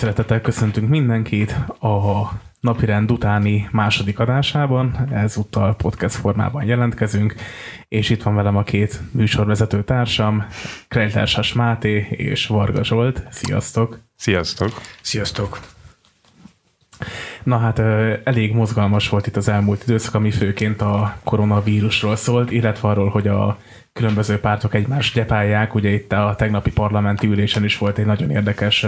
szeretettel 0.00 0.40
köszöntünk 0.40 0.88
mindenkit 0.88 1.50
a 1.80 2.30
napirend 2.60 3.10
utáni 3.10 3.68
második 3.72 4.18
adásában, 4.18 5.08
ezúttal 5.12 5.74
podcast 5.74 6.14
formában 6.14 6.64
jelentkezünk, 6.64 7.34
és 7.88 8.10
itt 8.10 8.22
van 8.22 8.34
velem 8.34 8.56
a 8.56 8.62
két 8.62 9.00
műsorvezető 9.12 9.84
társam, 9.84 10.46
Krejltársas 10.88 11.52
Máté 11.52 12.06
és 12.10 12.46
Varga 12.46 12.84
Zsolt. 12.84 13.22
Sziasztok! 13.30 13.98
Sziasztok! 14.16 14.80
Sziasztok! 15.00 15.60
Na 17.42 17.58
hát 17.58 17.78
elég 18.24 18.54
mozgalmas 18.54 19.08
volt 19.08 19.26
itt 19.26 19.36
az 19.36 19.48
elmúlt 19.48 19.82
időszak, 19.82 20.14
ami 20.14 20.30
főként 20.30 20.80
a 20.80 21.16
koronavírusról 21.24 22.16
szólt, 22.16 22.50
illetve 22.50 22.88
arról, 22.88 23.08
hogy 23.08 23.28
a 23.28 23.58
különböző 23.92 24.38
pártok 24.38 24.74
egymást 24.74 25.14
gyepálják. 25.14 25.74
Ugye 25.74 25.90
itt 25.90 26.12
a 26.12 26.34
tegnapi 26.38 26.70
parlamenti 26.72 27.26
ülésen 27.26 27.64
is 27.64 27.78
volt 27.78 27.98
egy 27.98 28.06
nagyon 28.06 28.30
érdekes 28.30 28.86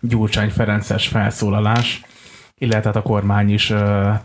Gyurcsány 0.00 0.50
Ferences 0.50 1.08
felszólalás, 1.08 2.02
illetve 2.58 2.86
hát 2.86 2.96
a 2.96 3.02
kormány 3.02 3.52
is 3.52 3.72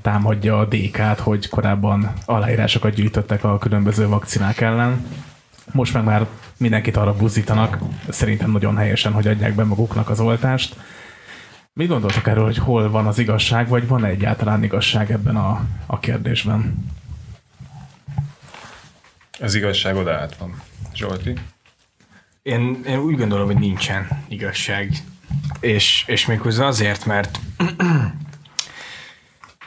támadja 0.01 0.59
a 0.59 0.65
DK-t, 0.65 1.19
hogy 1.19 1.49
korábban 1.49 2.13
aláírásokat 2.25 2.93
gyűjtöttek 2.93 3.43
a 3.43 3.57
különböző 3.57 4.07
vakcinák 4.07 4.61
ellen. 4.61 5.05
Most 5.71 5.93
meg 5.93 6.03
már 6.03 6.27
mindenkit 6.57 6.97
arra 6.97 7.15
buzdítanak, 7.15 7.77
szerintem 8.09 8.51
nagyon 8.51 8.77
helyesen, 8.77 9.11
hogy 9.13 9.27
adják 9.27 9.55
be 9.55 9.63
maguknak 9.63 10.09
az 10.09 10.19
oltást. 10.19 10.75
Mit 11.73 11.87
gondoltok 11.87 12.27
erről, 12.27 12.43
hogy 12.43 12.57
hol 12.57 12.89
van 12.89 13.07
az 13.07 13.17
igazság, 13.19 13.67
vagy 13.67 13.87
van 13.87 14.05
-e 14.05 14.07
egyáltalán 14.07 14.63
igazság 14.63 15.11
ebben 15.11 15.35
a, 15.35 15.65
a 15.85 15.99
kérdésben? 15.99 16.85
Az 19.39 19.55
igazság 19.55 19.95
oda 19.95 20.13
át 20.13 20.37
van. 20.37 20.61
Zsolti? 20.93 21.33
Én, 22.41 22.83
én 22.87 22.97
úgy 22.97 23.17
gondolom, 23.17 23.45
hogy 23.45 23.59
nincsen 23.59 24.07
igazság. 24.27 24.91
És, 25.59 26.03
és 26.07 26.25
méghozzá 26.25 26.65
azért, 26.65 27.05
mert 27.05 27.39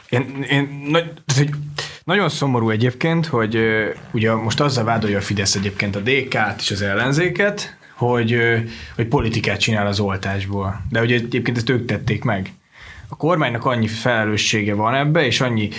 én, 0.09 0.45
én 0.49 0.85
nagy, 0.89 1.11
hogy 1.35 1.49
nagyon 2.03 2.29
szomorú 2.29 2.69
egyébként, 2.69 3.25
hogy 3.25 3.57
ugye 4.11 4.33
most 4.33 4.59
azzal 4.59 4.83
vádolja 4.83 5.17
a 5.17 5.21
Fidesz 5.21 5.55
egyébként 5.55 5.95
a 5.95 5.99
DK-t 5.99 6.59
és 6.59 6.71
az 6.71 6.81
ellenzéket, 6.81 7.77
hogy, 7.95 8.37
hogy 8.95 9.07
politikát 9.07 9.59
csinál 9.59 9.87
az 9.87 9.99
oltásból. 9.99 10.81
De 10.89 11.01
ugye 11.01 11.15
egyébként 11.15 11.57
ezt 11.57 11.69
ők 11.69 11.85
tették 11.85 12.23
meg. 12.23 12.51
A 13.07 13.15
kormánynak 13.15 13.65
annyi 13.65 13.87
felelőssége 13.87 14.73
van 14.73 14.95
ebbe, 14.95 15.25
és 15.25 15.41
annyi 15.41 15.69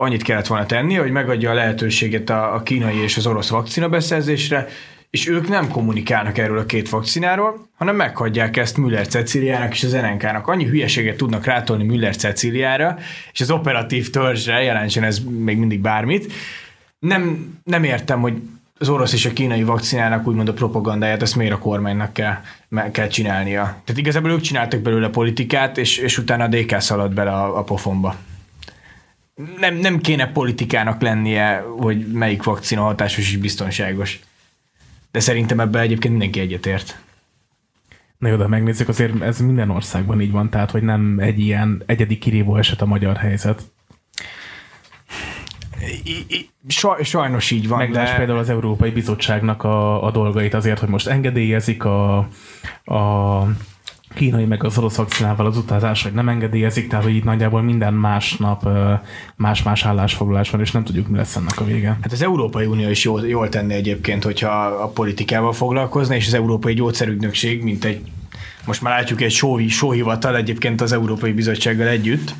annyit 0.00 0.22
kellett 0.22 0.46
volna 0.46 0.66
tenni, 0.66 0.94
hogy 0.94 1.10
megadja 1.10 1.50
a 1.50 1.54
lehetőséget 1.54 2.30
a, 2.30 2.54
a 2.54 2.62
kínai 2.62 3.02
és 3.02 3.16
az 3.16 3.26
orosz 3.26 3.48
vakcina 3.48 3.88
beszerzésre, 3.88 4.68
és 5.10 5.28
ők 5.28 5.48
nem 5.48 5.68
kommunikálnak 5.68 6.38
erről 6.38 6.58
a 6.58 6.66
két 6.66 6.88
vakcináról, 6.88 7.68
hanem 7.76 7.96
meghagyják 7.96 8.56
ezt 8.56 8.76
Müller 8.76 9.06
Ceciliának 9.06 9.72
és 9.72 9.84
az 9.84 9.92
NNK-nak. 9.92 10.46
Annyi 10.46 10.64
hülyeséget 10.64 11.16
tudnak 11.16 11.44
rátolni 11.44 11.84
Müller 11.84 12.16
Ceciliára, 12.16 12.98
és 13.32 13.40
az 13.40 13.50
operatív 13.50 14.10
törzsre 14.10 14.62
jelentsen 14.62 15.02
ez 15.02 15.18
még 15.18 15.58
mindig 15.58 15.80
bármit. 15.80 16.32
Nem, 16.98 17.54
nem 17.64 17.84
értem, 17.84 18.20
hogy 18.20 18.42
az 18.78 18.88
orosz 18.88 19.12
és 19.12 19.26
a 19.26 19.32
kínai 19.32 19.62
vakcinának 19.62 20.26
úgymond 20.26 20.48
a 20.48 20.52
propagandáját, 20.52 21.22
ezt 21.22 21.36
miért 21.36 21.52
a 21.52 21.58
kormánynak 21.58 22.12
kell, 22.12 22.40
kell 22.92 23.08
csinálnia. 23.08 23.62
Tehát 23.62 24.00
igazából 24.00 24.30
ők 24.30 24.40
csináltak 24.40 24.80
belőle 24.80 25.08
politikát, 25.08 25.78
és, 25.78 25.96
és 25.96 26.18
utána 26.18 26.44
a 26.44 26.48
DK 26.48 26.80
szaladt 26.80 27.14
bele 27.14 27.32
a, 27.32 27.58
a 27.58 27.62
pofonba 27.62 28.16
nem, 29.58 29.74
nem 29.74 29.98
kéne 29.98 30.32
politikának 30.32 31.02
lennie, 31.02 31.64
hogy 31.78 32.06
melyik 32.12 32.42
vakcina 32.42 32.82
hatásos 32.82 33.30
és 33.30 33.36
biztonságos. 33.36 34.20
De 35.18 35.24
szerintem 35.24 35.60
ebben 35.60 35.82
egyébként 35.82 36.10
mindenki 36.12 36.40
egyetért. 36.40 36.98
Na 38.18 38.28
jó, 38.28 38.36
de 38.36 38.46
megnézzük, 38.46 38.88
azért 38.88 39.22
ez 39.22 39.40
minden 39.40 39.70
országban 39.70 40.20
így 40.20 40.30
van, 40.30 40.50
tehát 40.50 40.70
hogy 40.70 40.82
nem 40.82 41.18
egy 41.18 41.38
ilyen 41.38 41.82
egyedi 41.86 42.18
kirívó 42.18 42.56
eset 42.56 42.80
a 42.80 42.86
magyar 42.86 43.16
helyzet. 43.16 43.62
sajnos 47.02 47.50
így 47.50 47.68
van. 47.68 47.78
Meglás 47.78 48.10
de... 48.10 48.16
például 48.16 48.38
az 48.38 48.48
Európai 48.48 48.90
Bizottságnak 48.90 49.64
a, 49.64 50.04
a 50.04 50.10
dolgait 50.10 50.54
azért, 50.54 50.78
hogy 50.78 50.88
most 50.88 51.06
engedélyezik 51.06 51.84
a, 51.84 52.16
a 52.84 53.42
kínai 54.18 54.44
meg 54.44 54.64
az 54.64 54.78
orosz 54.78 54.96
vakcinával 54.96 55.46
az 55.46 55.56
utazás, 55.56 56.02
hogy 56.02 56.12
nem 56.12 56.28
engedélyezik, 56.28 56.88
tehát 56.88 57.04
hogy 57.04 57.14
itt 57.14 57.24
nagyjából 57.24 57.62
minden 57.62 57.94
másnap 57.94 58.68
más-más 59.36 59.84
állásfoglalás 59.84 60.50
van, 60.50 60.60
és 60.60 60.70
nem 60.70 60.84
tudjuk, 60.84 61.08
mi 61.08 61.16
lesz 61.16 61.36
ennek 61.36 61.60
a 61.60 61.64
vége. 61.64 61.98
Hát 62.02 62.12
az 62.12 62.22
Európai 62.22 62.66
Unió 62.66 62.88
is 62.88 63.04
jól, 63.04 63.26
jól 63.26 63.48
tenni 63.48 63.74
egyébként, 63.74 64.24
hogyha 64.24 64.66
a 64.66 64.88
politikával 64.88 65.52
foglalkozna, 65.52 66.14
és 66.14 66.26
az 66.26 66.34
Európai 66.34 66.74
Gyógyszerügynökség, 66.74 67.62
mint 67.62 67.84
egy 67.84 68.00
most 68.66 68.82
már 68.82 68.98
látjuk 68.98 69.20
egy 69.20 69.30
sóhi, 69.30 69.68
sóhivatal 69.68 70.36
egyébként 70.36 70.80
az 70.80 70.92
Európai 70.92 71.32
Bizottsággal 71.32 71.86
együtt, 71.86 72.34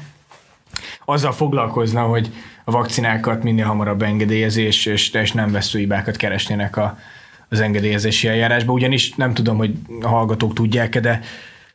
azzal 1.04 1.32
foglalkozna, 1.32 2.02
hogy 2.02 2.30
a 2.64 2.70
vakcinákat 2.70 3.42
minél 3.42 3.64
hamarabb 3.64 4.02
engedélyezés 4.02 4.86
és, 4.86 5.08
és 5.08 5.32
nem 5.32 5.52
veszőhibákat 5.52 6.16
keresnének 6.16 6.76
a, 6.76 6.98
az 7.48 7.60
engedélyezési 7.60 8.28
eljárásba, 8.28 8.72
ugyanis 8.72 9.14
nem 9.14 9.34
tudom, 9.34 9.56
hogy 9.56 9.74
a 10.00 10.08
hallgatók 10.08 10.54
tudják-e, 10.54 11.00
de 11.00 11.20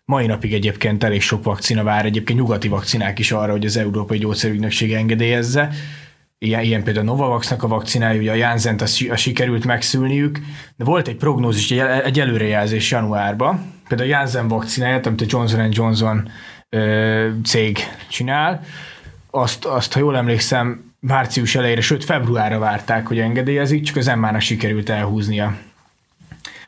Mai 0.05 0.25
napig 0.25 0.53
egyébként 0.53 1.03
elég 1.03 1.21
sok 1.21 1.43
vakcina 1.43 1.83
vár, 1.83 2.05
egyébként 2.05 2.39
nyugati 2.39 2.67
vakcinák 2.67 3.19
is 3.19 3.31
arra, 3.31 3.51
hogy 3.51 3.65
az 3.65 3.77
Európai 3.77 4.17
Gyógyszerügynökség 4.17 4.93
engedélyezze. 4.93 5.69
Ilyen, 6.37 6.61
ilyen 6.61 6.83
például 6.83 7.05
Novavaxnak 7.05 7.63
a 7.63 7.67
vakcinája, 7.67 8.19
ugye 8.19 8.31
a 8.31 8.35
Janssen-t 8.35 8.81
a, 8.81 8.85
a 9.09 9.15
sikerült 9.15 9.65
megszülniük, 9.65 10.39
de 10.75 10.83
volt 10.83 11.07
egy 11.07 11.15
prognózis, 11.15 11.71
egy, 11.71 11.79
egy 11.79 12.19
előrejelzés 12.19 12.91
januárban, 12.91 13.73
például 13.87 14.09
a 14.09 14.13
Janssen 14.13 14.47
vakcináját, 14.47 15.05
amit 15.05 15.21
a 15.21 15.25
Johnson 15.27 15.71
Johnson 15.71 16.29
ö, 16.69 17.29
cég 17.43 17.77
csinál, 18.09 18.63
azt, 19.31 19.65
azt, 19.65 19.93
ha 19.93 19.99
jól 19.99 20.17
emlékszem, 20.17 20.93
március 20.99 21.55
elejére, 21.55 21.81
sőt 21.81 22.03
februárra 22.03 22.59
várták, 22.59 23.07
hogy 23.07 23.19
engedélyezik, 23.19 23.83
csak 23.83 23.95
az 23.95 24.05
mRNA 24.05 24.39
sikerült 24.39 24.89
elhúznia. 24.89 25.57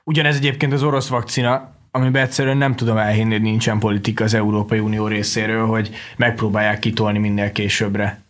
Ugyanez 0.04 0.36
egyébként 0.36 0.74
az 0.74 0.84
orosz 0.84 1.08
vakcina, 1.08 1.75
amiben 1.96 2.24
egyszerűen 2.24 2.58
nem 2.58 2.76
tudom 2.76 2.98
elhinni, 2.98 3.32
hogy 3.32 3.42
nincsen 3.42 3.80
politika 3.80 4.24
az 4.24 4.34
Európai 4.34 4.80
Unió 4.80 5.08
részéről, 5.08 5.66
hogy 5.66 5.96
megpróbálják 6.18 6.80
kitolni 6.80 7.20
minél 7.20 7.52
későbbre. 7.52 8.22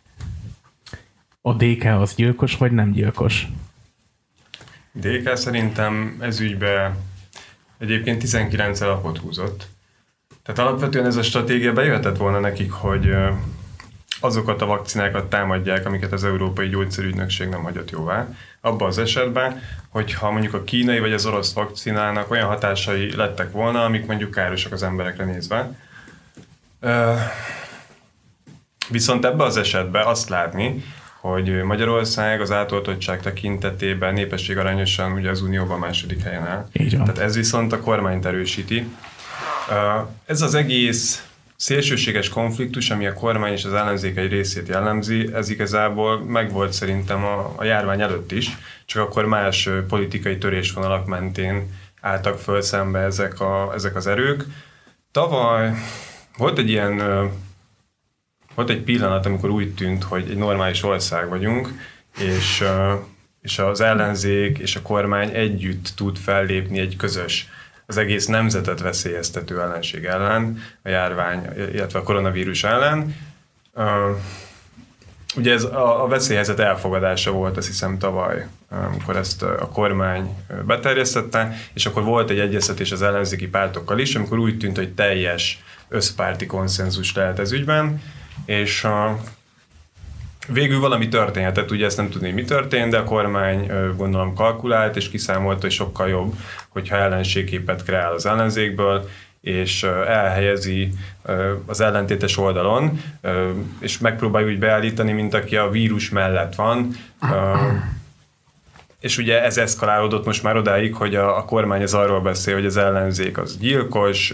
A 1.40 1.52
DK 1.52 1.84
az 1.84 2.14
gyilkos, 2.14 2.56
vagy 2.56 2.72
nem 2.72 2.92
gyilkos? 2.92 3.46
DK 4.92 5.36
szerintem 5.36 6.16
ez 6.20 6.40
ügybe 6.40 6.96
egyébként 7.78 8.18
19 8.18 8.80
lapot 8.80 9.18
húzott. 9.18 9.66
Tehát 10.42 10.60
alapvetően 10.60 11.06
ez 11.06 11.16
a 11.16 11.22
stratégia 11.22 11.72
bejöhetett 11.72 12.16
volna 12.16 12.40
nekik, 12.40 12.70
hogy 12.70 13.14
azokat 14.20 14.62
a 14.62 14.66
vakcinákat 14.66 15.30
támadják, 15.30 15.86
amiket 15.86 16.12
az 16.12 16.24
Európai 16.24 16.68
Gyógyszerügynökség 16.68 17.48
nem 17.48 17.62
hagyott 17.62 17.90
jóvá. 17.90 18.28
Abban 18.60 18.88
az 18.88 18.98
esetben, 18.98 19.62
hogyha 19.88 20.30
mondjuk 20.30 20.54
a 20.54 20.64
kínai 20.64 20.98
vagy 20.98 21.12
az 21.12 21.26
orosz 21.26 21.52
vakcinának 21.52 22.30
olyan 22.30 22.46
hatásai 22.46 23.16
lettek 23.16 23.52
volna, 23.52 23.84
amik 23.84 24.06
mondjuk 24.06 24.30
károsak 24.30 24.72
az 24.72 24.82
emberekre 24.82 25.24
nézve. 25.24 25.70
Viszont 28.88 29.24
ebben 29.24 29.46
az 29.46 29.56
esetben 29.56 30.06
azt 30.06 30.28
látni, 30.28 30.84
hogy 31.20 31.62
Magyarország 31.62 32.40
az 32.40 32.52
átoltottság 32.52 33.20
tekintetében 33.20 34.14
népesség 34.14 34.58
arányosan 34.58 35.12
ugye 35.12 35.30
az 35.30 35.42
Unióban 35.42 35.78
második 35.78 36.22
helyen 36.22 36.46
áll. 36.46 36.68
Tehát 36.90 37.18
ez 37.18 37.34
viszont 37.34 37.72
a 37.72 37.80
kormányt 37.80 38.26
erősíti. 38.26 38.88
Ez 40.26 40.40
az 40.40 40.54
egész 40.54 41.26
szélsőséges 41.56 42.28
konfliktus, 42.28 42.90
ami 42.90 43.06
a 43.06 43.12
kormány 43.12 43.52
és 43.52 43.64
az 43.64 43.72
ellenzék 43.72 44.16
egy 44.16 44.30
részét 44.30 44.68
jellemzi, 44.68 45.30
ez 45.34 45.48
igazából 45.48 46.24
megvolt 46.24 46.72
szerintem 46.72 47.24
a, 47.24 47.54
a 47.56 47.64
járvány 47.64 48.00
előtt 48.00 48.32
is, 48.32 48.56
csak 48.84 49.02
akkor 49.02 49.24
más 49.24 49.68
politikai 49.88 50.38
törésvonalak 50.38 51.06
mentén 51.06 51.74
álltak 52.00 52.38
föl 52.38 52.60
szembe 52.60 52.98
ezek, 52.98 53.40
a, 53.40 53.72
ezek 53.74 53.96
az 53.96 54.06
erők. 54.06 54.44
Tavaly 55.12 55.72
volt 56.36 56.58
egy 56.58 56.68
ilyen 56.68 57.02
volt 58.54 58.70
egy 58.70 58.82
pillanat, 58.82 59.26
amikor 59.26 59.50
úgy 59.50 59.74
tűnt, 59.74 60.02
hogy 60.02 60.30
egy 60.30 60.36
normális 60.36 60.82
ország 60.82 61.28
vagyunk, 61.28 61.68
és, 62.18 62.64
és 63.40 63.58
az 63.58 63.80
ellenzék 63.80 64.58
és 64.58 64.76
a 64.76 64.82
kormány 64.82 65.30
együtt 65.34 65.92
tud 65.96 66.16
fellépni 66.16 66.78
egy 66.78 66.96
közös 66.96 67.48
az 67.86 67.96
egész 67.96 68.26
nemzetet 68.26 68.80
veszélyeztető 68.80 69.60
ellenség 69.60 70.04
ellen, 70.04 70.62
a 70.82 70.88
járvány, 70.88 71.48
illetve 71.72 71.98
a 71.98 72.02
koronavírus 72.02 72.64
ellen. 72.64 73.16
Ugye 75.36 75.52
ez 75.52 75.64
a, 75.64 76.04
a 76.04 76.08
veszélyhelyzet 76.08 76.58
elfogadása 76.58 77.30
volt, 77.30 77.56
azt 77.56 77.66
hiszem 77.66 77.98
tavaly, 77.98 78.46
amikor 78.68 79.16
ezt 79.16 79.42
a 79.42 79.68
kormány 79.72 80.36
beterjesztette, 80.66 81.56
és 81.72 81.86
akkor 81.86 82.02
volt 82.04 82.30
egy 82.30 82.38
egyeztetés 82.38 82.92
az 82.92 83.02
ellenzéki 83.02 83.48
pártokkal 83.48 83.98
is, 83.98 84.14
amikor 84.14 84.38
úgy 84.38 84.58
tűnt, 84.58 84.76
hogy 84.76 84.94
teljes 84.94 85.62
összpárti 85.88 86.46
konszenzus 86.46 87.14
lehet 87.14 87.38
ez 87.38 87.52
ügyben, 87.52 88.02
és 88.44 88.84
a, 88.84 89.18
Végül 90.46 90.80
valami 90.80 91.08
történhetett, 91.08 91.70
ugye 91.70 91.84
ezt 91.84 91.96
nem 91.96 92.10
tudni, 92.10 92.30
mi 92.30 92.44
történt, 92.44 92.90
de 92.90 92.98
a 92.98 93.04
kormány 93.04 93.70
gondolom 93.96 94.34
kalkulált 94.34 94.96
és 94.96 95.10
kiszámolta, 95.10 95.60
hogy 95.60 95.70
sokkal 95.70 96.08
jobb, 96.08 96.34
hogyha 96.68 96.96
ellenségképet 96.96 97.84
kreál 97.84 98.12
az 98.12 98.26
ellenzékből, 98.26 99.08
és 99.40 99.82
elhelyezi 100.06 100.92
az 101.66 101.80
ellentétes 101.80 102.38
oldalon, 102.38 103.00
és 103.80 103.98
megpróbálja 103.98 104.48
úgy 104.48 104.58
beállítani, 104.58 105.12
mint 105.12 105.34
aki 105.34 105.56
a 105.56 105.70
vírus 105.70 106.10
mellett 106.10 106.54
van, 106.54 106.90
és 109.00 109.18
ugye 109.18 109.42
ez 109.42 109.58
eszkalálódott 109.58 110.24
most 110.24 110.42
már 110.42 110.56
odáig, 110.56 110.94
hogy 110.94 111.14
a, 111.14 111.36
a 111.36 111.44
kormány 111.44 111.82
az 111.82 111.94
arról 111.94 112.20
beszél, 112.20 112.54
hogy 112.54 112.66
az 112.66 112.76
ellenzék 112.76 113.38
az 113.38 113.58
gyilkos, 113.58 114.32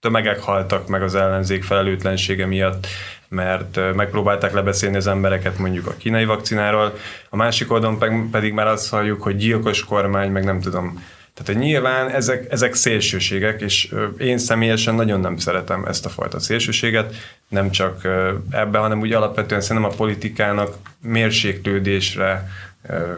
tömegek 0.00 0.40
haltak 0.40 0.88
meg 0.88 1.02
az 1.02 1.14
ellenzék 1.14 1.64
felelőtlensége 1.64 2.46
miatt, 2.46 2.86
mert 3.32 3.94
megpróbálták 3.94 4.52
lebeszélni 4.52 4.96
az 4.96 5.06
embereket 5.06 5.58
mondjuk 5.58 5.86
a 5.86 5.94
kínai 5.98 6.24
vakcináról, 6.24 6.94
a 7.28 7.36
másik 7.36 7.72
oldalon 7.72 8.30
pedig 8.30 8.52
már 8.52 8.66
azt 8.66 8.90
halljuk, 8.90 9.22
hogy 9.22 9.36
gyilkos 9.36 9.84
kormány, 9.84 10.30
meg 10.30 10.44
nem 10.44 10.60
tudom. 10.60 11.04
Tehát 11.34 11.52
hogy 11.52 11.68
nyilván 11.68 12.08
ezek, 12.10 12.46
ezek 12.50 12.74
szélsőségek, 12.74 13.60
és 13.60 13.94
én 14.18 14.38
személyesen 14.38 14.94
nagyon 14.94 15.20
nem 15.20 15.36
szeretem 15.36 15.84
ezt 15.84 16.06
a 16.06 16.08
fajta 16.08 16.40
szélsőséget, 16.40 17.14
nem 17.48 17.70
csak 17.70 18.08
ebbe, 18.50 18.78
hanem 18.78 19.00
úgy 19.00 19.12
alapvetően 19.12 19.60
szerintem 19.60 19.90
a 19.90 19.94
politikának 19.94 20.76
mérséklődésre, 21.00 22.48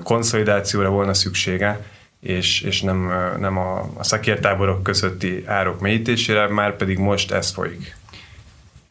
konszolidációra 0.03 0.89
volna 0.89 1.15
szüksége, 1.15 1.81
és, 2.21 2.61
és 2.61 2.83
nem, 2.83 3.13
nem 3.39 3.59
a, 3.59 3.91
a 3.97 4.05
szakértáborok 4.05 4.83
közötti 4.83 5.43
árok 5.47 5.81
mélyítésére, 5.81 6.49
már 6.49 6.77
pedig 6.77 6.99
most 6.99 7.33
ez 7.33 7.51
folyik. 7.51 7.97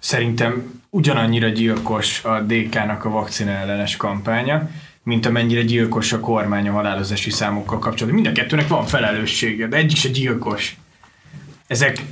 Szerintem 0.03 0.81
ugyanannyira 0.89 1.47
gyilkos 1.47 2.23
a 2.23 2.39
DK-nak 2.39 3.05
a 3.05 3.09
vakcina 3.09 3.51
ellenes 3.51 3.95
kampánya, 3.95 4.69
mint 5.03 5.25
amennyire 5.25 5.61
gyilkos 5.61 6.13
a 6.13 6.19
kormány 6.19 6.67
a 6.67 6.71
halálozási 6.71 7.29
számokkal 7.29 7.79
kapcsolatban. 7.79 8.21
Mind 8.21 8.37
a 8.37 8.41
kettőnek 8.41 8.67
van 8.67 8.85
felelőssége, 8.85 9.67
de 9.67 9.77
egyik 9.77 9.97
se 9.97 10.09
gyilkos. 10.09 10.77
Ezek 11.67 12.03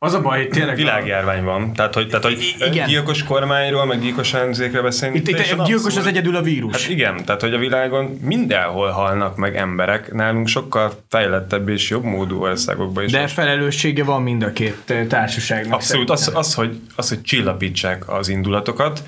az 0.00 0.14
a 0.14 0.20
baj, 0.20 0.48
tényleg... 0.48 0.76
Világjárvány 0.76 1.44
van. 1.44 1.72
Tehát, 1.72 1.94
hogy, 1.94 2.08
tehát, 2.08 2.24
hogy 2.24 2.54
igen. 2.58 2.88
gyilkos 2.88 3.24
kormányról, 3.24 3.84
meg 3.84 4.00
gyilkos 4.00 4.34
ellenzékre 4.34 4.82
beszélni. 4.82 5.16
Itt, 5.16 5.28
itt 5.28 5.36
gyilkos 5.36 5.58
abszolút. 5.58 5.96
az 5.96 6.06
egyedül 6.06 6.36
a 6.36 6.42
vírus. 6.42 6.82
Hát 6.82 6.90
igen, 6.90 7.24
tehát, 7.24 7.40
hogy 7.40 7.54
a 7.54 7.58
világon 7.58 8.18
mindenhol 8.22 8.90
halnak 8.90 9.36
meg 9.36 9.56
emberek, 9.56 10.12
nálunk 10.12 10.48
sokkal 10.48 10.92
fejlettebb 11.08 11.68
és 11.68 11.90
jobb 11.90 12.04
módú 12.04 12.42
országokban 12.42 13.04
is. 13.04 13.10
De 13.12 13.22
az. 13.22 13.32
felelőssége 13.32 14.04
van 14.04 14.22
mind 14.22 14.42
a 14.42 14.52
két 14.52 14.94
társaságnak. 15.08 15.74
Abszolút, 15.74 16.10
az, 16.10 16.30
az, 16.34 16.54
hogy, 16.54 16.80
az, 16.96 17.08
hogy 17.08 17.22
csillapítsák 17.22 18.08
az 18.12 18.28
indulatokat, 18.28 19.02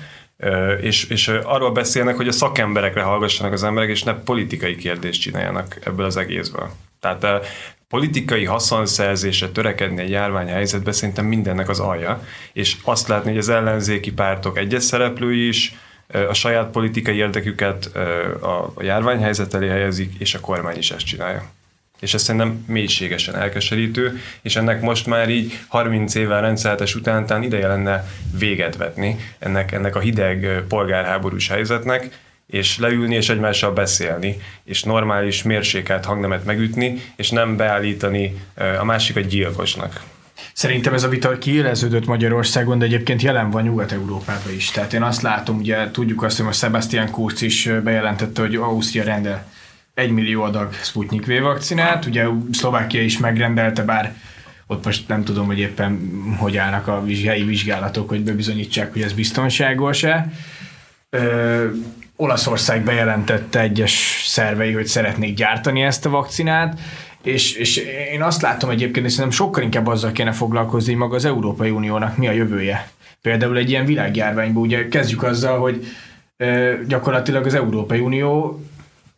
és, 0.81 1.03
és 1.03 1.27
arról 1.27 1.71
beszélnek, 1.71 2.15
hogy 2.15 2.27
a 2.27 2.31
szakemberekre 2.31 3.01
hallgassanak 3.01 3.53
az 3.53 3.63
emberek, 3.63 3.89
és 3.89 4.03
ne 4.03 4.13
politikai 4.13 4.75
kérdést 4.75 5.21
csináljanak 5.21 5.77
ebből 5.83 6.05
az 6.05 6.17
egészből. 6.17 6.69
Tehát 6.99 7.25
politikai 7.91 8.45
haszonszerzésre 8.45 9.49
törekedni 9.49 10.01
egy 10.01 10.09
járványhelyzetben 10.09 10.93
szerintem 10.93 11.25
mindennek 11.25 11.69
az 11.69 11.79
alja, 11.79 12.23
és 12.53 12.75
azt 12.83 13.07
látni, 13.07 13.29
hogy 13.29 13.39
az 13.39 13.49
ellenzéki 13.49 14.11
pártok 14.11 14.57
egyes 14.57 14.83
szereplői 14.83 15.47
is 15.47 15.75
a 16.29 16.33
saját 16.33 16.71
politikai 16.71 17.15
érdeküket 17.15 17.85
a 18.41 18.73
járványhelyzet 18.79 19.53
elé 19.53 19.67
helyezik, 19.67 20.13
és 20.17 20.33
a 20.33 20.39
kormány 20.39 20.77
is 20.77 20.91
ezt 20.91 21.05
csinálja. 21.05 21.49
És 21.99 22.13
ez 22.13 22.21
szerintem 22.21 22.65
mélységesen 22.67 23.35
elkeserítő, 23.35 24.19
és 24.41 24.55
ennek 24.55 24.81
most 24.81 25.05
már 25.05 25.29
így 25.29 25.59
30 25.67 26.15
évvel 26.15 26.41
rendszertes 26.41 26.95
után 26.95 27.25
talán 27.25 27.43
ideje 27.43 27.67
lenne 27.67 28.05
véget 28.37 28.77
vetni 28.77 29.19
ennek, 29.39 29.71
ennek 29.71 29.95
a 29.95 29.99
hideg 29.99 30.63
polgárháborús 30.67 31.47
helyzetnek, 31.47 32.19
és 32.51 32.77
leülni 32.77 33.15
és 33.15 33.29
egymással 33.29 33.71
beszélni, 33.71 34.37
és 34.63 34.83
normális 34.83 35.43
mérsékelt 35.43 36.05
hangnemet 36.05 36.45
megütni, 36.45 37.01
és 37.15 37.29
nem 37.29 37.57
beállítani 37.57 38.41
a 38.79 38.83
másikat 38.83 39.27
gyilkosnak. 39.27 40.03
Szerintem 40.53 40.93
ez 40.93 41.03
a 41.03 41.07
vita 41.07 41.37
kiéleződött 41.37 42.05
Magyarországon, 42.05 42.79
de 42.79 42.85
egyébként 42.85 43.21
jelen 43.21 43.49
van 43.49 43.63
Nyugat-Európában 43.63 44.53
is. 44.55 44.71
Tehát 44.71 44.93
én 44.93 45.01
azt 45.01 45.21
látom, 45.21 45.57
ugye 45.57 45.91
tudjuk 45.91 46.23
azt, 46.23 46.37
hogy 46.37 46.45
most 46.45 46.59
Sebastian 46.59 47.09
Kurz 47.09 47.41
is 47.41 47.69
bejelentette, 47.83 48.41
hogy 48.41 48.55
Ausztria 48.55 49.03
rendel 49.03 49.45
egy 49.93 50.11
millió 50.11 50.41
adag 50.41 50.73
Sputnik 50.73 51.25
V 51.25 51.41
vakcinát, 51.41 52.05
ugye 52.05 52.25
Szlovákia 52.51 53.01
is 53.01 53.17
megrendelte, 53.17 53.83
bár 53.83 54.15
ott 54.67 54.85
most 54.85 55.07
nem 55.07 55.23
tudom, 55.23 55.45
hogy 55.45 55.59
éppen 55.59 56.11
hogy 56.37 56.57
állnak 56.57 56.87
a 56.87 57.03
helyi 57.25 57.43
vizsgálatok, 57.43 58.09
hogy 58.09 58.21
bebizonyítsák, 58.21 58.93
hogy 58.93 59.01
ez 59.01 59.13
biztonságos-e. 59.13 60.31
Olaszország 62.21 62.83
bejelentette 62.83 63.59
egyes 63.59 64.23
szervei, 64.27 64.71
hogy 64.71 64.85
szeretnék 64.85 65.35
gyártani 65.35 65.81
ezt 65.81 66.05
a 66.05 66.09
vakcinát, 66.09 66.79
és, 67.23 67.53
és 67.53 67.77
én 68.13 68.21
azt 68.21 68.41
látom 68.41 68.69
egyébként, 68.69 69.05
és 69.05 69.11
szerintem 69.11 69.37
sokkal 69.37 69.63
inkább 69.63 69.87
azzal 69.87 70.11
kéne 70.11 70.31
foglalkozni, 70.31 70.91
hogy 70.91 71.01
maga 71.01 71.15
az 71.15 71.25
Európai 71.25 71.69
Uniónak 71.69 72.17
mi 72.17 72.27
a 72.27 72.31
jövője. 72.31 72.89
Például 73.21 73.57
egy 73.57 73.69
ilyen 73.69 73.85
világjárványban, 73.85 74.63
ugye 74.63 74.87
kezdjük 74.87 75.23
azzal, 75.23 75.59
hogy 75.59 75.85
gyakorlatilag 76.87 77.45
az 77.45 77.53
Európai 77.53 77.99
Unió 77.99 78.61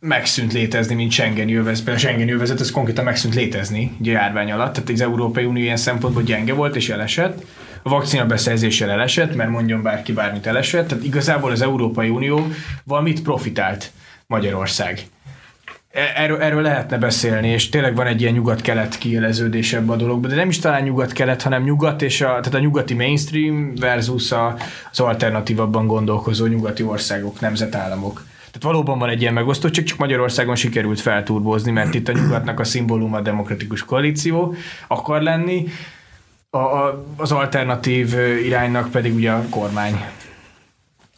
megszűnt 0.00 0.52
létezni, 0.52 0.94
mint 0.94 1.12
Schengen 1.12 1.48
jövezet. 1.48 1.84
Például 1.84 1.96
a 1.96 2.00
Schengen 2.00 2.28
jövezet, 2.28 2.60
ez 2.60 2.70
konkrétan 2.70 3.04
megszűnt 3.04 3.34
létezni 3.34 3.92
ugye 4.00 4.10
a 4.10 4.20
járvány 4.20 4.52
alatt, 4.52 4.72
tehát 4.72 4.90
az 4.90 5.00
Európai 5.00 5.44
Unió 5.44 5.62
ilyen 5.62 5.76
szempontból 5.76 6.22
gyenge 6.22 6.52
volt 6.52 6.76
és 6.76 6.88
elesett 6.88 7.44
a 7.86 7.88
vakcina 7.88 8.26
beszerzéssel 8.26 8.90
elesett, 8.90 9.34
mert 9.34 9.50
mondjon 9.50 9.82
bárki 9.82 10.12
bármit 10.12 10.46
elesett, 10.46 10.88
tehát 10.88 11.04
igazából 11.04 11.50
az 11.50 11.62
Európai 11.62 12.08
Unió 12.08 12.46
valamit 12.84 13.22
profitált 13.22 13.90
Magyarország. 14.26 15.00
E, 15.90 16.00
erről, 16.14 16.40
erről 16.40 16.62
lehetne 16.62 16.98
beszélni, 16.98 17.48
és 17.48 17.68
tényleg 17.68 17.94
van 17.94 18.06
egy 18.06 18.20
ilyen 18.20 18.32
nyugat-kelet 18.32 18.98
kieleződés 18.98 19.72
ebbe 19.72 19.92
a 19.92 19.96
dologba, 19.96 20.28
de 20.28 20.34
nem 20.34 20.48
is 20.48 20.58
talán 20.58 20.82
nyugat-kelet, 20.82 21.42
hanem 21.42 21.62
nyugat, 21.62 22.02
és 22.02 22.20
a, 22.20 22.26
tehát 22.26 22.54
a 22.54 22.58
nyugati 22.58 22.94
mainstream 22.94 23.74
versus 23.74 24.32
a, 24.32 24.56
az 24.90 25.00
alternatívabban 25.00 25.86
gondolkozó 25.86 26.46
nyugati 26.46 26.82
országok, 26.82 27.40
nemzetállamok. 27.40 28.24
Tehát 28.36 28.62
valóban 28.62 28.98
van 28.98 29.08
egy 29.08 29.20
ilyen 29.20 29.32
megosztottság, 29.32 29.84
csak 29.84 29.98
Magyarországon 29.98 30.56
sikerült 30.56 31.00
felturbozni, 31.00 31.70
mert 31.70 31.94
itt 31.94 32.08
a 32.08 32.12
nyugatnak 32.12 32.60
a 32.60 32.64
szimbóluma 32.64 33.16
a 33.16 33.20
demokratikus 33.20 33.84
koalíció 33.84 34.54
akar 34.88 35.22
lenni, 35.22 35.66
a, 36.54 36.86
a, 36.86 37.04
az 37.16 37.32
alternatív 37.32 38.14
iránynak 38.44 38.90
pedig 38.90 39.14
ugye 39.14 39.30
a 39.30 39.46
kormány. 39.50 40.04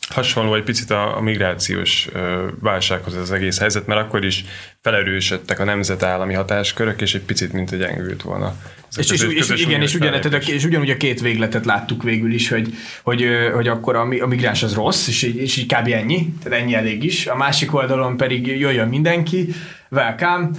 Hasonló 0.08 0.54
egy 0.54 0.62
picit 0.62 0.90
a, 0.90 1.16
a 1.16 1.20
migrációs 1.20 2.08
ö, 2.12 2.46
válsághoz 2.60 3.14
az 3.14 3.32
egész 3.32 3.58
helyzet, 3.58 3.86
mert 3.86 4.00
akkor 4.00 4.24
is 4.24 4.44
felerősödtek 4.82 5.60
a 5.60 5.64
nemzetállami 5.64 6.34
hatáskörök, 6.34 7.00
és 7.00 7.14
egy 7.14 7.22
picit 7.22 7.52
mint 7.52 7.72
egy 7.72 7.78
gyengült 7.78 8.22
volna. 8.22 8.54
és, 8.96 9.10
és, 9.10 9.22
és, 9.22 9.50
igen, 9.50 9.82
és, 9.82 9.94
ugyan, 9.94 10.20
tehát, 10.20 10.48
és 10.48 10.64
ugyanúgy 10.64 10.90
a 10.90 10.96
két 10.96 11.20
végletet 11.20 11.64
láttuk 11.64 12.02
végül 12.02 12.32
is, 12.32 12.48
hogy, 12.48 12.74
hogy, 13.02 13.26
hogy 13.54 13.68
akkor 13.68 13.96
a, 13.96 14.00
a 14.20 14.26
migráns 14.26 14.62
az 14.62 14.74
rossz, 14.74 15.08
és, 15.08 15.22
és 15.22 15.56
így 15.56 15.74
kb. 15.74 15.88
ennyi, 15.88 16.34
tehát 16.42 16.60
ennyi 16.60 16.74
elég 16.74 17.04
is. 17.04 17.26
A 17.26 17.36
másik 17.36 17.74
oldalon 17.74 18.16
pedig 18.16 18.46
jöjjön 18.46 18.88
mindenki, 18.88 19.48
welcome, 19.90 20.50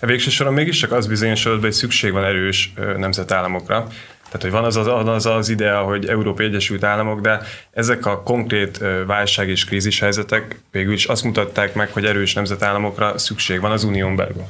a 0.00 0.06
végső 0.06 0.30
soron 0.30 0.52
mégiscsak 0.52 0.92
az 0.92 1.06
bizonyosodott 1.06 1.60
hogy 1.60 1.72
szükség 1.72 2.12
van 2.12 2.24
erős 2.24 2.72
nemzetállamokra. 2.96 3.86
Tehát, 4.24 4.42
hogy 4.42 4.50
van 4.50 4.64
az 4.64 4.76
az, 4.76 4.86
az 5.08 5.26
az 5.26 5.48
idea, 5.48 5.82
hogy 5.82 6.06
Európai 6.06 6.46
Egyesült 6.46 6.84
Államok, 6.84 7.20
de 7.20 7.40
ezek 7.70 8.06
a 8.06 8.22
konkrét 8.22 8.80
válság 9.06 9.48
és 9.48 9.64
krízis 9.64 10.00
helyzetek 10.00 10.58
végül 10.70 10.92
is 10.92 11.04
azt 11.04 11.24
mutatták 11.24 11.74
meg, 11.74 11.92
hogy 11.92 12.04
erős 12.04 12.34
nemzetállamokra 12.34 13.18
szükség 13.18 13.60
van 13.60 13.70
az 13.70 13.84
unión 13.84 14.16
belül. 14.16 14.44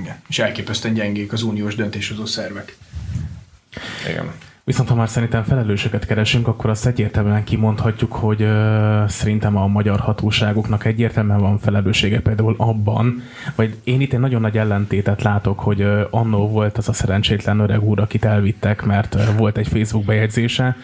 Igen, 0.00 0.22
és 0.28 0.38
elképesztően 0.38 0.94
gyengék 0.94 1.32
az 1.32 1.42
uniós 1.42 1.74
döntéshozó 1.74 2.26
szervek. 2.26 2.76
Igen. 4.08 4.32
Viszont 4.68 4.88
ha 4.88 4.94
már 4.94 5.08
szerintem 5.08 5.42
felelősöket 5.42 6.06
keresünk, 6.06 6.46
akkor 6.48 6.70
azt 6.70 6.86
egyértelműen 6.86 7.44
kimondhatjuk, 7.44 8.12
hogy 8.12 8.42
uh, 8.42 9.06
szerintem 9.06 9.56
a 9.56 9.66
magyar 9.66 10.00
hatóságoknak 10.00 10.84
egyértelműen 10.84 11.40
van 11.40 11.58
felelőssége 11.58 12.20
például 12.20 12.54
abban, 12.58 13.22
vagy 13.54 13.76
én 13.84 14.00
itt 14.00 14.12
egy 14.12 14.18
nagyon 14.18 14.40
nagy 14.40 14.58
ellentétet 14.58 15.22
látok, 15.22 15.60
hogy 15.60 15.86
annó 16.10 16.48
volt 16.48 16.78
az 16.78 16.88
a 16.88 16.92
szerencsétlen 16.92 17.58
öreg 17.58 17.82
úr, 17.82 18.00
akit 18.00 18.24
elvittek, 18.24 18.84
mert 18.84 19.14
uh, 19.14 19.36
volt 19.36 19.56
egy 19.56 19.68
Facebook 19.68 20.04
bejegyzése, 20.04 20.76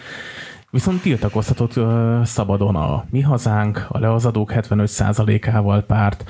Viszont 0.69 1.01
tiltakoztatott 1.01 1.77
uh, 1.77 2.23
szabadon 2.23 2.75
a 2.75 3.05
Mi 3.09 3.21
Hazánk, 3.21 3.85
a 3.89 3.99
leazadók 3.99 4.51
75%-ával 4.55 5.81
párt, 5.81 6.23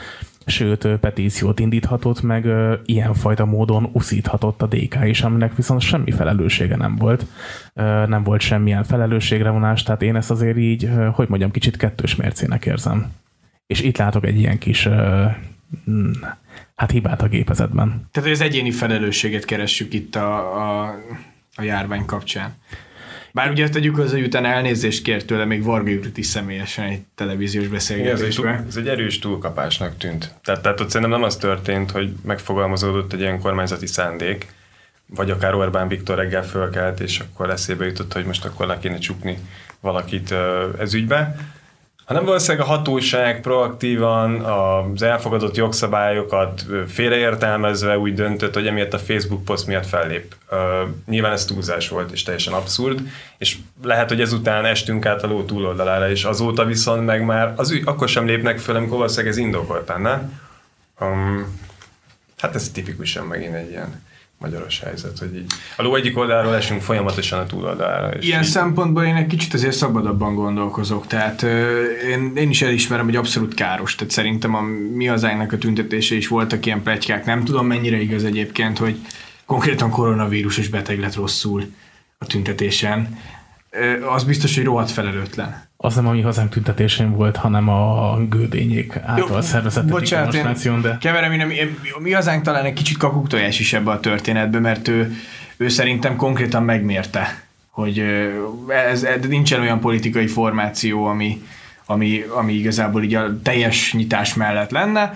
sőt 0.46 0.88
petíciót 0.88 1.60
indíthatott, 1.60 2.22
meg 2.22 2.48
ilyenfajta 2.86 3.46
módon 3.46 3.90
uszíthatott 3.92 4.62
a 4.62 4.66
DK 4.66 4.98
is, 5.04 5.22
aminek 5.22 5.56
viszont 5.56 5.82
semmi 5.82 6.12
felelőssége 6.12 6.76
nem 6.76 6.96
volt. 6.96 7.26
Nem 8.08 8.24
volt 8.24 8.42
semmilyen 8.42 8.84
felelősségre 8.84 9.50
vonás, 9.50 9.84
tehát 9.84 10.02
én 10.02 10.16
ezt 10.16 10.32
azért 10.32 10.58
így, 10.58 10.90
hogy 11.14 11.30
mondjam, 11.30 11.52
kicsit 11.52 11.78
kettős 11.78 12.16
mércének 12.16 12.66
érzem. 12.66 13.12
És 13.68 13.82
itt 13.82 13.98
látok 13.98 14.26
egy 14.26 14.40
ilyen 14.40 14.58
kis 14.58 14.88
mm, 15.90 16.12
hát 16.76 16.92
hibát 16.92 17.22
a 17.22 17.28
gépezetben. 17.28 18.08
Tehát, 18.12 18.30
az 18.30 18.42
egyéni 18.42 18.72
felelősséget 18.72 19.46
keressük 19.46 19.94
itt 19.94 20.16
a, 20.16 20.58
a, 20.58 20.96
a 21.56 21.62
járvány 21.62 22.06
kapcsán. 22.06 22.54
Bár 23.36 23.50
ugye 23.50 23.70
tegyük 23.70 23.96
hozzá, 23.96 24.16
hogy 24.16 24.26
utána 24.26 24.48
elnézést 24.48 25.04
kért 25.04 25.26
tőle 25.26 25.46
még 25.46 25.64
Varga 25.64 25.90
Judit 25.90 26.18
is 26.18 26.26
személyesen 26.26 26.86
egy 26.86 27.02
televíziós 27.16 27.68
beszélgetésben. 27.68 28.54
Ez, 28.56 28.64
ez 28.68 28.76
egy 28.76 28.88
erős 28.88 29.20
túlkapásnak 29.20 29.98
tűnt. 29.98 30.36
Tehát, 30.44 30.62
tehát 30.62 30.80
ott 30.80 30.90
szerintem 30.90 31.20
nem 31.20 31.28
az 31.28 31.38
történt, 31.38 31.92
hogy 31.92 32.14
megfogalmazódott 32.24 33.14
egy 33.14 33.20
ilyen 33.20 33.40
kormányzati 33.40 33.86
szándék, 33.86 34.48
vagy 35.06 35.32
akár 35.32 35.54
Orbán 35.54 35.88
Viktor 35.88 36.18
reggel 36.18 36.44
fölkelt, 36.46 37.00
és 37.00 37.20
akkor 37.20 37.50
eszébe 37.50 37.86
jutott, 37.86 38.14
hogy 38.14 38.26
most 38.26 38.46
akkor 38.46 38.68
le 38.68 38.80
kéne 38.80 38.98
csukni 38.98 39.38
valakit 39.80 40.34
ez 40.80 40.94
ügybe 40.94 41.36
hanem 42.06 42.26
valószínűleg 42.26 42.68
a 42.68 42.70
hatóság 42.70 43.42
proaktívan 43.42 44.40
az 44.42 45.02
elfogadott 45.02 45.56
jogszabályokat 45.56 46.66
félreértelmezve 46.88 47.98
úgy 47.98 48.14
döntött, 48.14 48.54
hogy 48.54 48.68
emiatt 48.68 48.94
a 48.94 49.00
Facebook 49.00 49.44
poszt 49.44 49.68
miatt 49.68 49.86
fellép. 49.86 50.36
Uh, 50.52 50.60
nyilván 51.06 51.32
ez 51.32 51.46
túlzás 51.46 51.90
volt, 51.90 52.12
és 52.12 52.24
teljesen 52.24 52.54
abszurd, 52.54 53.02
és 53.38 53.58
lehet, 53.84 54.10
hogy 54.10 54.22
ezután 54.22 54.66
estünk 54.66 55.06
át 55.06 55.24
a 55.24 55.28
ló 55.28 55.44
túloldalára, 55.44 56.10
és 56.10 56.24
azóta 56.24 56.66
viszont 56.66 57.06
meg 57.06 57.26
már 57.26 57.54
az 57.56 57.72
ügy, 57.72 57.82
akkor 57.86 58.10
sem 58.10 58.26
lépnek 58.26 58.60
föl, 58.60 58.76
amikor 58.76 58.98
valószínűleg 58.98 59.32
ez 59.32 59.38
indokolt 59.38 59.88
lenne. 59.88 60.30
Um, 61.00 61.60
hát 62.38 62.56
ez 62.56 62.70
tipikusan 62.70 63.26
megint 63.26 63.56
egy 63.56 63.70
ilyen 63.70 64.04
magyaros 64.38 64.80
helyzet, 64.80 65.18
hogy 65.18 65.36
így 65.36 65.52
a 65.78 65.82
ló 65.82 65.96
egyik 65.96 66.18
oldaláról 66.18 66.56
esünk 66.56 66.82
folyamatosan 66.82 67.40
a 67.40 67.46
túloldalára. 67.46 68.10
És 68.10 68.26
Ilyen 68.26 68.42
így... 68.42 68.48
szempontból 68.48 69.04
én 69.04 69.16
egy 69.16 69.28
kicsit 69.28 69.54
azért 69.54 69.76
szabadabban 69.76 70.36
gondolkozok, 70.36 71.08
tehát 71.08 71.42
ö, 71.44 71.84
én, 71.84 72.32
én 72.36 72.50
is 72.50 72.62
elismerem, 72.62 73.06
hogy 73.06 73.16
abszolút 73.16 73.54
káros, 73.54 73.96
tehát 73.96 74.14
szerintem 74.14 74.56
a 74.56 74.62
mi 74.96 75.06
hazánknak 75.06 75.52
a 75.52 75.58
tüntetése 75.58 76.16
is 76.16 76.28
voltak 76.28 76.66
ilyen 76.66 76.84
pletykák, 76.84 77.26
nem 77.26 77.44
tudom 77.44 77.68
mennyire 77.68 78.02
igaz 78.02 78.24
egyébként, 78.24 78.78
hogy 78.78 78.98
konkrétan 79.46 79.90
koronavírusos 79.90 80.68
beteg 80.68 81.00
lett 81.00 81.16
rosszul 81.16 81.64
a 82.18 82.26
tüntetésen, 82.26 83.20
ö, 83.70 84.06
az 84.06 84.24
biztos, 84.24 84.56
hogy 84.56 84.64
rohadt 84.64 84.92
felelőtlen. 84.92 85.65
Az 85.78 85.96
nem 85.96 86.08
a 86.08 86.12
mi 86.12 86.22
hazánk 86.22 86.50
tüntetésén 86.50 87.12
volt, 87.12 87.36
hanem 87.36 87.70
a 87.70 88.18
gödényék 88.30 88.98
által 89.04 89.42
szervezett 89.42 89.86
Bocsánat, 89.86 90.32
demonstráción, 90.32 90.82
de... 90.82 90.98
Keverem, 91.00 91.32
én, 91.32 91.50
én, 91.50 91.78
mi 92.00 92.12
hazánk 92.12 92.44
talán 92.44 92.66
egy 92.66 92.74
kicsit 92.74 92.98
kakuktojás 92.98 93.60
is 93.60 93.74
ebbe 93.74 93.92
a 93.92 94.00
történetbe, 94.00 94.60
mert 94.60 94.88
ő, 94.88 95.16
ő 95.58 95.68
szerintem 95.68 96.16
konkrétan 96.16 96.64
megmérte, 96.64 97.44
hogy 97.70 98.00
ez, 98.68 99.04
ez, 99.04 99.26
nincsen 99.28 99.62
olyan 99.62 99.80
politikai 99.80 100.28
formáció, 100.28 101.06
ami, 101.06 101.42
ami, 101.86 102.26
ami 102.30 102.54
igazából 102.54 103.04
így 103.04 103.16
a 103.16 103.42
teljes 103.42 103.94
nyitás 103.94 104.34
mellett 104.34 104.72
lenne, 104.72 105.14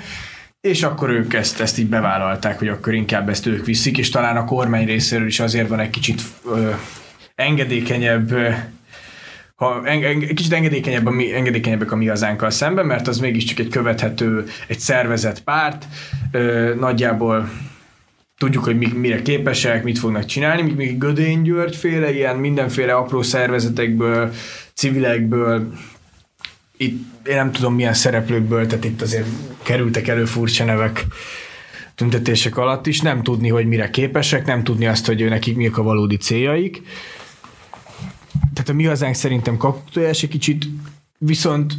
és 0.61 0.83
akkor 0.83 1.09
ők 1.09 1.33
ezt, 1.33 1.59
ezt 1.59 1.77
így 1.77 1.89
bevállalták, 1.89 2.59
hogy 2.59 2.67
akkor 2.67 2.93
inkább 2.93 3.29
ezt 3.29 3.45
ők 3.45 3.65
viszik, 3.65 3.97
és 3.97 4.09
talán 4.09 4.37
a 4.37 4.45
kormány 4.45 4.85
részéről 4.85 5.27
is 5.27 5.39
azért 5.39 5.67
van 5.67 5.79
egy 5.79 5.89
kicsit 5.89 6.21
ö, 6.45 6.71
engedékenyebb 7.35 8.31
ha 9.59 9.81
en, 9.83 10.03
en, 10.03 10.19
kicsit 10.19 10.53
engedékenyebb 10.53 11.05
a 11.05 11.11
mi, 11.11 11.33
engedékenyebbek 11.33 11.91
a 11.91 11.95
mi 11.95 12.07
hazánkkal 12.07 12.49
szemben, 12.49 12.85
mert 12.85 13.07
az 13.07 13.19
mégiscsak 13.19 13.59
egy 13.59 13.67
követhető, 13.67 14.45
egy 14.67 14.79
szervezett 14.79 15.43
párt, 15.43 15.85
ö, 16.31 16.73
nagyjából 16.79 17.49
tudjuk, 18.37 18.63
hogy 18.63 18.77
mi, 18.77 18.87
mire 18.87 19.21
képesek, 19.21 19.83
mit 19.83 19.99
fognak 19.99 20.25
csinálni, 20.25 20.61
míg 20.61 20.75
még 20.75 20.97
Gödény 20.97 21.41
György 21.41 21.75
féle, 21.75 22.13
ilyen 22.13 22.35
mindenféle 22.35 22.93
apró 22.93 23.21
szervezetekből, 23.21 24.31
civilekből, 24.73 25.73
itt 26.77 27.27
én 27.27 27.35
nem 27.35 27.51
tudom 27.51 27.75
milyen 27.75 27.93
szereplőkből, 27.93 28.67
tehát 28.67 28.85
itt 28.85 29.01
azért 29.01 29.27
kerültek 29.63 30.07
elő 30.07 30.25
furcsa 30.25 30.65
nevek 30.65 31.05
tüntetések 31.95 32.57
alatt 32.57 32.87
is, 32.87 33.01
nem 33.01 33.23
tudni, 33.23 33.49
hogy 33.49 33.65
mire 33.65 33.89
képesek, 33.89 34.45
nem 34.45 34.63
tudni 34.63 34.87
azt, 34.87 35.05
hogy 35.05 35.29
nekik 35.29 35.55
miek 35.55 35.77
a 35.77 35.83
valódi 35.83 36.17
céljaik. 36.17 36.81
Tehát 38.53 38.69
a 38.69 38.73
mi 38.73 38.85
hazánk 38.85 39.15
szerintem 39.15 39.57
kaktojás 39.57 40.23
egy 40.23 40.29
kicsit, 40.29 40.65
viszont 41.17 41.73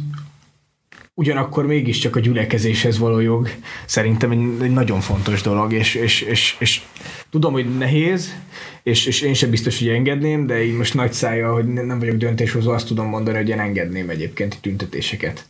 ugyanakkor 1.13 1.65
mégiscsak 1.65 2.15
a 2.15 2.19
gyülekezéshez 2.19 2.97
való 2.97 3.19
jog 3.19 3.49
szerintem 3.85 4.31
egy, 4.31 4.61
egy 4.61 4.71
nagyon 4.71 4.99
fontos 4.99 5.41
dolog, 5.41 5.73
és, 5.73 5.95
és, 5.95 6.21
és, 6.21 6.55
és 6.59 6.81
tudom, 7.29 7.53
hogy 7.53 7.77
nehéz, 7.77 8.35
és, 8.83 9.05
és 9.05 9.21
én 9.21 9.33
sem 9.33 9.49
biztos, 9.49 9.79
hogy 9.79 9.87
engedném, 9.87 10.47
de 10.47 10.63
így 10.63 10.75
most 10.75 10.93
nagy 10.93 11.13
szája, 11.13 11.53
hogy 11.53 11.65
nem 11.65 11.99
vagyok 11.99 12.15
döntéshozó, 12.15 12.71
azt 12.71 12.87
tudom 12.87 13.07
mondani, 13.07 13.37
hogy 13.37 13.49
én 13.49 13.59
engedném 13.59 14.09
egyébként 14.09 14.57
tüntetéseket. 14.61 15.45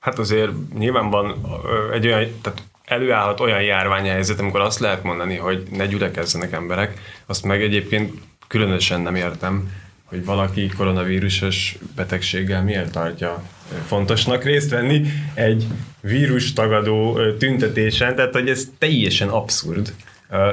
Hát 0.00 0.18
azért 0.18 0.50
nyilván 0.78 1.10
van 1.10 1.46
egy 1.92 2.06
olyan, 2.06 2.28
tehát 2.40 2.62
előállhat 2.84 3.40
olyan 3.40 3.62
járványhelyzet, 3.62 4.40
amikor 4.40 4.60
azt 4.60 4.78
lehet 4.78 5.02
mondani, 5.02 5.36
hogy 5.36 5.66
ne 5.70 5.86
gyülekezzenek 5.86 6.52
emberek, 6.52 7.00
azt 7.26 7.44
meg 7.44 7.62
egyébként 7.62 8.12
különösen 8.46 9.00
nem 9.00 9.14
értem, 9.14 9.72
hogy 10.10 10.24
valaki 10.24 10.66
koronavírusos 10.76 11.78
betegséggel 11.96 12.62
miért 12.62 12.92
tartja 12.92 13.42
fontosnak 13.86 14.44
részt 14.44 14.70
venni 14.70 15.02
egy 15.34 15.66
vírus 16.00 16.52
tagadó 16.52 17.18
tüntetésen, 17.38 18.14
tehát 18.14 18.32
hogy 18.32 18.48
ez 18.48 18.68
teljesen 18.78 19.28
abszurd. 19.28 19.94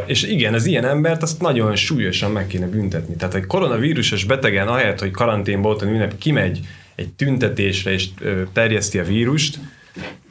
És 0.05 0.23
igen, 0.23 0.53
az 0.53 0.65
ilyen 0.65 0.85
embert 0.85 1.21
azt 1.21 1.41
nagyon 1.41 1.75
súlyosan 1.75 2.31
meg 2.31 2.47
kéne 2.47 2.67
büntetni. 2.67 3.15
Tehát 3.15 3.35
egy 3.35 3.45
koronavírusos 3.45 4.23
betegen, 4.23 4.67
ahelyett, 4.67 4.99
hogy 4.99 5.11
karanténba 5.11 5.69
ott 5.69 5.81
ünnep, 5.81 6.17
kimegy 6.17 6.59
egy 6.95 7.09
tüntetésre 7.09 7.91
és 7.91 8.07
terjeszti 8.53 8.99
a 8.99 9.03
vírust, 9.03 9.59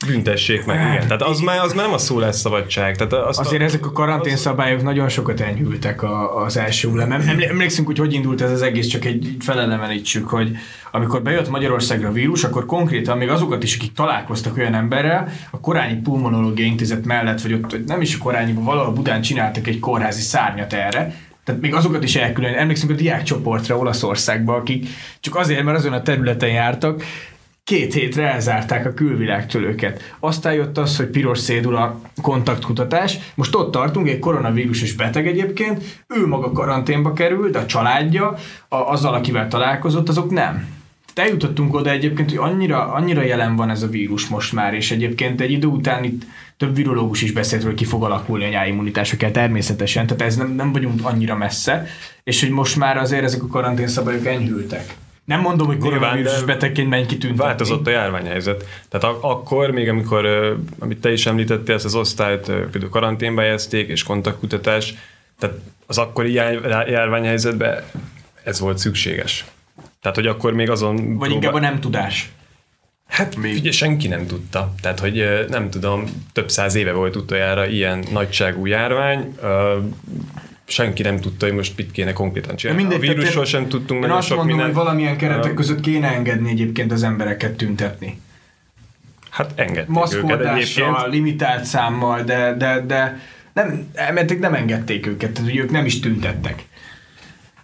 büntessék 0.07 0.65
meg, 0.65 0.77
igen. 0.77 1.07
Tehát 1.07 1.23
az 1.23 1.41
már, 1.41 1.59
az 1.59 1.73
már 1.73 1.85
nem 1.85 1.95
a 1.95 1.99
szólásszabadság. 1.99 2.97
Tehát 2.97 3.13
azt 3.13 3.39
Azért 3.39 3.63
a, 3.63 3.65
ezek 3.65 3.87
a 3.87 3.93
karanténszabályok 3.93 4.83
nagyon 4.83 5.09
sokat 5.09 5.41
enyhültek 5.41 6.03
a, 6.03 6.45
az 6.45 6.57
első 6.57 6.89
hullámban. 6.89 7.21
Emlé- 7.21 7.49
Emlékszünk, 7.49 7.87
hogy 7.87 7.99
hogy 7.99 8.13
indult 8.13 8.41
ez 8.41 8.51
az 8.51 8.63
egész, 8.63 8.87
csak 8.87 9.05
egy 9.05 9.37
felelemenítsük, 9.41 10.29
hogy 10.29 10.57
amikor 10.91 11.23
bejött 11.23 11.49
Magyarországra 11.49 12.09
a 12.09 12.13
vírus, 12.13 12.45
akkor 12.45 12.67
konkrétan 12.67 13.19
még 13.19 13.29
azokat 13.29 13.63
is, 13.63 13.77
akik 13.77 13.93
találkoztak 13.93 14.57
olyan 14.57 14.75
emberrel, 14.75 15.29
a 15.51 15.61
Korányi 15.61 16.01
Pulmonológiai 16.01 16.69
Intézet 16.69 17.05
mellett, 17.05 17.41
vagy 17.41 17.53
ott 17.53 17.87
nem 17.87 18.01
is 18.01 18.15
a 18.15 18.19
Korányiban, 18.19 18.65
valahol 18.65 18.93
Budán 18.93 19.21
csináltak 19.21 19.67
egy 19.67 19.79
kórházi 19.79 20.23
szárnyat 20.23 20.73
erre, 20.73 21.15
tehát 21.47 21.61
még 21.61 21.75
azokat 21.75 22.03
is 22.05 22.17
elkülön. 22.17 22.55
Emlékszünk 22.55 22.93
a 22.93 22.95
diákcsoportra 22.95 23.77
Olaszországba, 23.77 24.55
akik 24.55 24.89
csak 25.21 25.37
azért, 25.37 25.63
mert 25.63 25.79
azon 25.79 25.93
a 25.93 26.03
területen 26.03 26.49
jártak, 26.49 27.03
két 27.67 27.95
hétre 27.95 28.33
elzárták 28.33 28.87
a 28.87 28.95
külvilágtól 28.95 29.63
őket. 29.63 30.15
Aztán 30.21 30.53
jött 30.53 30.79
az, 30.79 30.97
hogy 30.97 31.07
piros 31.07 31.39
szédula 31.39 32.01
kontaktkutatás. 32.23 33.19
Most 33.35 33.55
ott 33.55 33.71
tartunk, 33.73 34.09
egy 34.09 34.19
koronavírusos 34.19 34.93
beteg 34.93 35.27
egyébként, 35.27 36.05
ő 36.09 36.27
maga 36.27 36.53
karanténba 36.53 37.13
kerül, 37.13 37.51
de 37.51 37.59
a 37.59 37.67
családja, 37.67 38.37
a, 38.69 38.77
azzal, 38.77 39.15
akivel 39.15 39.49
találkozott, 39.49 40.09
azok 40.09 40.31
nem. 40.31 40.69
Tehát 41.15 41.31
eljutottunk 41.31 41.75
oda 41.75 41.91
egyébként, 41.91 42.31
hogy 42.31 42.39
annyira, 42.39 42.93
annyira 42.93 43.23
jelen 43.23 43.57
van 43.57 43.71
ez 43.71 43.83
a 43.83 43.89
vírus 43.89 44.29
most 44.29 44.53
már, 44.53 44.75
és 44.75 44.91
egyébként 44.91 45.41
egy 45.41 45.51
idő 45.51 45.67
után 45.67 46.05
itt 46.05 46.23
több 46.57 46.75
virológus 46.75 47.23
is 47.23 47.33
beszélt, 47.33 47.63
hogy 47.63 47.75
ki 47.75 47.85
fog 47.85 48.05
alakulni 48.05 48.45
a 48.45 48.49
nyáimmunitások 48.49 49.23
el 49.23 49.31
természetesen, 49.31 50.07
tehát 50.07 50.23
ez 50.23 50.37
nem, 50.37 50.55
nem 50.55 50.73
vagyunk 50.73 51.01
annyira 51.03 51.37
messze, 51.37 51.87
és 52.25 52.41
hogy 52.41 52.51
most 52.51 52.77
már 52.77 52.97
azért 52.97 53.25
ezek 53.25 53.43
a 53.43 53.47
karanténszabályok 53.47 54.27
enyhültek. 54.27 54.95
Nem 55.27 55.41
mondom, 55.41 55.67
hogy 55.67 55.79
koronavírusos 55.79 56.43
betegként 56.43 56.89
menj 56.89 57.07
kitüntetni. 57.07 57.45
Változott 57.45 57.87
a 57.87 57.91
járványhelyzet. 57.91 58.65
Tehát 58.89 59.07
ak- 59.07 59.25
akkor, 59.25 59.71
még 59.71 59.89
amikor, 59.89 60.27
amit 60.79 61.01
te 61.01 61.13
is 61.13 61.27
említettél, 61.27 61.75
ezt 61.75 61.85
az 61.85 61.95
osztályt 61.95 62.45
például 62.45 62.89
karanténba 62.89 63.41
helyezték, 63.41 63.89
és 63.89 64.03
kontaktkutatás, 64.03 64.95
tehát 65.39 65.57
az 65.87 65.99
akkori 65.99 66.33
jár- 66.33 66.89
járványhelyzetben 66.89 67.85
ez 68.45 68.61
volt 68.61 68.79
szükséges. 68.79 69.45
Tehát, 70.01 70.17
hogy 70.17 70.27
akkor 70.27 70.53
még 70.53 70.71
azon... 70.71 71.17
Vagy 71.17 71.31
inkább 71.31 71.55
a 71.55 71.61
nem 71.61 71.81
tudás. 71.81 72.31
Hát 73.09 73.37
ugye 73.37 73.71
senki 73.71 74.09
nem 74.09 74.27
tudta. 74.27 74.75
Tehát, 74.81 75.01
hogy 75.01 75.45
nem 75.49 75.71
tudom, 75.71 76.05
több 76.33 76.51
száz 76.51 76.75
éve 76.75 76.93
volt 76.93 77.17
utoljára 77.17 77.67
ilyen 77.67 78.05
nagyságú 78.11 78.67
járvány, 78.67 79.39
senki 80.67 81.03
nem 81.03 81.21
tudta, 81.21 81.47
hogy 81.47 81.55
most 81.55 81.77
mit 81.77 81.91
kéne 81.93 82.13
konkrétan 82.13 82.57
csinálni. 82.57 82.83
mindegy, 82.83 82.99
a 83.09 83.13
vírusról 83.13 83.45
én- 83.45 83.51
sem 83.51 83.69
tudtunk 83.69 83.91
Én 83.91 83.99
nagyon 84.01 84.17
azt 84.17 84.27
sok 84.27 84.37
mondom, 84.37 84.57
mindent. 84.57 84.77
hogy 84.77 84.85
valamilyen 84.85 85.17
keretek 85.17 85.51
Ö, 85.51 85.55
között 85.55 85.81
kéne 85.81 86.09
engedni 86.09 86.51
egyébként 86.51 86.93
az 86.93 87.03
embereket 87.03 87.53
tüntetni. 87.57 88.21
Hát 89.31 89.53
engedték 89.55 90.15
őket 90.15 90.41
egyébként. 90.45 91.07
limitált 91.11 91.65
számmal, 91.65 92.23
de, 92.23 92.55
de, 92.59 92.81
de 92.87 93.21
nem, 93.53 93.87
mert 94.15 94.39
nem 94.39 94.55
engedték 94.55 95.07
őket, 95.07 95.31
tehát 95.33 95.51
hogy 95.51 95.59
ők 95.59 95.71
nem 95.71 95.85
is 95.85 96.01
tüntettek. 96.01 96.65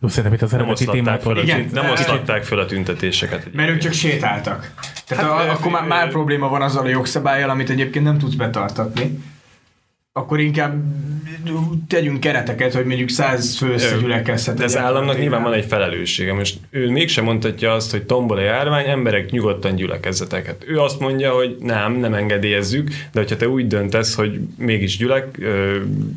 Jó, 0.00 0.08
szerintem 0.08 0.32
itt 0.32 0.42
az 0.42 0.50
Nem 0.50 0.60
eredeti 0.60 0.84
témától... 0.84 1.38
a, 1.38 1.42
Igen, 1.42 1.68
nem 1.72 1.90
oszlatták 1.90 2.44
föl 2.44 2.58
a 2.58 2.66
tüntetéseket. 2.66 3.52
Mert 3.52 3.70
ők 3.70 3.78
csak 3.78 3.92
sétáltak. 3.92 4.70
Tehát 5.06 5.24
Hát, 5.24 5.46
ö, 5.46 5.50
akkor 5.50 5.72
már, 5.72 5.84
már 5.86 6.08
probléma 6.10 6.48
van 6.48 6.62
azzal 6.62 6.84
a 6.84 6.88
jogszabályjal, 6.88 7.50
amit 7.50 7.70
egyébként 7.70 8.04
nem 8.04 8.18
tudsz 8.18 8.34
betartatni. 8.34 9.18
Akkor 10.14 10.40
inkább 10.40 10.82
tegyünk 11.88 12.20
kereteket, 12.20 12.74
hogy 12.74 12.84
mondjuk 12.84 13.08
száz 13.08 13.56
fő 13.56 13.72
összegyülekezhet. 13.72 14.56
De 14.56 14.64
az 14.64 14.76
államnak 14.76 15.18
nyilván 15.18 15.42
van 15.42 15.52
egy 15.52 15.64
felelőssége. 15.64 16.32
Most 16.32 16.58
ő 16.70 16.90
mégsem 16.90 17.24
mondhatja 17.24 17.72
azt, 17.72 17.90
hogy 17.90 18.02
tombol 18.02 18.36
a 18.36 18.40
járvány, 18.40 18.88
emberek 18.88 19.30
nyugodtan 19.30 19.74
gyülekezzetek. 19.74 20.46
Hát 20.46 20.64
ő 20.66 20.80
azt 20.80 21.00
mondja, 21.00 21.32
hogy 21.32 21.56
nem, 21.60 21.92
nem 21.92 22.14
engedélyezzük, 22.14 22.88
de 22.88 23.20
hogyha 23.20 23.36
te 23.36 23.48
úgy 23.48 23.66
döntesz, 23.66 24.14
hogy 24.14 24.40
mégis 24.58 24.96
gyülek, 24.96 25.38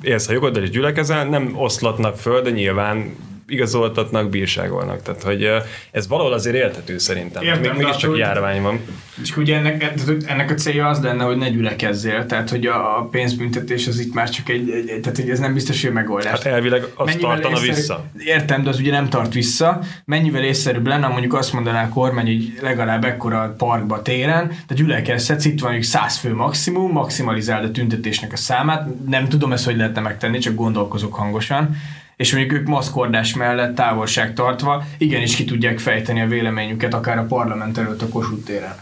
élsz 0.02 0.28
a 0.28 0.34
jogoddal 0.34 0.64
és 0.64 0.70
gyülekezel, 0.70 1.26
nem 1.26 1.52
oszlatnak 1.56 2.18
föl, 2.18 2.42
de 2.42 2.50
nyilván 2.50 3.16
igazoltatnak, 3.48 4.30
bírságolnak. 4.30 5.02
Tehát, 5.02 5.24
hogy 5.24 5.48
ez 5.92 6.08
valahol 6.08 6.34
azért 6.34 6.56
éltető 6.56 6.98
szerintem. 6.98 7.44
Értem, 7.44 7.62
Még, 7.62 7.84
mégis 7.84 7.96
csak 7.96 8.18
járvány 8.18 8.62
van. 8.62 8.80
És 9.22 9.38
ugye 9.38 9.58
ennek, 9.58 9.94
ennek 10.26 10.52
a 10.52 10.54
célja 10.54 10.88
az 10.88 11.02
lenne, 11.02 11.24
hogy 11.24 11.38
ne 11.38 11.50
gyülekezzél, 11.50 12.26
tehát 12.26 12.50
hogy 12.50 12.66
a 12.66 13.08
pénzbüntetés 13.12 13.88
az 13.88 14.00
itt 14.00 14.14
már 14.14 14.30
csak 14.30 14.50
egy, 14.50 14.70
egy 14.70 14.86
tehát 14.86 15.18
hogy 15.18 15.30
ez 15.30 15.40
nem 15.40 15.54
biztos, 15.54 15.82
hogy 15.82 15.92
megoldás. 15.92 16.32
Hát 16.32 16.46
elvileg 16.46 16.84
az 16.96 17.06
Mennyivel 17.06 17.30
tartana 17.30 17.54
észszerű, 17.56 17.74
vissza. 17.74 18.04
Értem, 18.18 18.64
de 18.64 18.70
az 18.70 18.80
ugye 18.80 18.92
nem 18.92 19.10
tart 19.10 19.34
vissza. 19.34 19.80
Mennyivel 20.06 20.44
észszerűbb 20.44 20.88
lenne, 20.88 21.08
mondjuk 21.08 21.34
azt 21.34 21.54
mondaná 21.54 21.84
a 21.84 21.90
kormány, 21.90 22.26
hogy 22.26 22.60
legalább 22.62 23.06
ekkora 23.06 23.54
parkba 23.58 24.02
téren, 24.02 24.52
de 24.68 24.76
gyülekezhetsz, 24.76 25.46
itt 25.46 25.60
van 25.60 25.72
mondjuk 25.72 25.92
100 25.92 26.18
fő 26.18 26.34
maximum, 26.34 26.92
maximalizáld 26.92 27.64
a 27.64 27.72
tüntetésnek 27.72 28.34
a 28.34 28.38
számát. 28.38 28.88
Nem 29.08 29.28
tudom 29.28 29.52
ezt, 29.52 29.66
hogy 29.66 29.78
lehetne 29.78 30.02
megtenni, 30.02 30.38
csak 30.38 30.56
gondolkozok 30.56 31.14
hangosan 31.14 31.76
és 32.16 32.34
mondjuk 32.34 32.60
ők 32.60 32.68
maszkordás 32.68 33.34
mellett 33.34 33.76
távolság 33.76 34.34
tartva 34.34 34.86
igenis 34.98 35.36
ki 35.36 35.46
tudják 35.46 35.80
fejteni 35.80 36.22
a 36.22 36.28
véleményüket 36.28 36.94
akár 36.94 37.18
a 37.18 37.26
parlament 37.26 37.78
előtt 37.78 38.02
a 38.02 38.08
Kossuth 38.08 38.46
téren. 38.46 38.76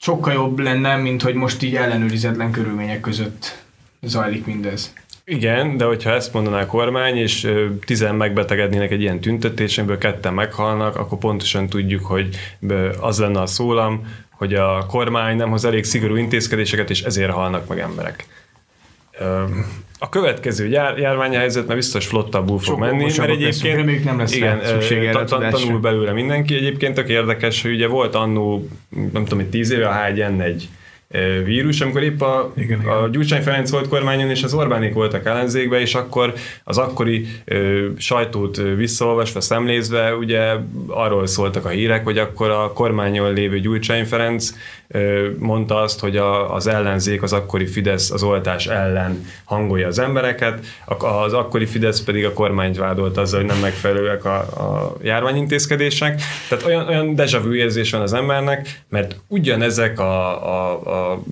Sokkal 0.00 0.32
jobb 0.32 0.58
lenne, 0.58 0.96
mint 0.96 1.22
hogy 1.22 1.34
most 1.34 1.62
így 1.62 1.76
ellenőrizetlen 1.76 2.50
körülmények 2.50 3.00
között 3.00 3.62
zajlik 4.00 4.46
mindez. 4.46 4.92
Igen, 5.24 5.76
de 5.76 5.84
hogyha 5.84 6.10
ezt 6.10 6.32
mondaná 6.32 6.60
a 6.60 6.66
kormány, 6.66 7.16
és 7.16 7.52
tizen 7.84 8.14
megbetegednének 8.14 8.90
egy 8.90 9.00
ilyen 9.00 9.20
tüntetésen, 9.20 9.84
amiből 9.84 10.00
ketten 10.00 10.34
meghalnak, 10.34 10.96
akkor 10.96 11.18
pontosan 11.18 11.68
tudjuk, 11.68 12.06
hogy 12.06 12.36
az 13.00 13.18
lenne 13.18 13.40
a 13.40 13.46
szólam, 13.46 14.06
hogy 14.30 14.54
a 14.54 14.86
kormány 14.86 15.36
nem 15.36 15.50
hoz 15.50 15.64
elég 15.64 15.84
szigorú 15.84 16.16
intézkedéseket, 16.16 16.90
és 16.90 17.02
ezért 17.02 17.30
halnak 17.30 17.68
meg 17.68 17.78
emberek 17.78 18.26
a 19.98 20.08
következő 20.08 20.68
jár, 20.68 20.98
járványhelyzet 20.98 21.66
mert 21.66 21.78
biztos 21.78 22.06
flottabbul 22.06 22.58
fog 22.58 22.78
menni, 22.78 23.04
mert 23.16 23.30
egyébként 23.30 23.76
reméljük 23.76 24.04
nem 24.04 24.18
lesz 24.18 24.34
igen, 24.34 24.60
szükség 24.64 25.04
erre 25.04 25.24
ta, 25.24 25.48
tanul 25.48 25.80
belőle 25.80 26.12
mindenki. 26.12 26.54
Egyébként 26.54 26.94
tök 26.94 27.08
érdekes, 27.08 27.62
hogy 27.62 27.70
ugye 27.70 27.86
volt 27.86 28.14
annó, 28.14 28.68
nem 29.12 29.24
tudom, 29.24 29.38
hogy 29.38 29.48
tíz 29.48 29.70
éve 29.70 29.88
a 29.88 29.92
H1N1 29.92 30.62
vírus, 31.44 31.80
amikor 31.80 32.02
épp 32.02 32.20
a, 32.20 32.52
igen, 32.56 32.78
a 32.78 32.98
igen. 32.98 33.10
Gyurcsány 33.10 33.42
Ferenc 33.42 33.70
volt 33.70 33.88
kormányon, 33.88 34.30
és 34.30 34.42
az 34.42 34.54
Orbánék 34.54 34.92
voltak 34.92 35.26
ellenzékbe, 35.26 35.80
és 35.80 35.94
akkor 35.94 36.34
az 36.64 36.78
akkori 36.78 37.26
ö, 37.44 37.86
sajtót 37.96 38.56
visszaolvasva, 38.76 39.40
szemlézve, 39.40 40.14
ugye 40.14 40.54
arról 40.86 41.26
szóltak 41.26 41.64
a 41.64 41.68
hírek, 41.68 42.04
hogy 42.04 42.18
akkor 42.18 42.50
a 42.50 42.72
kormányon 42.72 43.32
lévő 43.32 43.60
Gyurcsány 43.60 44.04
Ferenc 44.04 44.52
mondta 45.38 45.80
azt, 45.80 46.00
hogy 46.00 46.16
a, 46.16 46.54
az 46.54 46.66
ellenzék, 46.66 47.22
az 47.22 47.32
akkori 47.32 47.66
Fidesz 47.66 48.10
az 48.10 48.22
oltás 48.22 48.66
ellen 48.66 49.26
hangolja 49.44 49.86
az 49.86 49.98
embereket, 49.98 50.66
az 50.98 51.32
akkori 51.32 51.66
Fidesz 51.66 52.00
pedig 52.00 52.24
a 52.24 52.32
kormányt 52.32 52.76
vádolt 52.76 53.16
azzal, 53.16 53.40
hogy 53.40 53.48
nem 53.48 53.58
megfelelőek 53.58 54.24
a, 54.24 54.36
a 54.38 54.96
járványintézkedések. 55.02 56.22
Tehát 56.48 56.64
olyan, 56.64 56.88
olyan 56.88 57.14
deja 57.14 57.40
vu 57.40 57.52
érzés 57.52 57.90
van 57.90 58.00
az 58.00 58.12
embernek, 58.12 58.82
mert 58.88 59.16
ugyanezek 59.26 60.00
a, 60.00 60.46
a, 60.46 61.12
a 61.12 61.22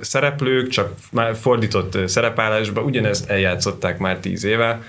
szereplők, 0.00 0.68
csak 0.68 0.94
már 1.10 1.36
fordított 1.36 2.08
szerepállásban 2.08 2.84
ugyanezt 2.84 3.30
eljátszották 3.30 3.98
már 3.98 4.18
tíz 4.18 4.44
éve, 4.44 4.82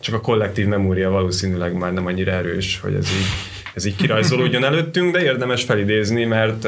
csak 0.00 0.14
a 0.14 0.20
kollektív 0.20 0.66
memória 0.66 1.10
valószínűleg 1.10 1.72
már 1.72 1.92
nem 1.92 2.06
annyira 2.06 2.32
erős, 2.32 2.80
hogy 2.82 2.94
ez 2.94 3.06
így 3.10 3.51
ez 3.74 3.84
így 3.84 3.96
kirajzolódjon 3.96 4.64
előttünk, 4.64 5.12
de 5.12 5.22
érdemes 5.22 5.64
felidézni, 5.64 6.24
mert, 6.24 6.66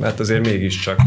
mert 0.00 0.20
azért 0.20 0.46
mégiscsak, 0.46 1.00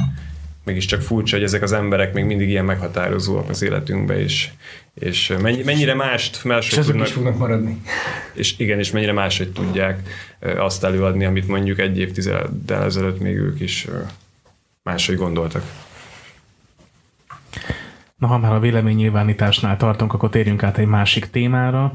mégiscsak 0.64 1.02
furcsa, 1.02 1.36
hogy 1.36 1.46
ezek 1.46 1.62
az 1.62 1.72
emberek 1.72 2.14
még 2.14 2.24
mindig 2.24 2.50
ilyen 2.50 2.66
meghatározóak 2.66 3.50
az 3.50 3.62
életünkbe, 3.62 4.20
és, 4.20 4.50
és 4.94 5.34
mennyire 5.40 5.94
mást, 5.94 6.44
máshogy 6.44 6.80
és 6.80 6.86
tudnak, 6.86 7.08
is 7.08 7.14
fognak 7.14 7.38
maradni. 7.38 7.82
És 8.34 8.54
igen, 8.58 8.80
és 8.80 8.92
mennyire 8.92 9.14
máshogy 9.14 9.52
tudják 9.52 10.10
azt 10.58 10.84
előadni, 10.84 11.26
amit 11.26 11.48
mondjuk 11.48 11.80
egy 11.80 12.00
évtizeddel 12.00 12.84
ezelőtt 12.84 13.20
még 13.20 13.36
ők 13.36 13.60
is 13.60 13.88
máshogy 14.84 15.16
gondoltak. 15.16 15.64
Na, 18.18 18.28
ha 18.28 18.38
már 18.38 18.54
a 18.54 18.60
véleménynyilvánításnál 18.60 19.78
tartunk, 19.78 20.14
akkor 20.14 20.30
térjünk 20.30 20.64
át 20.64 20.78
egy 20.78 20.86
másik 20.86 21.30
témára. 21.30 21.92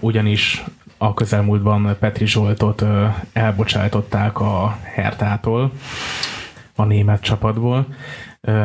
ugyanis 0.00 0.64
a 0.98 1.14
közelmúltban 1.14 1.96
Petri 2.00 2.26
Zsoltot 2.26 2.84
elbocsájtották 3.32 4.40
a 4.40 4.78
Hertától, 4.82 5.72
a 6.74 6.84
német 6.84 7.20
csapatból, 7.20 7.86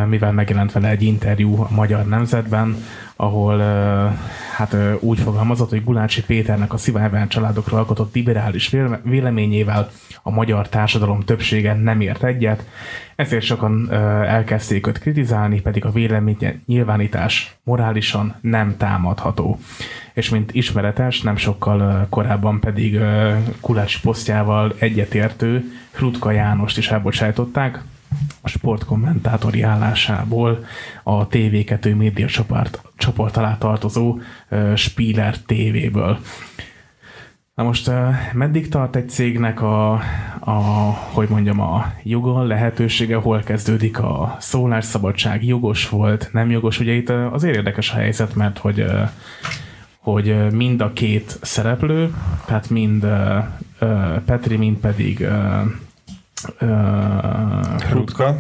mivel 0.07 0.31
megjelent 0.31 0.71
vele 0.71 0.89
egy 0.89 1.01
interjú 1.03 1.61
a 1.61 1.67
Magyar 1.69 2.05
Nemzetben, 2.05 2.75
ahol 3.23 3.57
hát 4.55 4.75
úgy 4.99 5.19
fogalmazott, 5.19 5.69
hogy 5.69 5.83
Gulácsi 5.83 6.23
Péternek 6.23 6.73
a 6.73 6.77
Szivárvány 6.77 7.27
családokról 7.27 7.79
alkotott 7.79 8.15
liberális 8.15 8.75
véleményével 9.03 9.89
a 10.23 10.31
magyar 10.31 10.69
társadalom 10.69 11.19
többsége 11.19 11.73
nem 11.73 12.01
ért 12.01 12.23
egyet, 12.23 12.65
ezért 13.15 13.43
sokan 13.43 13.91
elkezdték 14.25 14.88
őt 14.88 14.99
kritizálni, 14.99 15.62
pedig 15.62 15.86
a 15.86 15.91
vélemény 15.91 16.62
nyilvánítás 16.65 17.55
morálisan 17.63 18.36
nem 18.41 18.77
támadható. 18.77 19.59
És 20.13 20.29
mint 20.29 20.53
ismeretes, 20.53 21.21
nem 21.21 21.36
sokkal 21.36 22.07
korábban 22.09 22.59
pedig 22.59 22.99
Gulácsi 23.62 23.99
posztjával 24.01 24.73
egyetértő 24.79 25.63
Hrutka 25.91 26.31
Jánost 26.31 26.77
is 26.77 26.89
elbocsájtották, 26.89 27.83
a 28.41 28.49
sportkommentátori 28.49 29.62
állásából 29.62 30.65
a 31.04 31.28
TV2 31.28 31.97
média 31.97 32.28
csoport, 32.28 32.82
csoport 32.97 33.38
alá 33.38 33.58
tartozó 33.58 34.17
uh, 34.49 34.76
Spieler 34.76 35.38
TV-ből. 35.38 36.19
Na 37.56 37.63
most 37.63 37.91
meddig 38.34 38.69
tart 38.69 38.95
egy 38.95 39.10
cégnek 39.10 39.62
a, 39.62 39.91
a, 40.39 40.52
hogy 41.12 41.30
mondjam, 41.30 41.60
a 41.60 41.93
joga, 42.04 42.43
lehetősége, 42.43 43.15
hol 43.15 43.39
kezdődik 43.39 43.99
a 43.99 44.36
szólásszabadság, 44.39 45.45
jogos 45.45 45.89
volt, 45.89 46.30
nem 46.32 46.49
jogos, 46.52 46.80
ugye 46.80 46.91
itt 46.91 47.10
azért 47.10 47.56
érdekes 47.56 47.91
a 47.91 47.95
helyzet, 47.95 48.36
mert 48.36 48.58
hogy 48.58 48.86
hogy 50.04 50.52
mind 50.52 50.82
a 50.82 50.93
két 50.93 51.38
szereplő, 51.41 52.13
tehát 52.45 52.69
mind 52.69 53.06
Petri, 54.26 54.56
mind 54.56 54.78
pedig 54.78 55.28
Hrutka. 57.89 58.38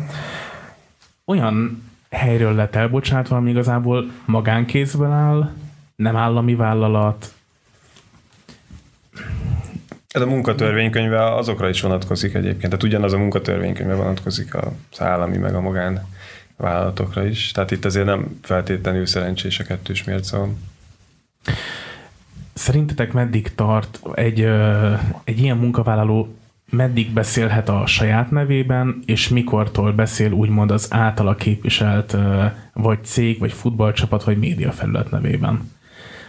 Olyan 1.25 1.83
helyről 2.09 2.53
lett 2.53 2.75
elbocsátva, 2.75 3.35
ami 3.35 3.49
igazából 3.49 4.11
magánkézben 4.25 5.11
áll, 5.11 5.51
nem 5.95 6.15
állami 6.15 6.55
vállalat. 6.55 7.33
Ez 10.07 10.21
a 10.21 10.25
munkatörvénykönyve 10.25 11.33
azokra 11.33 11.69
is 11.69 11.81
vonatkozik 11.81 12.33
egyébként, 12.33 12.61
tehát 12.61 12.83
ugyanaz 12.83 13.13
a 13.13 13.17
munkatörvénykönyve 13.17 13.95
vonatkozik 13.95 14.55
az 14.55 15.01
állami 15.01 15.37
meg 15.37 15.55
a 15.55 15.61
magán 15.61 16.07
vállalatokra 16.57 17.25
is. 17.25 17.51
Tehát 17.51 17.71
itt 17.71 17.85
azért 17.85 18.05
nem 18.05 18.39
feltétlenül 18.41 19.05
szerencsés 19.05 19.59
a 19.59 19.63
kettős 19.63 20.03
mérce 20.03 20.37
Szerintetek 22.53 23.13
meddig 23.13 23.55
tart 23.55 23.99
egy, 24.13 24.41
egy 25.23 25.39
ilyen 25.39 25.57
munkavállaló 25.57 26.35
meddig 26.69 27.11
beszélhet 27.11 27.69
a 27.69 27.85
saját 27.85 28.31
nevében, 28.31 28.99
és 29.05 29.29
mikortól 29.29 29.91
beszél 29.91 30.31
úgymond 30.31 30.71
az 30.71 30.87
általa 30.89 31.35
képviselt 31.35 32.17
vagy 32.73 33.03
cég, 33.03 33.39
vagy 33.39 33.53
futballcsapat, 33.53 34.23
vagy 34.23 34.37
médiafelület 34.37 35.11
nevében? 35.11 35.71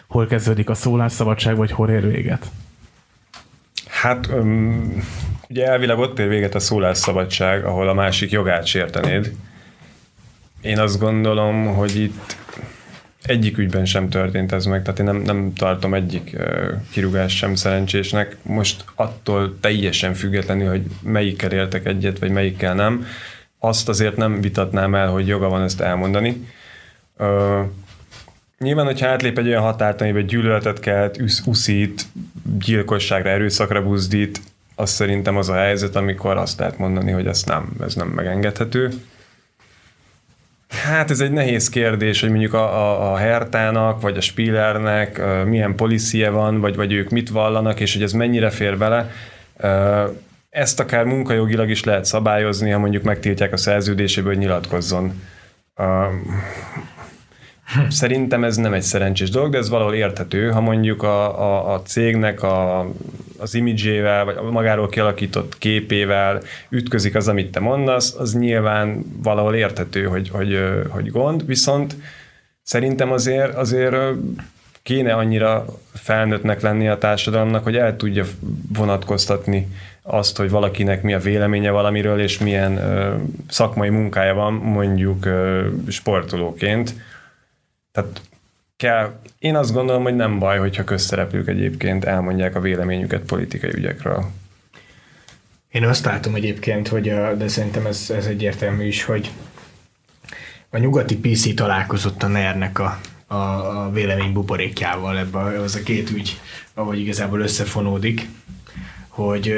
Hol 0.07 0.27
kezdődik 0.27 0.71
a 0.71 0.75
szólásszabadság, 0.75 1.57
vagy 1.57 1.71
hol 1.71 1.91
ér 1.91 2.11
véget? 2.11 2.51
Hát 3.89 4.27
um, 4.27 5.05
ugye 5.49 5.67
elvileg 5.67 5.99
ott 5.99 6.19
ér 6.19 6.29
véget 6.29 6.55
a 6.55 6.59
szólásszabadság, 6.59 7.65
ahol 7.65 7.89
a 7.89 7.95
másik 7.95 8.31
jogát 8.31 8.67
sértenéd. 8.67 9.33
Én 10.61 10.79
azt 10.79 10.99
gondolom, 10.99 11.67
hogy 11.67 11.97
itt 11.97 12.37
egyik 13.27 13.59
ügyben 13.59 13.85
sem 13.85 14.09
történt 14.09 14.53
ez 14.53 14.65
meg, 14.65 14.83
tehát 14.83 14.99
én 14.99 15.05
nem, 15.05 15.17
nem 15.17 15.53
tartom 15.57 15.95
egyik 15.95 16.37
kirúgás 16.91 17.37
sem 17.37 17.55
szerencsésnek. 17.55 18.37
Most 18.43 18.85
attól 18.95 19.59
teljesen 19.61 20.15
függetlenül, 20.15 20.69
hogy 20.69 20.83
melyikkel 21.03 21.53
értek 21.53 21.87
egyet, 21.87 22.19
vagy 22.19 22.31
melyikkel 22.31 22.75
nem, 22.75 23.07
azt 23.59 23.89
azért 23.89 24.17
nem 24.17 24.41
vitatnám 24.41 24.95
el, 24.95 25.09
hogy 25.09 25.27
joga 25.27 25.49
van 25.49 25.63
ezt 25.63 25.81
elmondani. 25.81 26.49
Uh, 27.19 27.61
nyilván, 28.59 28.85
hogyha 28.85 29.09
átlép 29.09 29.39
egy 29.39 29.47
olyan 29.47 29.63
határt, 29.63 30.01
amiben 30.01 30.27
gyűlöletet 30.27 30.81
kelt, 30.81 31.21
uszít, 31.45 32.07
gyilkosságra, 32.59 33.31
erőszakra 33.31 33.83
buzdít, 33.83 34.41
az 34.75 34.91
szerintem 34.91 35.37
az 35.37 35.49
a 35.49 35.55
helyzet, 35.55 35.97
amikor 35.97 36.37
azt 36.37 36.59
lehet 36.59 36.79
mondani, 36.79 37.11
hogy 37.11 37.27
ezt 37.27 37.47
nem, 37.47 37.77
ez 37.81 37.95
nem 37.95 38.09
megengedhető. 38.09 38.91
Hát 40.83 41.11
ez 41.11 41.21
egy 41.21 41.31
nehéz 41.31 41.69
kérdés, 41.69 42.21
hogy 42.21 42.31
mondjuk 42.31 42.55
a, 42.55 42.63
a, 42.63 43.13
a 43.13 43.17
Hertának, 43.17 44.01
vagy 44.01 44.17
a 44.17 44.21
Spillernek 44.21 45.23
milyen 45.47 45.75
policie 45.75 46.31
van, 46.31 46.61
vagy, 46.61 46.77
vagy 46.77 46.93
ők 46.93 47.11
mit 47.11 47.29
vallanak, 47.29 47.81
és 47.81 47.93
hogy 47.93 48.03
ez 48.03 48.13
mennyire 48.13 48.51
fér 48.51 48.79
bele. 48.79 49.11
Ezt 50.51 50.81
akár 50.81 51.05
munkajogilag 51.05 51.71
is 51.71 51.85
lehet 51.85 52.05
szabályozni, 52.05 52.71
ha 52.71 52.79
mondjuk 52.79 53.03
megtiltják 53.03 53.53
a 53.53 53.57
szerződéséből, 53.57 54.33
hogy 54.33 54.41
nyilatkozzon. 54.41 55.23
Szerintem 57.89 58.45
ez 58.45 58.57
nem 58.57 58.73
egy 58.73 58.83
szerencsés 58.83 59.31
dolog, 59.31 59.51
de 59.51 59.59
ez 59.59 59.69
valahol 59.69 59.95
érthető, 59.95 60.51
ha 60.51 60.61
mondjuk 60.61 61.03
a, 61.03 61.41
a, 61.41 61.75
a 61.75 61.83
cégnek 61.83 62.43
a, 62.43 62.87
az 63.39 63.55
imidzsével, 63.55 64.25
vagy 64.25 64.37
magáról 64.37 64.89
kialakított 64.89 65.59
képével 65.59 66.43
ütközik 66.71 67.15
az, 67.15 67.29
amit 67.29 67.53
te 67.53 67.61
mondasz, 67.61 68.15
az 68.19 68.35
nyilván 68.35 69.05
valahol 69.23 69.55
érthető, 69.55 70.05
hogy, 70.05 70.29
hogy, 70.29 70.59
hogy 70.89 71.11
gond, 71.11 71.47
viszont 71.47 71.97
szerintem 72.63 73.13
azért, 73.13 73.55
azért 73.55 73.97
kéne 74.83 75.13
annyira 75.13 75.65
felnőttnek 75.93 76.61
lenni 76.61 76.89
a 76.89 76.99
társadalomnak, 76.99 77.65
hogy 77.65 77.77
el 77.77 77.97
tudja 77.97 78.25
vonatkoztatni 78.73 79.69
azt, 80.03 80.37
hogy 80.37 80.51
valakinek 80.51 81.03
mi 81.03 81.15
a 81.15 81.19
véleménye 81.19 81.71
valamiről, 81.71 82.21
és 82.21 82.39
milyen 82.39 82.77
ö, 82.77 83.15
szakmai 83.49 83.89
munkája 83.89 84.35
van 84.35 84.53
mondjuk 84.53 85.25
ö, 85.25 85.69
sportolóként. 85.89 86.95
Tehát 87.93 88.21
kell, 88.77 89.21
én 89.39 89.57
azt 89.57 89.73
gondolom, 89.73 90.03
hogy 90.03 90.17
nem 90.17 90.39
baj, 90.39 90.59
hogyha 90.59 90.85
közszereplők 90.85 91.49
egyébként 91.49 92.05
elmondják 92.05 92.55
a 92.55 92.61
véleményüket 92.61 93.23
politikai 93.23 93.71
ügyekről. 93.75 94.25
Én 95.71 95.85
azt 95.85 96.05
látom 96.05 96.35
egyébként, 96.35 96.89
hogy 96.89 97.03
de 97.37 97.49
szerintem 97.49 97.87
ez, 97.87 98.11
ez 98.11 98.27
egyértelmű 98.27 98.87
is, 98.87 99.05
hogy 99.05 99.31
a 100.71 100.79
nyugati 100.79 101.17
PC 101.17 101.55
találkozott 101.55 102.23
a 102.23 102.27
NER-nek 102.27 102.79
a, 102.79 103.01
a, 103.27 103.35
a 103.35 103.91
vélemény 103.93 104.33
buborékjával 104.33 105.19
ebbe 105.19 105.39
az 105.41 105.75
a 105.75 105.83
két 105.83 106.11
ügy, 106.11 106.41
ahogy 106.75 106.99
igazából 106.99 107.41
összefonódik, 107.41 108.29
hogy 109.09 109.55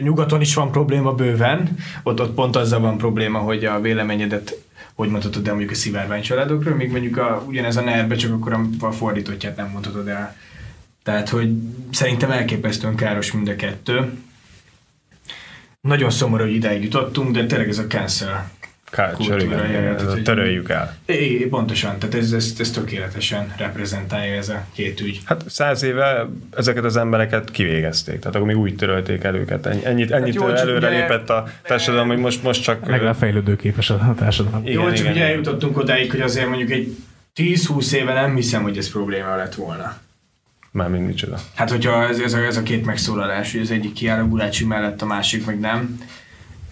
nyugaton 0.00 0.40
is 0.40 0.54
van 0.54 0.72
probléma 0.72 1.12
bőven, 1.12 1.76
ott, 2.02 2.20
ott 2.20 2.34
pont 2.34 2.56
azzal 2.56 2.80
van 2.80 2.98
probléma, 2.98 3.38
hogy 3.38 3.64
a 3.64 3.80
véleményedet 3.80 4.61
hogy 4.94 5.08
mondhatod 5.08 5.46
el 5.46 5.52
mondjuk 5.52 5.72
a 5.72 5.78
szivárvány 5.78 6.22
családokról, 6.22 6.74
míg 6.74 6.90
mondjuk 6.90 7.16
a, 7.16 7.44
ugyanez 7.46 7.76
a 7.76 7.80
nerbe, 7.80 8.14
csak 8.14 8.32
akkor 8.32 8.68
a 8.80 8.90
fordítottját 8.90 9.56
nem 9.56 9.70
mondhatod 9.70 10.08
el. 10.08 10.36
Tehát, 11.02 11.28
hogy 11.28 11.52
szerintem 11.90 12.30
elképesztően 12.30 12.94
káros 12.94 13.32
mind 13.32 13.48
a 13.48 13.56
kettő. 13.56 14.18
Nagyon 15.80 16.10
szomorú, 16.10 16.42
hogy 16.42 16.54
ideig 16.54 16.82
jutottunk, 16.82 17.34
de 17.34 17.46
tényleg 17.46 17.68
ez 17.68 17.78
a 17.78 17.86
cancel 17.86 18.50
Culture, 18.92 19.94
töröljük 20.22 20.68
el. 20.68 20.96
É, 21.06 21.46
pontosan, 21.48 21.98
tehát 21.98 22.14
ez, 22.14 22.32
ez, 22.32 22.54
ez 22.58 22.70
tökéletesen 22.70 23.52
reprezentálja 23.56 24.34
ez 24.34 24.48
a 24.48 24.64
két 24.72 25.00
ügy. 25.00 25.20
Hát 25.24 25.44
száz 25.46 25.82
éve 25.82 26.28
ezeket 26.56 26.84
az 26.84 26.96
embereket 26.96 27.50
kivégezték, 27.50 28.18
tehát 28.18 28.34
akkor 28.34 28.46
még 28.46 28.56
úgy 28.56 28.76
törölték 28.76 29.24
el 29.24 29.34
őket. 29.34 29.66
Ennyit, 29.66 30.10
ennyit 30.10 30.40
hát 30.40 30.48
jó, 30.48 30.48
előre 30.48 30.88
ugye, 30.88 30.98
lépett 30.98 31.30
a 31.30 31.48
társadalom, 31.62 32.08
hogy 32.08 32.18
most, 32.18 32.42
most 32.42 32.62
csak... 32.62 32.86
Legalább 32.86 33.16
fejlődőképes 33.16 33.90
a 33.90 34.14
társadalom. 34.18 34.60
Igen, 34.60 34.72
jó, 34.72 34.80
igen, 34.80 34.94
csak 34.94 35.04
igen. 35.04 35.16
ugye 35.16 35.24
eljutottunk 35.24 35.76
odáig, 35.76 36.10
hogy 36.10 36.20
azért 36.20 36.48
mondjuk 36.48 36.70
egy 36.70 36.96
10-20 37.36 37.92
éve 37.92 38.12
nem 38.12 38.34
hiszem, 38.34 38.62
hogy 38.62 38.76
ez 38.76 38.90
probléma 38.90 39.36
lett 39.36 39.54
volna. 39.54 39.96
Mármint 40.70 41.06
micsoda. 41.06 41.38
Hát, 41.54 41.70
hogyha 41.70 42.08
ez, 42.08 42.18
ez, 42.18 42.32
a, 42.32 42.38
ez 42.38 42.56
a 42.56 42.62
két 42.62 42.84
megszólalás, 42.84 43.52
hogy 43.52 43.60
az 43.60 43.70
egyik 43.70 43.92
kiáll 43.92 44.20
a 44.20 44.28
Gulácsi 44.28 44.64
mellett, 44.64 45.02
a 45.02 45.06
másik 45.06 45.46
meg 45.46 45.60
nem, 45.60 45.98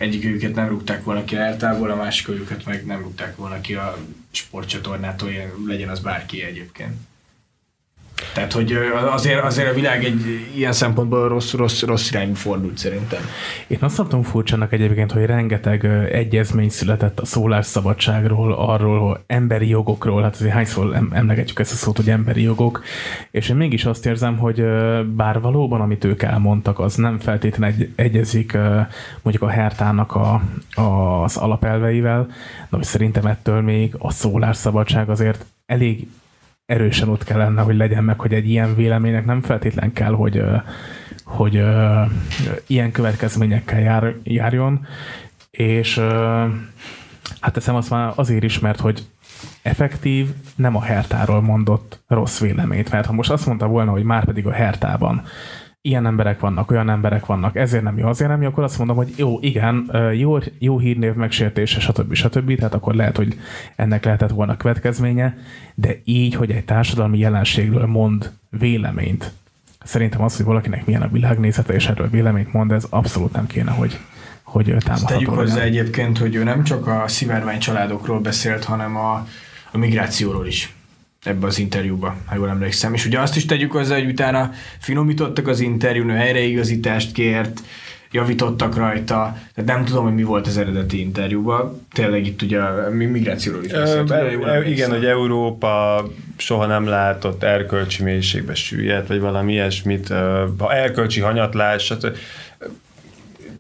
egyik 0.00 0.24
őket 0.24 0.54
nem 0.54 0.68
rúgták 0.68 1.04
volna 1.04 1.24
ki 1.24 1.36
eltából, 1.36 1.90
a 1.90 1.96
másik 1.96 2.28
őket 2.28 2.64
meg 2.64 2.86
nem 2.86 3.00
rúgták 3.00 3.36
volna 3.36 3.60
ki 3.60 3.74
a 3.74 3.96
sportcsatornától, 4.30 5.30
legyen 5.66 5.88
az 5.88 6.00
bárki 6.00 6.42
egyébként. 6.42 6.94
Tehát, 8.34 8.52
hogy 8.52 8.78
azért, 9.10 9.44
azért 9.44 9.70
a 9.70 9.74
világ 9.74 10.04
egy 10.04 10.48
ilyen 10.54 10.72
szempontból 10.72 11.28
rossz, 11.28 11.52
rossz, 11.52 11.82
rossz 11.82 12.10
irányba 12.10 12.34
fordult 12.34 12.78
szerintem. 12.78 13.20
Én 13.66 13.78
azt 13.80 13.96
tartom 13.96 14.22
furcsának 14.22 14.72
egyébként, 14.72 15.12
hogy 15.12 15.24
rengeteg 15.24 15.84
egyezmény 16.12 16.68
született 16.68 17.20
a 17.20 17.24
szólásszabadságról, 17.24 18.52
arról, 18.52 18.98
hogy 18.98 19.18
emberi 19.26 19.68
jogokról, 19.68 20.22
hát 20.22 20.34
azért 20.34 20.52
hányszor 20.52 21.08
emlegetjük 21.12 21.58
ezt 21.58 21.72
a 21.72 21.76
szót, 21.76 21.96
hogy 21.96 22.10
emberi 22.10 22.42
jogok, 22.42 22.82
és 23.30 23.48
én 23.48 23.56
mégis 23.56 23.84
azt 23.84 24.06
érzem, 24.06 24.38
hogy 24.38 24.64
bár 25.04 25.40
valóban, 25.40 25.80
amit 25.80 26.04
ők 26.04 26.22
elmondtak, 26.22 26.78
az 26.78 26.94
nem 26.94 27.18
feltétlenül 27.18 27.76
egy, 27.76 27.92
egyezik 27.94 28.52
mondjuk 29.22 29.42
a 29.42 29.48
hertának 29.48 30.14
a, 30.14 30.42
a, 30.74 31.22
az 31.22 31.36
alapelveivel, 31.36 32.26
de 32.70 32.76
hogy 32.76 32.84
szerintem 32.84 33.26
ettől 33.26 33.60
még 33.60 33.94
a 33.98 34.12
szólásszabadság 34.12 35.10
azért 35.10 35.44
elég 35.66 36.08
erősen 36.70 37.08
ott 37.08 37.24
kell 37.24 37.38
lenne, 37.38 37.62
hogy 37.62 37.76
legyen 37.76 38.04
meg, 38.04 38.20
hogy 38.20 38.34
egy 38.34 38.48
ilyen 38.48 38.74
véleménynek 38.74 39.24
nem 39.24 39.42
feltétlen 39.42 39.92
kell, 39.92 40.12
hogy, 40.12 40.42
hogy 41.24 41.62
ilyen 42.66 42.90
következményekkel 42.90 43.80
jár, 43.80 44.14
járjon, 44.22 44.86
és 45.50 45.98
hát 47.40 47.52
teszem 47.52 47.74
azt 47.74 47.90
már 47.90 48.12
azért 48.14 48.42
is, 48.42 48.58
mert 48.58 48.80
hogy 48.80 49.06
effektív 49.62 50.28
nem 50.54 50.76
a 50.76 50.82
Hertáról 50.82 51.40
mondott 51.40 52.00
rossz 52.06 52.40
véleményt, 52.40 52.90
mert 52.90 53.06
ha 53.06 53.12
most 53.12 53.30
azt 53.30 53.46
mondta 53.46 53.66
volna, 53.66 53.90
hogy 53.90 54.02
már 54.02 54.24
pedig 54.24 54.46
a 54.46 54.52
Hertában 54.52 55.22
ilyen 55.82 56.06
emberek 56.06 56.40
vannak, 56.40 56.70
olyan 56.70 56.90
emberek 56.90 57.26
vannak, 57.26 57.56
ezért 57.56 57.82
nem 57.82 57.98
jó, 57.98 58.06
azért 58.06 58.30
nem 58.30 58.42
jó, 58.42 58.48
akkor 58.48 58.64
azt 58.64 58.78
mondom, 58.78 58.96
hogy 58.96 59.12
jó, 59.16 59.38
igen, 59.40 59.90
jó, 60.14 60.38
jó 60.58 60.78
hírnév 60.78 61.14
megsértése, 61.14 61.80
stb. 61.80 62.14
stb. 62.14 62.56
Tehát 62.56 62.74
akkor 62.74 62.94
lehet, 62.94 63.16
hogy 63.16 63.38
ennek 63.76 64.04
lehetett 64.04 64.30
volna 64.30 64.56
következménye, 64.56 65.38
de 65.74 65.96
így, 66.04 66.34
hogy 66.34 66.50
egy 66.50 66.64
társadalmi 66.64 67.18
jelenségről 67.18 67.86
mond 67.86 68.32
véleményt, 68.50 69.32
szerintem 69.84 70.22
az, 70.22 70.36
hogy 70.36 70.44
valakinek 70.44 70.86
milyen 70.86 71.02
a 71.02 71.08
világnézete, 71.08 71.74
és 71.74 71.88
erről 71.88 72.08
véleményt 72.08 72.52
mond, 72.52 72.72
ez 72.72 72.86
abszolút 72.90 73.32
nem 73.32 73.46
kéne, 73.46 73.70
hogy, 73.70 73.98
hogy 74.42 74.64
támadható 74.64 75.14
Tegyük 75.14 75.28
hozzá 75.28 75.60
egyébként, 75.60 76.18
hogy 76.18 76.34
ő 76.34 76.44
nem 76.44 76.64
csak 76.64 76.86
a 76.86 77.08
szivárvány 77.08 77.58
családokról 77.58 78.20
beszélt, 78.20 78.64
hanem 78.64 78.96
a, 78.96 79.26
a 79.72 79.78
migrációról 79.78 80.46
is 80.46 80.74
ebbe 81.24 81.46
az 81.46 81.58
interjúba, 81.58 82.16
ha 82.26 82.34
jól 82.34 82.48
emlékszem. 82.48 82.94
És 82.94 83.06
ugye 83.06 83.20
azt 83.20 83.36
is 83.36 83.44
tegyük 83.44 83.72
hozzá, 83.72 83.94
hogy 83.94 84.08
utána 84.08 84.50
finomítottak 84.78 85.48
az 85.48 85.60
interjún, 85.60 86.10
helyreigazítást 86.10 87.12
kért, 87.12 87.60
javítottak 88.12 88.76
rajta, 88.76 89.36
tehát 89.54 89.70
nem 89.70 89.84
tudom, 89.84 90.04
hogy 90.04 90.14
mi 90.14 90.22
volt 90.22 90.46
az 90.46 90.58
eredeti 90.58 91.00
interjúban. 91.00 91.86
Tényleg 91.92 92.26
itt 92.26 92.42
ugye 92.42 92.60
mi 92.90 93.04
migrációról 93.04 93.64
is 93.64 93.72
beszélt. 93.72 94.10
E, 94.10 94.16
e, 94.46 94.68
igen, 94.68 94.90
hogy 94.90 95.04
Európa 95.04 96.04
soha 96.36 96.66
nem 96.66 96.86
látott 96.86 97.42
erkölcsi 97.42 98.02
mélységbe 98.02 98.54
süllyedt, 98.54 99.08
vagy 99.08 99.20
valami 99.20 99.52
ilyesmit, 99.52 100.08
ha 100.58 100.74
erkölcsi 100.74 101.20
hanyatlás, 101.20 101.84
stb. 101.84 102.16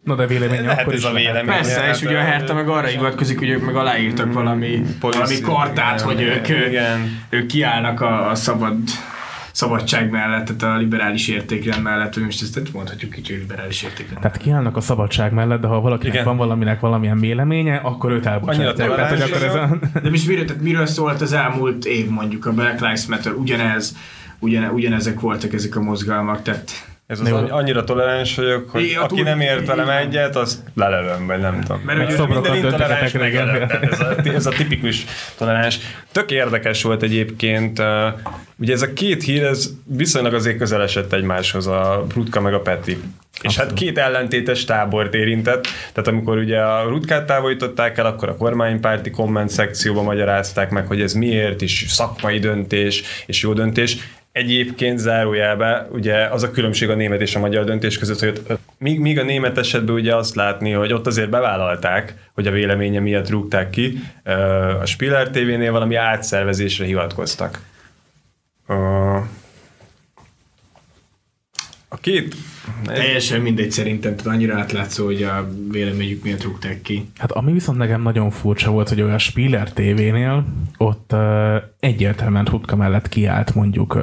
Na 0.02 0.14
de 0.14 0.26
vélemény 0.26 0.62
lehet 0.62 0.80
akkor 0.80 0.92
ez 0.92 0.98
is 0.98 1.04
a 1.04 1.12
vélemény. 1.12 1.54
Persze, 1.54 1.88
és 1.88 2.02
ugye 2.02 2.18
a 2.18 2.22
Herta 2.22 2.54
meg 2.54 2.68
arra 2.68 2.86
hivatkozik, 2.86 3.38
hogy 3.38 3.48
ők 3.48 3.64
meg 3.64 3.76
aláírtak 3.76 4.26
mm, 4.26 4.32
valami, 4.32 4.82
valami 5.00 5.40
kartát, 5.40 6.00
hogy 6.00 6.20
ők, 6.20 6.48
igen. 6.48 7.24
ők 7.28 7.46
kiállnak 7.46 8.00
a, 8.00 8.30
a 8.30 8.34
szabad 8.34 8.76
szabadság 9.52 10.10
mellett, 10.10 10.44
tehát 10.44 10.76
a 10.76 10.78
liberális 10.78 11.28
értékrend 11.28 11.82
mellett, 11.82 12.14
hogy 12.14 12.22
most 12.22 12.42
ezt 12.42 12.72
mondhatjuk 12.72 13.10
kicsit 13.10 13.38
liberális 13.38 13.82
értékrend. 13.82 14.20
Tehát 14.20 14.36
kiállnak 14.36 14.76
a 14.76 14.80
szabadság 14.80 15.32
mellett, 15.32 15.60
de 15.60 15.66
ha 15.66 15.80
valakinek 15.80 16.14
Igen. 16.14 16.26
van 16.26 16.36
valaminek 16.36 16.80
valamilyen 16.80 17.20
véleménye, 17.20 17.76
akkor 17.76 18.12
őt 18.12 18.26
elbocsátják. 18.26 18.74
Tehát, 18.74 19.10
hogy 19.10 19.20
akkor 19.20 19.42
ez 19.42 19.54
a... 19.54 19.78
De 20.02 20.10
most 20.10 20.26
miről, 20.26 20.44
tehát 20.44 20.62
miről 20.62 20.86
szólt 20.86 21.20
az 21.20 21.32
elmúlt 21.32 21.84
év 21.84 22.08
mondjuk 22.08 22.46
a 22.46 22.52
Black 22.52 22.80
Lives 22.80 23.06
Matter, 23.06 23.32
ugyanez, 23.32 23.96
ugyane, 24.38 24.70
ugyanezek 24.70 25.20
voltak 25.20 25.52
ezek 25.52 25.76
a 25.76 25.80
mozgalmak, 25.80 26.42
tehát 26.42 26.70
ez 27.10 27.20
az 27.20 27.28
Jó. 27.28 27.36
annyira 27.48 27.84
toleráns 27.84 28.34
vagyok, 28.34 28.70
hogy 28.70 28.82
é, 28.82 28.94
aki 28.94 29.22
nem 29.22 29.40
ért 29.40 29.66
velem 29.66 29.88
egyet, 29.88 30.36
az 30.36 30.62
lelövöm, 30.74 31.26
vagy 31.26 31.40
nem 31.40 31.60
tudom. 31.60 31.82
Mert 31.84 32.12
ugye 32.12 32.26
minden 32.26 32.56
intoleráns 32.56 33.14
ez 33.14 34.00
a, 34.00 34.16
ez 34.34 34.46
a 34.46 34.50
tipikus 34.50 35.04
toleráns. 35.36 35.78
Tök 36.12 36.30
érdekes 36.30 36.82
volt 36.82 37.02
egyébként, 37.02 37.82
ugye 38.56 38.72
ez 38.72 38.82
a 38.82 38.92
két 38.92 39.22
hír, 39.22 39.42
ez 39.42 39.70
viszonylag 39.84 40.34
azért 40.34 40.58
közel 40.58 40.82
esett 40.82 41.12
egymáshoz, 41.12 41.66
a 41.66 42.06
Rutka 42.14 42.40
meg 42.40 42.54
a 42.54 42.60
Peti. 42.60 42.98
És 43.42 43.56
hát 43.56 43.72
két 43.72 43.98
ellentétes 43.98 44.64
tábort 44.64 45.14
érintett, 45.14 45.66
tehát 45.92 46.08
amikor 46.08 46.38
ugye 46.38 46.60
a 46.60 46.88
Rutkát 46.88 47.26
távolították 47.26 47.98
el, 47.98 48.06
akkor 48.06 48.28
a 48.28 48.36
kormánypárti 48.36 49.10
komment 49.10 49.50
szekcióban 49.50 50.04
magyarázták 50.04 50.70
meg, 50.70 50.86
hogy 50.86 51.00
ez 51.00 51.12
miért, 51.12 51.62
és 51.62 51.84
szakmai 51.88 52.38
döntés, 52.38 53.02
és 53.26 53.42
jó 53.42 53.52
döntés 53.52 53.96
Egyébként 54.40 54.98
zárójelbe, 54.98 55.86
ugye 55.90 56.24
az 56.24 56.42
a 56.42 56.50
különbség 56.50 56.90
a 56.90 56.94
német 56.94 57.20
és 57.20 57.34
a 57.34 57.38
magyar 57.38 57.64
döntés 57.64 57.98
között, 57.98 58.18
hogy 58.18 58.58
míg, 58.78 59.00
míg 59.00 59.18
a 59.18 59.22
német 59.22 59.58
esetben 59.58 59.94
ugye 59.94 60.16
azt 60.16 60.34
látni, 60.34 60.72
hogy 60.72 60.92
ott 60.92 61.06
azért 61.06 61.30
bevállalták, 61.30 62.14
hogy 62.34 62.46
a 62.46 62.50
véleménye 62.50 63.00
miatt 63.00 63.30
rúgták 63.30 63.70
ki, 63.70 63.98
a 64.80 64.86
Spiller 64.86 65.28
TV-nél 65.28 65.72
valami 65.72 65.94
átszervezésre 65.94 66.84
hivatkoztak. 66.84 67.60
A 71.92 71.96
két? 71.96 72.34
Teljesen 72.84 73.40
mindegy 73.40 73.70
szerintem, 73.70 74.16
tehát 74.16 74.32
annyira 74.32 74.58
átlátszó, 74.58 75.04
hogy 75.04 75.22
a 75.22 75.48
véleményük 75.70 76.22
miatt 76.22 76.42
rúgták 76.42 76.82
ki. 76.82 77.10
Hát 77.18 77.32
ami 77.32 77.52
viszont 77.52 77.78
nekem 77.78 78.02
nagyon 78.02 78.30
furcsa 78.30 78.70
volt, 78.70 78.88
hogy 78.88 79.00
olyan 79.02 79.18
Spiller 79.18 79.72
TV-nél 79.72 80.44
ott 80.76 81.12
uh, 81.12 81.56
egyértelműen 81.80 82.44
Rutka 82.44 82.76
mellett 82.76 83.08
kiállt 83.08 83.54
mondjuk 83.54 83.94
uh, 83.94 84.02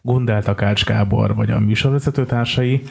Gundel 0.00 0.42
Takács 0.42 0.84
Gábor, 0.84 1.34
vagy 1.34 1.50
a 1.50 1.58
műsorvezető 1.58 2.26
társai, 2.26 2.82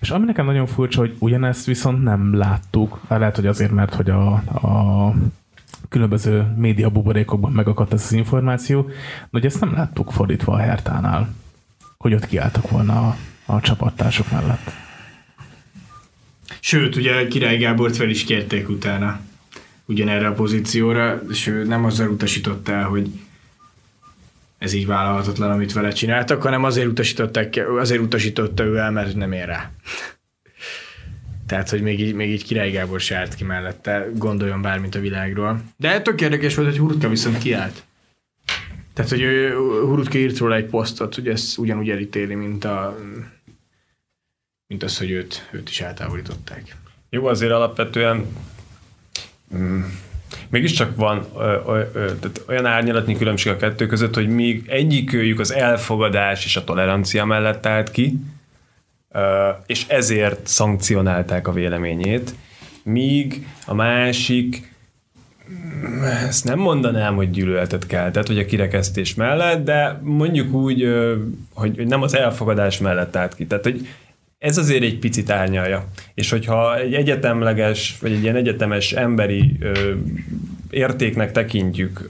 és 0.00 0.10
ami 0.10 0.24
nekem 0.24 0.46
nagyon 0.46 0.66
furcsa, 0.66 1.00
hogy 1.00 1.14
ugyanezt 1.18 1.66
viszont 1.66 2.02
nem 2.02 2.34
láttuk, 2.34 3.00
lehet, 3.08 3.36
hogy 3.36 3.46
azért, 3.46 3.72
mert 3.72 3.94
hogy 3.94 4.10
a, 4.10 4.32
a 4.32 5.14
különböző 5.88 6.54
média 6.56 6.88
buborékokban 6.90 7.52
megakadt 7.52 7.92
ez 7.92 8.02
az 8.04 8.12
információ, 8.12 8.82
de 8.82 9.28
hogy 9.30 9.46
ezt 9.46 9.60
nem 9.60 9.72
láttuk 9.72 10.10
fordítva 10.10 10.52
a 10.52 10.58
Hertánál, 10.58 11.28
hogy 11.98 12.14
ott 12.14 12.26
kiálltak 12.26 12.70
volna 12.70 13.08
a, 13.08 13.16
a 13.52 13.60
csapattársok 13.60 14.30
mellett. 14.30 14.70
Sőt, 16.60 16.96
ugye 16.96 17.26
Király 17.26 17.56
Gábort 17.56 17.96
fel 17.96 18.08
is 18.08 18.24
kérték 18.24 18.68
utána 18.68 19.20
ugyanerre 19.84 20.26
a 20.26 20.32
pozícióra, 20.32 21.20
és 21.30 21.46
ő 21.46 21.64
nem 21.64 21.84
azzal 21.84 22.08
utasította 22.08 22.72
el, 22.72 22.84
hogy 22.84 23.10
ez 24.58 24.72
így 24.72 24.86
vállalhatatlan, 24.86 25.50
amit 25.50 25.72
vele 25.72 25.90
csináltak, 25.90 26.42
hanem 26.42 26.64
azért, 26.64 26.86
utasították, 26.86 27.60
azért 27.78 28.00
utasította 28.00 28.64
ő 28.64 28.76
el, 28.76 28.90
mert 28.90 29.14
nem 29.14 29.32
ér 29.32 29.46
rá. 29.46 29.70
Tehát, 31.46 31.70
hogy 31.70 31.82
még 31.82 32.00
így, 32.00 32.14
még 32.14 32.30
így 32.30 32.44
Király 32.44 32.70
Gábor 32.70 33.00
se 33.00 33.16
állt 33.16 33.34
ki 33.34 33.44
mellette, 33.44 34.08
gondoljon 34.14 34.62
bármit 34.62 34.94
a 34.94 35.00
világról. 35.00 35.62
De 35.76 36.00
tök 36.00 36.20
érdekes 36.20 36.54
volt, 36.54 36.68
hogy 36.68 36.78
Hurutka 36.78 37.08
viszont 37.08 37.38
kiállt. 37.38 37.82
Tehát, 38.98 39.12
hogy 39.12 39.22
ő, 39.22 39.54
Hurutka 39.86 40.18
írt 40.18 40.38
róla 40.38 40.54
egy 40.54 40.64
posztot, 40.64 41.14
hogy 41.14 41.28
ezt 41.28 41.58
ugyanúgy 41.58 41.90
elítéli, 41.90 42.34
mint, 42.34 42.64
a, 42.64 42.98
mint 44.66 44.82
az, 44.82 44.98
hogy 44.98 45.10
őt, 45.10 45.48
őt 45.52 45.68
is 45.68 45.80
eltávolították. 45.80 46.76
Jó, 47.10 47.26
azért 47.26 47.52
alapvetően 47.52 48.26
mm, 49.56 49.82
mégiscsak 50.48 50.96
van 50.96 51.26
ö, 51.36 51.58
ö, 51.66 51.82
ö, 51.92 52.14
tehát 52.16 52.44
olyan 52.48 52.66
árnyalatnyi 52.66 53.16
különbség 53.16 53.52
a 53.52 53.56
kettő 53.56 53.86
között, 53.86 54.14
hogy 54.14 54.28
még 54.28 54.64
egyikőjük 54.68 55.40
az 55.40 55.52
elfogadás 55.52 56.44
és 56.44 56.56
a 56.56 56.64
tolerancia 56.64 57.24
mellett 57.24 57.66
állt 57.66 57.90
ki, 57.90 58.18
ö, 59.08 59.48
és 59.66 59.86
ezért 59.88 60.46
szankcionálták 60.46 61.48
a 61.48 61.52
véleményét, 61.52 62.34
míg 62.82 63.46
a 63.66 63.74
másik 63.74 64.72
ezt 66.28 66.44
nem 66.44 66.58
mondanám, 66.58 67.14
hogy 67.14 67.30
gyűlöletet 67.30 67.86
keltett, 67.86 68.26
vagy 68.26 68.38
a 68.38 68.44
kirekesztés 68.44 69.14
mellett, 69.14 69.64
de 69.64 70.00
mondjuk 70.02 70.52
úgy, 70.52 70.88
hogy 71.54 71.86
nem 71.86 72.02
az 72.02 72.14
elfogadás 72.14 72.78
mellett 72.78 73.16
állt 73.16 73.34
ki. 73.34 73.46
Tehát, 73.46 73.64
hogy 73.64 73.88
ez 74.38 74.58
azért 74.58 74.82
egy 74.82 74.98
picit 74.98 75.30
árnyalja. 75.30 75.86
És 76.14 76.30
hogyha 76.30 76.78
egy 76.78 76.94
egyetemleges, 76.94 77.96
vagy 78.00 78.12
egy 78.12 78.22
ilyen 78.22 78.36
egyetemes 78.36 78.92
emberi 78.92 79.58
értéknek 80.70 81.32
tekintjük 81.32 82.08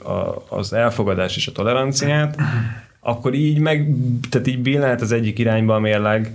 az 0.48 0.72
elfogadás 0.72 1.36
és 1.36 1.46
a 1.46 1.52
toleranciát, 1.52 2.36
akkor 3.00 3.34
így 3.34 3.58
meg, 3.58 3.88
tehát 4.30 4.46
így 4.46 4.58
billenhet 4.58 5.00
az 5.00 5.12
egyik 5.12 5.38
irányba 5.38 5.74
a 5.74 5.80
mérleg, 5.80 6.32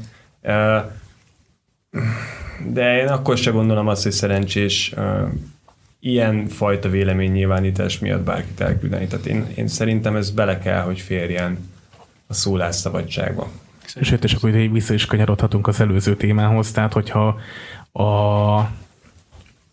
de 2.74 2.98
én 3.02 3.08
akkor 3.08 3.38
sem 3.38 3.54
gondolom 3.54 3.88
azt, 3.88 4.04
hogy 4.04 4.12
szerencsés 4.12 4.94
ilyen 6.06 6.48
fajta 6.48 6.90
véleménynyilvánítás 6.90 8.00
miatt 8.00 8.24
bárkit 8.24 8.62
elküldeni. 8.62 9.08
Tehát 9.08 9.26
én, 9.26 9.46
én 9.56 9.68
szerintem 9.68 10.16
ez 10.16 10.32
bele 10.32 10.60
kell, 10.60 10.82
hogy 10.82 11.00
férjen 11.00 11.58
a 12.28 12.34
szólásszabadságba. 12.34 13.52
Sőt, 14.02 14.24
és 14.24 14.34
akkor 14.34 14.56
így 14.56 14.72
vissza 14.72 14.94
is 14.94 15.06
kanyarodhatunk 15.06 15.68
az 15.68 15.82
előző 15.82 16.16
témához, 16.16 16.72
tehát 16.72 16.94
hogyha 16.94 17.40
a, 17.92 18.04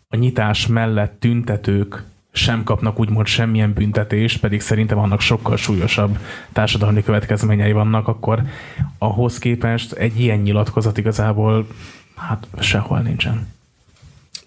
a 0.07 0.15
nyitás 0.15 0.67
mellett 0.67 1.19
tüntetők 1.19 2.03
sem 2.31 2.63
kapnak 2.63 2.99
úgymond 2.99 3.27
semmilyen 3.27 3.73
büntetést, 3.73 4.39
pedig 4.39 4.61
szerintem 4.61 4.97
annak 4.97 5.21
sokkal 5.21 5.57
súlyosabb 5.57 6.17
társadalmi 6.51 7.03
következményei 7.03 7.71
vannak, 7.71 8.07
akkor 8.07 8.43
ahhoz 8.97 9.37
képest 9.37 9.91
egy 9.91 10.19
ilyen 10.19 10.39
nyilatkozat 10.39 10.97
igazából 10.97 11.67
hát 12.15 12.47
sehol 12.59 12.99
nincsen. 12.99 13.47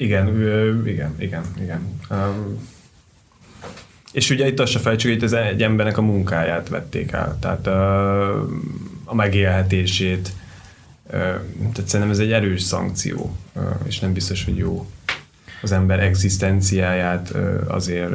Igen, 0.05 0.87
igen, 0.87 1.15
igen, 1.19 1.45
igen. 1.61 2.01
Um, 2.11 2.59
és 4.13 4.31
ugye 4.31 4.47
itt 4.47 4.61
azt 4.61 4.73
se 4.73 4.79
felejtsük, 4.79 5.11
hogy 5.11 5.23
itt 5.23 5.33
egy 5.33 5.63
embernek 5.63 5.99
a 5.99 6.03
munkáját 6.03 6.69
vették 6.69 7.13
el, 7.13 7.37
tehát 7.41 7.67
ö, 7.67 8.43
a 9.05 9.15
megélhetését, 9.15 10.33
ö, 11.07 11.19
tehát 11.73 11.89
szerintem 11.89 12.11
ez 12.11 12.19
egy 12.19 12.33
erős 12.33 12.63
szankció, 12.63 13.37
ö, 13.55 13.61
és 13.85 13.99
nem 13.99 14.13
biztos, 14.13 14.45
hogy 14.45 14.57
jó 14.57 14.91
az 15.63 15.73
ember 15.73 16.01
egzisztenciáját 16.01 17.31
ö, 17.33 17.69
azért 17.69 18.13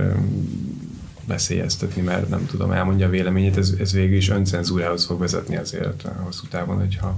veszélyeztetni, 1.25 2.01
mert 2.01 2.29
nem 2.29 2.45
tudom, 2.45 2.71
elmondja 2.71 3.07
a 3.07 3.09
véleményét, 3.09 3.57
ez, 3.57 3.73
ez 3.79 3.93
végül 3.93 4.17
is 4.17 4.29
öncenzúrához 4.29 5.05
fog 5.05 5.19
vezetni 5.19 5.57
azért 5.57 6.07
hosszú 6.23 6.47
távon, 6.47 6.77
hogyha, 6.77 7.17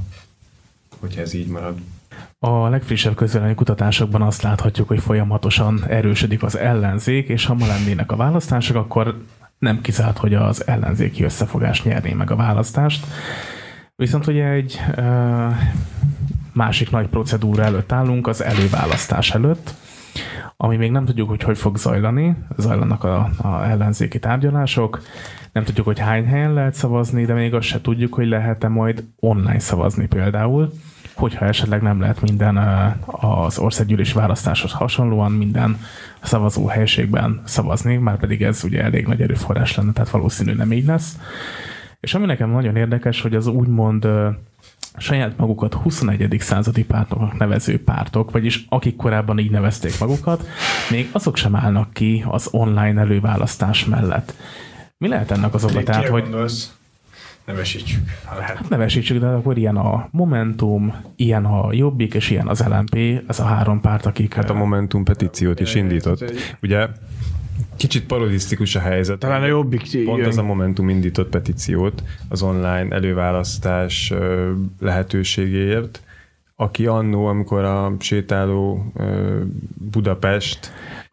hogyha 1.00 1.22
ez 1.22 1.34
így 1.34 1.48
marad. 1.48 1.78
A 2.44 2.70
legfrissebb 2.70 3.16
közvélemény 3.16 3.56
kutatásokban 3.56 4.22
azt 4.22 4.42
láthatjuk, 4.42 4.88
hogy 4.88 5.00
folyamatosan 5.00 5.84
erősödik 5.88 6.44
az 6.44 6.58
ellenzék, 6.58 7.28
és 7.28 7.46
ha 7.46 7.54
ma 7.54 7.66
lennének 7.66 8.12
a 8.12 8.16
választások, 8.16 8.76
akkor 8.76 9.24
nem 9.60 9.82
kizárt, 9.82 10.18
hogy 10.18 10.34
az 10.34 10.68
ellenzéki 10.68 11.24
összefogás 11.24 11.84
nyerné 11.84 12.14
meg 12.14 12.32
a 12.32 12.36
választást. 12.36 13.06
Viszont 13.96 14.28
ugye 14.28 14.48
egy 14.48 14.82
ö, 14.96 15.48
másik 16.54 16.92
nagy 16.92 17.08
procedúra 17.08 17.64
előtt 17.64 17.92
állunk, 17.92 18.28
az 18.28 18.44
előválasztás 18.44 19.32
előtt, 19.32 19.74
ami 20.58 20.76
még 20.78 20.92
nem 20.92 21.06
tudjuk, 21.06 21.30
hogy 21.30 21.44
hogy 21.44 21.58
fog 21.58 21.78
zajlani, 21.78 22.36
zajlanak 22.58 23.04
a, 23.04 23.30
a 23.38 23.64
ellenzéki 23.70 24.20
tárgyalások, 24.20 25.02
nem 25.52 25.64
tudjuk, 25.64 25.86
hogy 25.86 26.00
hány 26.00 26.26
helyen 26.26 26.54
lehet 26.54 26.74
szavazni, 26.74 27.26
de 27.26 27.34
még 27.34 27.54
azt 27.54 27.68
se 27.68 27.82
tudjuk, 27.82 28.14
hogy 28.14 28.28
lehet-e 28.28 28.68
majd 28.68 29.04
online 29.20 29.60
szavazni 29.60 30.08
például 30.08 30.72
hogyha 31.14 31.46
esetleg 31.46 31.82
nem 31.82 32.00
lehet 32.00 32.22
minden 32.22 32.58
az 33.06 33.58
országgyűlési 33.58 34.14
választáshoz 34.14 34.72
hasonlóan 34.72 35.32
minden 35.32 35.80
szavazó 36.22 36.68
helységben 36.68 37.42
szavazni, 37.46 37.98
már 37.98 38.18
pedig 38.18 38.44
ez 38.44 38.64
ugye 38.64 38.84
elég 38.84 39.08
nagy 39.08 39.22
erőforrás 39.22 39.76
lenne, 39.76 39.92
tehát 39.92 40.10
valószínű 40.10 40.54
nem 40.54 40.72
így 40.72 40.86
lesz. 40.86 41.18
És 42.00 42.14
ami 42.14 42.26
nekem 42.26 42.50
nagyon 42.50 42.76
érdekes, 42.76 43.22
hogy 43.22 43.36
az 43.36 43.48
úgymond 43.48 44.08
saját 44.98 45.38
magukat 45.38 45.74
21. 45.74 46.36
századi 46.40 46.84
pártoknak 46.84 47.38
nevező 47.38 47.84
pártok, 47.84 48.32
vagyis 48.32 48.66
akik 48.70 48.96
korábban 48.96 49.40
így 49.40 49.52
nevezték 49.52 50.00
magukat, 50.00 50.48
még 50.90 51.10
azok 51.12 51.38
sem 51.38 51.56
állnak 51.56 51.94
ki 51.94 52.26
az 52.28 52.48
online 52.52 53.00
előválasztás 53.00 53.86
mellett. 53.86 54.34
Mi 54.98 55.08
lehet 55.08 55.32
ennek 55.32 55.54
az 55.54 55.64
oka? 55.64 55.84
Tehát, 55.84 56.08
hogy... 56.08 56.22
Gondolsz? 56.22 56.76
Nevesítsük, 57.46 58.02
ha 58.26 58.36
lehet. 58.38 58.58
Hát 58.58 58.70
nevesítsük, 58.70 59.20
de 59.20 59.26
akkor 59.26 59.58
ilyen 59.58 59.78
a 59.78 60.08
Momentum, 60.12 60.96
ilyen 61.16 61.46
a 61.46 61.74
Jobbik, 61.74 62.14
és 62.14 62.30
ilyen 62.30 62.48
az 62.48 62.64
LMP, 62.68 63.24
ez 63.28 63.40
a 63.40 63.44
három 63.44 63.82
párt, 63.82 64.06
akik... 64.06 64.34
Hát 64.34 64.50
a 64.50 64.54
Momentum 64.54 65.04
petíciót 65.04 65.60
is 65.60 65.76
indított. 65.76 66.34
Ugye 66.62 66.88
kicsit 67.76 68.06
parodisztikus 68.06 68.76
a 68.76 68.80
helyzet. 68.80 69.20
Talán 69.20 69.42
a 69.42 69.46
Jobbik 69.46 70.04
Pont 70.06 70.26
az 70.26 70.38
a 70.38 70.44
Momentum 70.44 70.90
indított 70.90 71.30
petíciót 71.30 72.04
az 72.30 72.42
online 72.42 72.88
előválasztás 72.90 74.14
lehetőségéért, 74.80 76.02
aki 76.56 76.86
annó, 76.86 77.26
amikor 77.26 77.64
a 77.64 77.96
sétáló 78.00 78.92
Budapest 79.92 80.72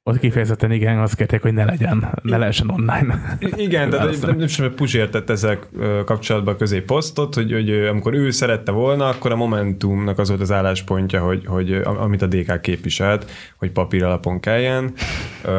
Ott 0.08 0.18
kifejezetten 0.18 0.72
igen, 0.72 0.98
azt 0.98 1.14
kérték, 1.14 1.42
hogy 1.42 1.52
ne 1.52 1.64
legyen, 1.64 2.18
ne 2.22 2.36
lehessen 2.36 2.70
online. 2.70 3.38
Igen, 3.56 3.90
tehát 3.90 4.20
nem, 4.20 4.36
nem 4.36 4.46
sem 4.46 4.74
Puzsér 4.74 5.08
tett 5.08 5.30
ezzel 5.30 5.58
kapcsolatban 6.04 6.56
közé 6.56 6.80
posztot, 6.80 7.34
hogy, 7.34 7.52
hogy 7.52 7.70
amikor 7.70 8.14
ő 8.14 8.30
szerette 8.30 8.72
volna, 8.72 9.08
akkor 9.08 9.32
a 9.32 9.36
Momentumnak 9.36 10.18
az 10.18 10.28
volt 10.28 10.40
az 10.40 10.52
álláspontja, 10.52 11.22
hogy, 11.22 11.46
hogy 11.46 11.72
amit 11.72 12.22
a 12.22 12.26
DK 12.26 12.60
képviselt, 12.60 13.30
hogy 13.56 13.70
papír 13.70 14.04
alapon 14.04 14.40
kelljen, 14.40 14.92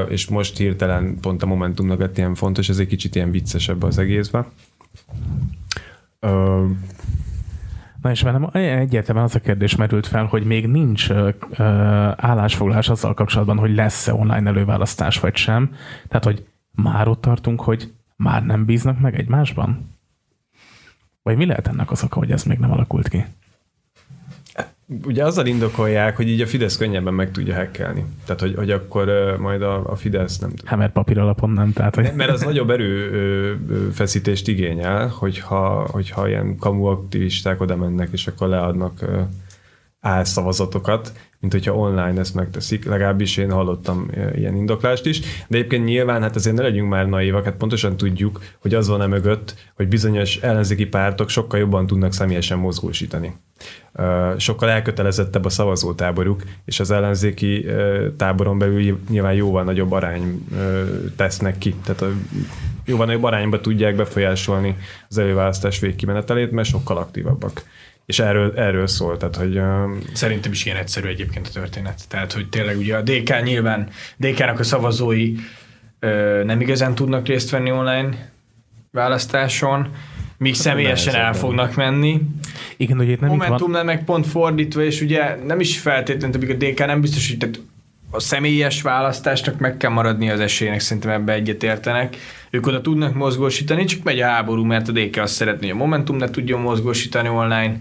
és 0.07 0.27
most 0.27 0.57
hirtelen 0.57 1.17
pont 1.21 1.43
a 1.43 1.45
Momentumnak 1.45 1.99
lett 1.99 2.17
ilyen 2.17 2.35
fontos, 2.35 2.69
ez 2.69 2.77
egy 2.77 2.87
kicsit 2.87 3.15
ilyen 3.15 3.31
viccesebb 3.31 3.83
az 3.83 3.97
egészben. 3.97 4.45
Na 8.01 8.11
és 8.11 8.21
velem 8.21 8.49
egyértelműen 8.51 9.25
az 9.25 9.35
a 9.35 9.39
kérdés 9.39 9.75
merült 9.75 10.07
fel, 10.07 10.25
hogy 10.25 10.43
még 10.43 10.67
nincs 10.67 11.09
ö, 11.09 11.29
állásfoglalás 12.15 12.89
azzal 12.89 13.13
kapcsolatban, 13.13 13.57
hogy 13.57 13.75
lesz-e 13.75 14.13
online 14.13 14.49
előválasztás 14.49 15.19
vagy 15.19 15.35
sem. 15.35 15.75
Tehát, 16.07 16.23
hogy 16.25 16.45
már 16.71 17.07
ott 17.07 17.21
tartunk, 17.21 17.61
hogy 17.61 17.93
már 18.15 18.45
nem 18.45 18.65
bíznak 18.65 18.99
meg 18.99 19.15
egymásban? 19.15 19.89
Vagy 21.21 21.37
mi 21.37 21.45
lehet 21.45 21.67
ennek 21.67 21.91
az 21.91 22.03
oka, 22.03 22.19
hogy 22.19 22.31
ez 22.31 22.43
még 22.43 22.57
nem 22.57 22.71
alakult 22.71 23.07
ki? 23.07 23.25
Ugye 25.05 25.23
azzal 25.23 25.45
indokolják, 25.45 26.15
hogy 26.15 26.27
így 26.27 26.41
a 26.41 26.47
Fidesz 26.47 26.77
könnyebben 26.77 27.13
meg 27.13 27.31
tudja 27.31 27.55
hackelni. 27.55 28.05
Tehát, 28.25 28.41
hogy, 28.41 28.55
hogy 28.55 28.71
akkor 28.71 29.35
majd 29.39 29.61
a, 29.61 29.91
a 29.91 29.95
Fidesz 29.95 30.37
nem. 30.39 30.51
Hát 30.65 30.79
mert 30.79 30.91
papír 30.91 31.19
alapon 31.19 31.49
nem, 31.49 31.73
tehát 31.73 31.95
hogy... 31.95 32.11
Mert 32.15 32.31
az 32.31 32.41
nagyobb 32.41 32.69
erőfeszítést 32.69 34.47
igényel, 34.47 35.07
hogyha, 35.07 35.87
hogyha 35.91 36.27
ilyen 36.27 36.57
kamu 36.57 36.85
aktivisták 36.85 37.61
oda 37.61 37.75
mennek, 37.75 38.09
és 38.11 38.27
akkor 38.27 38.47
leadnak 38.47 39.05
álszavazatokat, 39.99 41.13
mint 41.39 41.53
hogyha 41.53 41.75
online 41.75 42.19
ezt 42.19 42.35
megteszik, 42.35 42.85
legalábbis 42.85 43.37
én 43.37 43.51
hallottam 43.51 44.07
ilyen 44.35 44.55
indoklást 44.55 45.05
is, 45.05 45.19
de 45.19 45.57
egyébként 45.57 45.85
nyilván 45.85 46.21
hát 46.21 46.35
azért 46.35 46.55
ne 46.55 46.61
legyünk 46.61 46.89
már 46.89 47.07
naívak, 47.07 47.43
hát 47.43 47.55
pontosan 47.55 47.97
tudjuk, 47.97 48.41
hogy 48.59 48.73
az 48.73 48.87
van 48.87 49.01
e 49.01 49.07
mögött, 49.07 49.55
hogy 49.75 49.87
bizonyos 49.87 50.37
ellenzéki 50.37 50.85
pártok 50.85 51.29
sokkal 51.29 51.59
jobban 51.59 51.87
tudnak 51.87 52.13
személyesen 52.13 52.57
mozgósítani. 52.57 53.33
Sokkal 54.37 54.69
elkötelezettebb 54.69 55.45
a 55.45 55.49
szavazótáboruk, 55.49 56.43
és 56.65 56.79
az 56.79 56.91
ellenzéki 56.91 57.65
táboron 58.17 58.57
belül 58.57 58.99
nyilván 59.09 59.33
jóval 59.33 59.63
nagyobb 59.63 59.91
arány 59.91 60.45
tesznek 61.15 61.57
ki. 61.57 61.75
Tehát 61.83 62.01
a 62.01 62.11
jóval 62.85 63.05
nagyobb 63.05 63.23
arányba 63.23 63.61
tudják 63.61 63.95
befolyásolni 63.95 64.77
az 65.09 65.17
előválasztás 65.17 65.79
végkimenetelét, 65.79 66.51
mert 66.51 66.67
sokkal 66.67 66.97
aktívabbak. 66.97 67.63
És 68.05 68.19
erről, 68.19 68.53
erről 68.55 68.87
szól, 68.87 69.17
tehát 69.17 69.35
hogy... 69.35 69.61
Szerintem 70.13 70.51
is 70.51 70.65
ilyen 70.65 70.77
egyszerű 70.77 71.07
egyébként 71.07 71.47
a 71.47 71.51
történet. 71.51 72.01
Tehát, 72.07 72.33
hogy 72.33 72.49
tényleg 72.49 72.77
ugye 72.77 72.95
a 72.95 73.01
DK 73.01 73.43
nyilván, 73.43 73.89
DK-nak 74.17 74.59
a 74.59 74.63
szavazói 74.63 75.33
ö, 75.99 76.41
nem 76.45 76.61
igazán 76.61 76.95
tudnak 76.95 77.27
részt 77.27 77.49
venni 77.49 77.71
online 77.71 78.31
választáson, 78.91 79.91
míg 80.39 80.53
hát 80.53 80.61
személyesen 80.61 81.15
el 81.15 81.33
fognak 81.33 81.75
menni. 81.75 82.21
Igen, 82.77 82.97
hogy 82.97 83.09
itt 83.09 83.19
nem 83.19 83.29
Momentumnál 83.29 83.83
meg 83.83 84.03
pont 84.03 84.27
fordítva, 84.27 84.83
és 84.83 85.01
ugye 85.01 85.35
nem 85.45 85.59
is 85.59 85.79
feltétlenül, 85.79 86.51
a 86.51 86.53
DK 86.53 86.85
nem 86.85 87.01
biztos, 87.01 87.27
hogy 87.29 87.37
tehát 87.37 87.59
a 88.11 88.19
személyes 88.19 88.81
választásnak 88.81 89.59
meg 89.59 89.77
kell 89.77 89.91
maradni 89.91 90.29
az 90.29 90.39
esélynek, 90.39 90.79
szerintem 90.79 91.11
ebbe 91.11 91.33
egyet 91.33 91.63
értenek. 91.63 92.17
Ők 92.49 92.67
oda 92.67 92.81
tudnak 92.81 93.13
mozgósítani, 93.13 93.83
csak 93.85 94.03
megy 94.03 94.19
a 94.19 94.25
háború, 94.25 94.63
mert 94.63 94.87
a 94.87 94.91
DK 94.91 95.17
azt 95.17 95.33
szeretné, 95.33 95.67
hogy 95.67 95.75
a 95.75 95.79
Momentum 95.79 96.17
ne 96.17 96.29
tudjon 96.29 96.59
mozgósítani 96.59 97.29
online. 97.29 97.77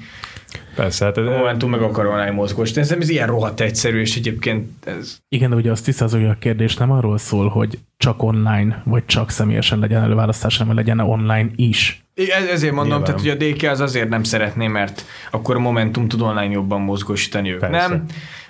Persze, 0.75 1.05
hát 1.05 1.17
a 1.17 1.23
Momentum 1.23 1.71
meg 1.71 1.83
akar 1.83 2.07
online 2.07 2.31
mozgósítani. 2.31 2.87
Ez, 2.87 2.93
ez 2.93 3.09
ilyen 3.09 3.27
rohadt 3.27 3.61
egyszerű, 3.61 4.01
és 4.01 4.17
egyébként 4.17 4.69
ez... 4.87 5.17
Igen, 5.29 5.51
de 5.51 5.57
ugye 5.57 5.71
azt 5.71 5.85
tisztázó, 5.85 6.19
hogy 6.19 6.29
a 6.29 6.37
kérdés 6.39 6.77
nem 6.77 6.91
arról 6.91 7.19
szól, 7.19 7.49
hogy 7.49 7.79
csak 7.97 8.23
online, 8.23 8.83
vagy 8.85 9.05
csak 9.05 9.31
személyesen 9.31 9.79
legyen 9.79 10.03
előválasztás, 10.03 10.57
hanem 10.57 10.75
legyen 10.75 11.01
online 11.01 11.49
is. 11.57 12.03
Ez, 12.19 12.49
ezért 12.51 12.73
mondom, 12.73 12.99
Nyilván. 12.99 13.05
tehát 13.05 13.21
hogy 13.21 13.49
a 13.51 13.55
DK 13.55 13.71
az 13.71 13.81
azért 13.81 14.09
nem 14.09 14.23
szeretné, 14.23 14.67
mert 14.67 15.05
akkor 15.31 15.57
a 15.57 15.59
Momentum 15.59 16.09
tud 16.09 16.21
online 16.21 16.53
jobban 16.53 16.81
mozgósítani 16.81 17.53
ők. 17.53 17.59
Persze. 17.59 17.89
Nem? 17.89 18.05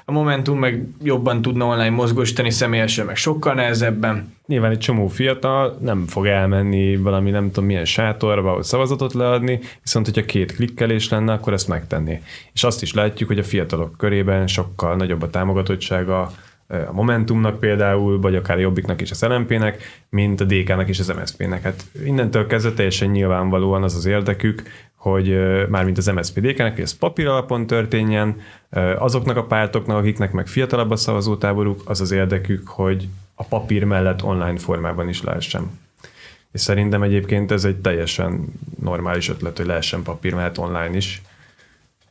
a 0.08 0.12
Momentum 0.12 0.58
meg 0.58 0.86
jobban 1.02 1.42
tudna 1.42 1.64
online 1.64 1.90
mozgósítani 1.90 2.50
személyesen, 2.50 3.06
meg 3.06 3.16
sokkal 3.16 3.54
nehezebben. 3.54 4.34
Nyilván 4.46 4.70
egy 4.70 4.78
csomó 4.78 5.06
fiatal 5.06 5.78
nem 5.80 6.06
fog 6.06 6.26
elmenni 6.26 6.96
valami 6.96 7.30
nem 7.30 7.46
tudom 7.46 7.64
milyen 7.64 7.84
sátorba, 7.84 8.48
ahol 8.50 8.62
szavazatot 8.62 9.12
leadni, 9.12 9.60
viszont 9.82 10.04
hogyha 10.04 10.24
két 10.24 10.54
klikkelés 10.54 11.08
lenne, 11.08 11.32
akkor 11.32 11.52
ezt 11.52 11.68
megtenni. 11.68 12.20
És 12.52 12.64
azt 12.64 12.82
is 12.82 12.94
látjuk, 12.94 13.28
hogy 13.28 13.38
a 13.38 13.44
fiatalok 13.44 13.96
körében 13.96 14.46
sokkal 14.46 14.96
nagyobb 14.96 15.22
a 15.22 15.30
támogatottsága 15.30 16.30
a 16.68 16.92
Momentumnak 16.92 17.58
például, 17.58 18.20
vagy 18.20 18.36
akár 18.36 18.56
a 18.56 18.60
Jobbiknak 18.60 19.00
és 19.00 19.22
a 19.22 19.28
LMP-nek, 19.28 20.02
mint 20.08 20.40
a 20.40 20.44
DK-nak 20.44 20.88
és 20.88 20.98
az 20.98 21.08
MSZP-nek. 21.08 21.62
Hát 21.62 21.84
innentől 22.04 22.46
kezdve 22.46 22.72
teljesen 22.72 23.08
nyilvánvalóan 23.08 23.82
az 23.82 23.94
az 23.94 24.06
érdekük, 24.06 24.62
hogy 24.94 25.38
mármint 25.68 25.98
az 25.98 26.06
MSZPDK-nek, 26.06 26.74
hogy 26.74 26.82
ez 26.82 26.96
papír 26.96 27.26
alapon 27.26 27.66
történjen, 27.66 28.40
azoknak 28.98 29.36
a 29.36 29.44
pártoknak, 29.44 29.96
akiknek 29.96 30.32
meg 30.32 30.46
fiatalabb 30.46 30.90
a 30.90 30.96
szavazótáboruk, 30.96 31.82
az 31.84 32.00
az 32.00 32.10
érdekük, 32.10 32.68
hogy 32.68 33.08
a 33.34 33.44
papír 33.44 33.84
mellett 33.84 34.22
online 34.22 34.58
formában 34.58 35.08
is 35.08 35.22
lehessen. 35.22 35.70
És 36.52 36.60
szerintem 36.60 37.02
egyébként 37.02 37.50
ez 37.50 37.64
egy 37.64 37.76
teljesen 37.76 38.44
normális 38.80 39.28
ötlet, 39.28 39.56
hogy 39.56 39.66
lehessen 39.66 40.02
papír 40.02 40.34
mellett 40.34 40.58
online 40.58 40.96
is. 40.96 41.22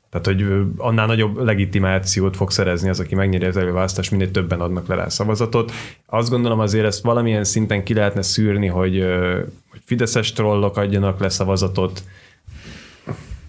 Tehát, 0.09 0.25
hogy 0.25 0.45
annál 0.77 1.05
nagyobb 1.05 1.43
legitimációt 1.43 2.35
fog 2.35 2.51
szerezni 2.51 2.89
az, 2.89 2.99
aki 2.99 3.15
megnyeri 3.15 3.45
az 3.45 3.57
előválasztást, 3.57 4.11
minél 4.11 4.31
többen 4.31 4.59
adnak 4.59 4.87
le 4.87 4.95
rá 4.95 5.09
szavazatot. 5.09 5.71
Azt 6.05 6.29
gondolom 6.29 6.59
azért 6.59 6.85
ezt 6.85 7.03
valamilyen 7.03 7.43
szinten 7.43 7.83
ki 7.83 7.93
lehetne 7.93 8.21
szűrni, 8.21 8.67
hogy, 8.67 9.05
hogy 9.69 9.81
fideszes 9.85 10.33
trollok 10.33 10.77
adjanak 10.77 11.19
le 11.19 11.29
szavazatot, 11.29 12.03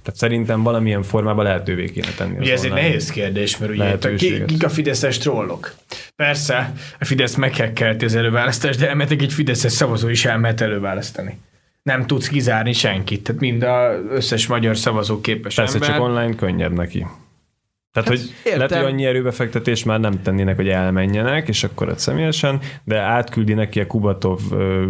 tehát 0.08 0.22
szerintem 0.22 0.62
valamilyen 0.62 1.02
formában 1.02 1.44
lehetővé 1.44 1.84
kéne 1.84 2.10
tenni. 2.16 2.38
Ugye 2.38 2.52
ez 2.52 2.64
egy 2.64 2.72
nehéz 2.72 3.10
kérdés, 3.10 3.58
mert 3.58 3.72
ugye 3.72 4.14
kik 4.46 4.64
a 4.64 4.68
fideszes 4.68 5.18
trollok? 5.18 5.74
Persze, 6.16 6.72
a 7.00 7.04
Fidesz 7.04 7.34
meghekkelti 7.34 8.04
az 8.04 8.14
előválasztást, 8.14 8.78
de 8.78 8.88
elmetek 8.88 9.22
egy 9.22 9.32
fideszes 9.32 9.72
szavazó 9.72 10.08
is 10.08 10.24
elmehet 10.24 10.60
előválasztani. 10.60 11.38
Nem 11.82 12.06
tudsz 12.06 12.28
kizárni 12.28 12.72
senkit, 12.72 13.22
tehát 13.22 13.40
mind 13.40 13.62
az 13.62 13.96
összes 14.10 14.46
magyar 14.46 14.76
szavazó 14.76 15.20
képes 15.20 15.54
Persze, 15.54 15.74
ember. 15.74 15.88
csak 15.88 16.00
online 16.00 16.34
könnyebb 16.34 16.72
neki. 16.72 17.06
Tehát, 17.92 18.08
hát, 18.08 18.18
hogy 18.18 18.34
értem. 18.44 18.58
lehet, 18.58 18.84
hogy 18.84 18.92
annyi 18.92 19.04
erőbefektetés 19.04 19.84
már 19.84 20.00
nem 20.00 20.22
tennének, 20.22 20.56
hogy 20.56 20.68
elmenjenek, 20.68 21.48
és 21.48 21.64
akkor 21.64 21.88
ott 21.88 21.98
személyesen, 21.98 22.60
de 22.84 22.98
átküldi 22.98 23.52
neki 23.54 23.80
a 23.80 23.86
Kubatov 23.86 24.40
ö, 24.52 24.86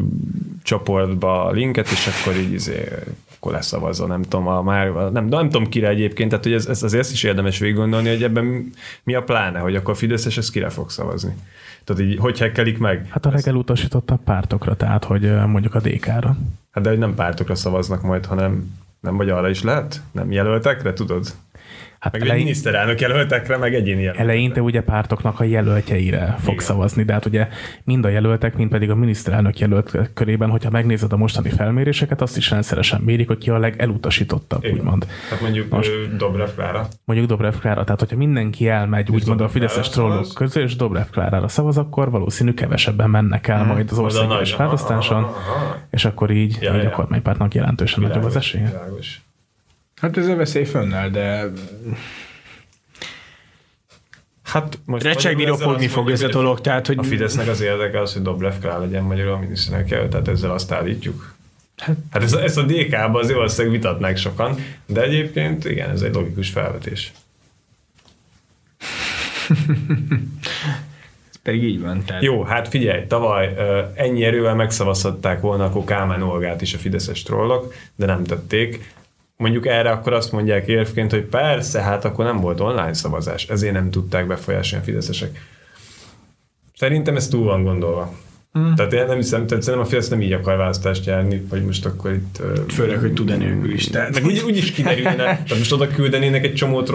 csoportba 0.63 1.45
a 1.45 1.51
linket, 1.51 1.91
és 1.91 2.07
akkor 2.07 2.37
így 2.37 2.53
izé, 2.53 2.89
akkor 3.37 3.53
leszavazza, 3.53 4.07
nem 4.07 4.23
tudom, 4.23 4.47
a, 4.47 4.63
már, 4.63 4.93
nem, 4.93 5.27
nem 5.27 5.51
tudom 5.51 5.69
kire 5.69 5.89
egyébként, 5.89 6.29
tehát 6.29 6.45
hogy 6.45 6.55
ez, 6.55 6.67
ez 6.67 6.83
azért 6.83 7.03
ezt 7.03 7.13
is 7.13 7.23
érdemes 7.23 7.59
végig 7.59 7.77
gondolni, 7.77 8.09
hogy 8.09 8.23
ebben 8.23 8.73
mi 9.03 9.15
a 9.15 9.23
pláne, 9.23 9.59
hogy 9.59 9.77
akkor 9.77 9.91
a 9.91 9.97
Fideszes 9.97 10.37
ez 10.37 10.51
kire 10.51 10.69
fog 10.69 10.91
szavazni. 10.91 11.35
Tehát 11.89 12.03
így, 12.03 12.19
hogy 12.19 12.39
hekkelik 12.39 12.79
meg? 12.79 13.07
Hát 13.11 13.27
a 13.27 13.31
legelutasítottabb 13.31 14.21
pártokra, 14.25 14.77
tehát 14.77 15.05
hogy 15.05 15.47
mondjuk 15.47 15.75
a 15.75 15.81
DK-ra. 15.81 16.37
Hát 16.71 16.85
de 16.85 16.89
hogy 16.89 16.99
nem 16.99 17.15
pártokra 17.15 17.55
szavaznak 17.55 18.03
majd, 18.03 18.27
hanem 18.27 18.79
nem 19.01 19.17
vagy 19.17 19.31
arra 19.31 19.49
is 19.49 19.63
lehet? 19.63 20.03
Nem 20.13 20.33
jelöltekre, 20.33 20.93
tudod? 20.93 21.27
Hát 21.99 22.13
meg 22.13 22.23
elején, 22.23 22.43
miniszterelnök 22.43 23.01
jelöltekre, 23.01 23.57
meg 23.57 23.75
egyéni 23.75 24.01
jelöltekre. 24.01 24.33
Eleinte 24.33 24.63
ugye 24.63 24.83
pártoknak 24.83 25.41
a 25.41 25.45
jelöltjeire 25.45 26.35
fog 26.39 26.53
Igen. 26.53 26.65
szavazni, 26.65 27.03
de 27.03 27.13
hát 27.13 27.27
ugye 27.27 27.49
mind 27.85 28.05
a 28.05 28.09
jelöltek, 28.09 28.57
mind 28.57 28.71
pedig 28.71 28.91
a 28.91 28.95
miniszterelnök 28.95 29.59
jelölt 29.59 30.11
körében, 30.15 30.51
hogyha 30.51 30.71
megnézed 30.71 31.13
a 31.13 31.17
mostani 31.17 31.49
felméréseket, 31.49 32.21
azt 32.21 32.37
is 32.37 32.51
rendszeresen 32.51 33.01
mérik, 33.01 33.27
hogy 33.27 33.39
ki 33.39 33.51
a 33.51 33.59
legelutasítottabb, 33.59 34.65
Igen. 34.65 34.77
úgymond. 34.77 35.07
Tehát 35.29 35.43
mondjuk 35.43 35.69
Most, 35.69 36.17
Dobrev 36.17 36.49
Klára. 36.55 36.89
Mondjuk 37.05 37.29
Dobrev 37.29 37.55
Klára, 37.55 37.85
tehát 37.85 38.01
hogyha 38.01 38.17
mindenki 38.17 38.69
elmegy, 38.69 39.11
úgymond 39.11 39.41
a 39.41 39.49
fideszes 39.49 39.89
trollok 39.89 40.35
közül, 40.35 40.63
és 40.63 40.77
Dobrev 40.77 41.07
Klárára 41.11 41.49
szavaz, 41.49 41.79
akkor 41.79 42.11
valószínű 42.11 42.53
kevesebben 42.55 43.11
mennek 43.11 43.49
el 43.49 43.59
hmm. 43.59 43.69
majd 43.69 43.91
az 43.91 43.99
országos 43.99 44.55
választáson, 44.55 45.27
és 45.91 46.05
akkor 46.05 46.31
így, 46.31 46.59
ja, 46.61 46.75
így 46.75 46.83
ja. 46.83 46.89
a 46.89 46.93
kormánypártnak 46.93 47.55
jelentősen 47.55 48.03
nagyobb 48.03 48.25
az 48.25 48.37
esélye. 48.37 48.67
Világos. 48.67 49.21
Hát 50.01 50.17
ez 50.17 50.27
a 50.27 50.35
veszély 50.35 50.65
fönnáll, 50.65 51.09
de 51.09 51.51
Hát 54.43 54.79
most 54.85 55.05
Recsegni, 55.05 55.45
ropogni 55.45 55.89
fog 55.89 56.11
ez 56.11 56.23
a 56.23 56.29
dolog, 56.29 56.61
tehát 56.61 56.87
hogy... 56.87 56.99
A 56.99 57.03
Fidesznek 57.03 57.49
az 57.49 57.61
érdeke 57.61 58.01
az, 58.01 58.13
hogy 58.13 58.23
Dobrev 58.23 58.59
Král 58.61 58.81
legyen 58.81 59.03
magyarul 59.03 59.33
a 59.33 59.39
miniszterelnök 59.39 60.11
tehát 60.11 60.29
ezzel 60.29 60.51
azt 60.51 60.73
állítjuk. 60.73 61.35
Hát, 61.77 61.97
hát 62.11 62.23
ezt, 62.23 62.35
ezt 62.35 62.59
a 62.59 62.63
DK-ban 62.63 63.15
azért 63.15 63.37
valószínűleg 63.37 63.81
vitatnák 63.81 64.17
sokan, 64.17 64.57
de 64.87 65.03
egyébként 65.03 65.65
igen, 65.65 65.91
ez 65.91 66.03
egy 66.03 66.15
logikus 66.15 66.51
felvetés. 66.51 67.13
pedig 71.43 71.63
így 71.63 71.81
van. 71.81 72.05
Tehát... 72.05 72.23
Jó, 72.23 72.43
hát 72.43 72.69
figyelj, 72.69 73.07
tavaly 73.07 73.55
ennyi 73.95 74.25
erővel 74.25 74.55
megszavazhatták 74.55 75.41
volna 75.41 75.65
akkor 75.65 75.85
Kálmán 75.85 76.23
Olgát 76.23 76.63
is 76.63 76.75
a 76.75 76.79
fideszes 76.79 77.23
trollok, 77.23 77.75
de 77.95 78.07
nem 78.07 78.25
tették 78.25 78.93
mondjuk 79.39 79.67
erre 79.67 79.91
akkor 79.91 80.13
azt 80.13 80.33
mondják 80.33 80.67
érvként, 80.67 81.11
hogy 81.11 81.25
persze, 81.25 81.81
hát 81.81 82.05
akkor 82.05 82.25
nem 82.25 82.41
volt 82.41 82.61
online 82.61 82.93
szavazás, 82.93 83.49
ezért 83.49 83.73
nem 83.73 83.91
tudták 83.91 84.27
befolyásolni 84.27 84.85
a 84.85 84.87
fideszesek. 84.87 85.41
Szerintem 86.75 87.17
ez 87.17 87.29
túl 87.29 87.45
van 87.45 87.65
gondolva. 87.65 88.13
Mm. 88.59 88.75
Tehát 88.75 88.93
én 88.93 89.07
nem 89.07 89.17
hiszem, 89.17 89.47
tehát 89.47 89.63
szerintem 89.63 89.89
a 89.89 89.91
Fidesz 89.91 90.09
nem 90.09 90.23
így 90.23 90.33
akar 90.33 90.57
választást 90.57 91.07
járni, 91.07 91.47
hogy 91.51 91.65
most 91.65 91.87
akkor 91.87 92.13
itt... 92.13 92.43
Főleg, 92.69 92.99
hogy 92.99 93.13
tud-e 93.13 93.37
nélkül 93.37 93.73
is. 93.73 93.85
Tehát. 93.85 94.15
Meg 94.15 94.25
úgy, 94.25 94.43
úgy 94.47 94.57
is 94.57 94.73
kiderülne, 94.73 95.17
tehát 95.17 95.49
most 95.49 95.73
oda 95.73 95.89
küldenének 95.89 96.45
egy 96.45 96.55
csomót 96.55 96.93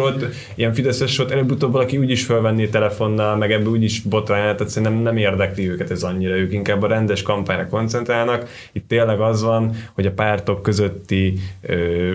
ilyen 0.55 0.73
Fideszes 0.73 1.11
sort, 1.13 1.31
előbb-utóbb 1.31 1.71
valaki 1.71 1.97
úgy 1.97 2.09
is 2.09 2.25
felvenné 2.25 2.67
telefonnal, 2.67 3.35
meg 3.35 3.51
ebből 3.51 3.71
úgy 3.71 3.83
is 3.83 4.01
botrányát, 4.01 4.57
tehát 4.57 4.71
szerintem 4.71 5.01
nem 5.01 5.17
érdekli 5.17 5.69
őket 5.69 5.91
ez 5.91 6.03
annyira, 6.03 6.35
ők 6.35 6.53
inkább 6.53 6.81
a 6.81 6.87
rendes 6.87 7.21
kampányra 7.21 7.67
koncentrálnak. 7.67 8.49
Itt 8.71 8.87
tényleg 8.87 9.19
az 9.19 9.43
van, 9.43 9.75
hogy 9.93 10.05
a 10.05 10.11
pártok 10.11 10.61
közötti 10.61 11.39
ö, 11.61 12.13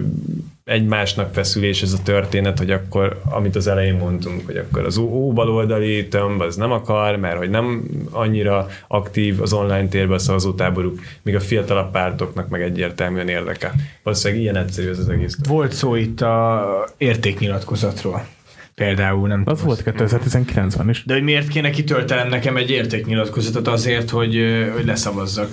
egymásnak 0.69 1.35
feszülés 1.35 1.83
ez 1.83 1.93
a 1.93 2.03
történet, 2.03 2.59
hogy 2.59 2.71
akkor, 2.71 3.21
amit 3.25 3.57
az 3.57 3.67
elején 3.67 3.95
mondtunk, 3.95 4.47
hogy 4.47 4.57
akkor 4.57 4.85
az 4.85 4.97
óbaloldali 4.97 6.09
tömb 6.09 6.41
az 6.41 6.57
nem 6.57 6.73
akar, 6.73 7.17
mert 7.17 7.37
hogy 7.37 7.51
nem 7.51 7.83
annyira 8.11 8.69
aktív 8.89 9.43
az 9.43 9.53
online 9.53 9.89
térben 9.89 10.17
a 10.17 10.19
szavazótáboruk, 10.19 11.01
míg 11.23 11.35
a 11.35 11.41
fiatalabb 11.41 11.91
pártoknak 11.91 12.49
meg 12.49 12.63
egyértelműen 12.63 13.29
érdeke. 13.29 13.73
Valószínűleg 14.03 14.43
ilyen 14.43 14.57
egyszerű 14.57 14.89
ez 14.89 14.99
az 14.99 15.09
egész. 15.09 15.37
Volt 15.49 15.73
szó 15.73 15.95
itt 15.95 16.21
a 16.21 16.65
értéknyilatkozatról. 16.97 18.27
Például 18.75 19.29
nem 19.29 19.43
Az 19.45 19.63
volt 19.63 19.83
2019-ben 19.85 20.89
is. 20.89 21.05
De 21.05 21.15
hogy 21.15 21.23
miért 21.23 21.49
kéne 21.49 21.71
kitöltenem 21.71 22.29
nekem 22.29 22.57
egy 22.57 22.71
értéknyilatkozatot 22.71 23.69
azért, 23.69 24.11
hogy, 24.11 24.37
hogy 24.75 24.85
leszavazzak? 24.85 25.49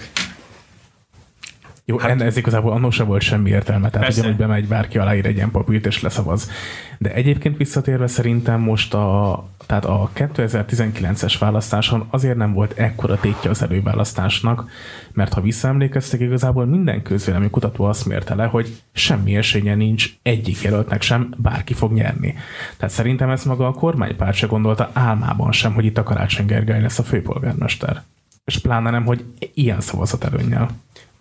Jó, 1.88 1.98
hát, 1.98 2.22
ez 2.22 2.38
igazából 2.38 2.72
annak 2.72 2.92
sem 2.92 3.06
volt 3.06 3.22
semmi 3.22 3.50
értelme, 3.50 3.90
tehát 3.90 4.08
Persze. 4.08 4.26
hogy 4.26 4.36
bemegy 4.36 4.68
bárki 4.68 4.98
aláír 4.98 5.26
egy 5.26 5.36
ilyen 5.36 5.52
papírt 5.52 5.86
és 5.86 6.02
leszavaz. 6.02 6.50
De 6.98 7.14
egyébként 7.14 7.58
visszatérve 7.58 8.08
szerintem 8.08 8.62
most 8.62 8.94
a, 8.94 9.44
tehát 9.66 9.86
a 9.86 10.10
2019-es 10.16 11.36
választáson 11.40 12.08
azért 12.10 12.38
nem 12.38 12.54
volt 12.54 12.80
ekkora 12.80 13.20
tétje 13.20 13.50
az 13.50 13.62
előválasztásnak, 13.62 14.70
mert 15.14 15.34
ha 15.34 15.42
visszaemlékeztek, 15.42 16.20
igazából 16.20 16.66
minden 16.66 17.02
közvélemény 17.02 17.50
kutató 17.50 17.84
azt 17.84 18.06
mérte 18.06 18.36
le, 18.36 18.46
hogy 18.46 18.82
semmi 18.92 19.36
esélye 19.36 19.76
nincs 19.76 20.10
egyik 20.22 20.62
jelöltnek 20.62 21.02
sem, 21.02 21.34
bárki 21.38 21.74
fog 21.74 21.94
nyerni. 21.94 22.36
Tehát 22.78 22.94
szerintem 22.94 23.30
ezt 23.30 23.46
maga 23.46 23.68
a 23.68 23.74
kormánypárt 23.74 24.36
se 24.36 24.48
gondolta 24.48 24.90
álmában 24.94 25.52
sem, 25.52 25.74
hogy 25.74 25.86
itt 25.86 25.98
a 25.98 26.04
Karácsony 26.04 26.46
Gergely 26.46 26.82
lesz 26.82 27.00
a 27.00 27.04
főpolgármester. 27.04 28.04
És 28.46 28.58
pláne 28.58 28.90
nem, 28.90 29.06
hogy 29.06 29.24
ilyen 29.54 29.82
szavazat 29.82 30.24
előnnyel. 30.24 30.70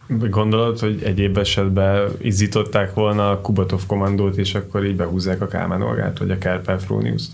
Gondolod, 0.08 0.78
hogy 0.78 1.02
egyéb 1.02 1.38
esetben 1.38 2.08
izzították 2.20 2.94
volna 2.94 3.30
a 3.30 3.40
Kubatov 3.40 3.86
kommandót, 3.86 4.36
és 4.36 4.54
akkor 4.54 4.84
így 4.84 4.96
behúzzák 4.96 5.40
a 5.40 5.46
Kálmán 5.46 5.82
Olgát, 5.82 6.18
vagy 6.18 6.30
a 6.30 6.38
Kárpát 6.38 6.82
Fróniuszt? 6.82 7.32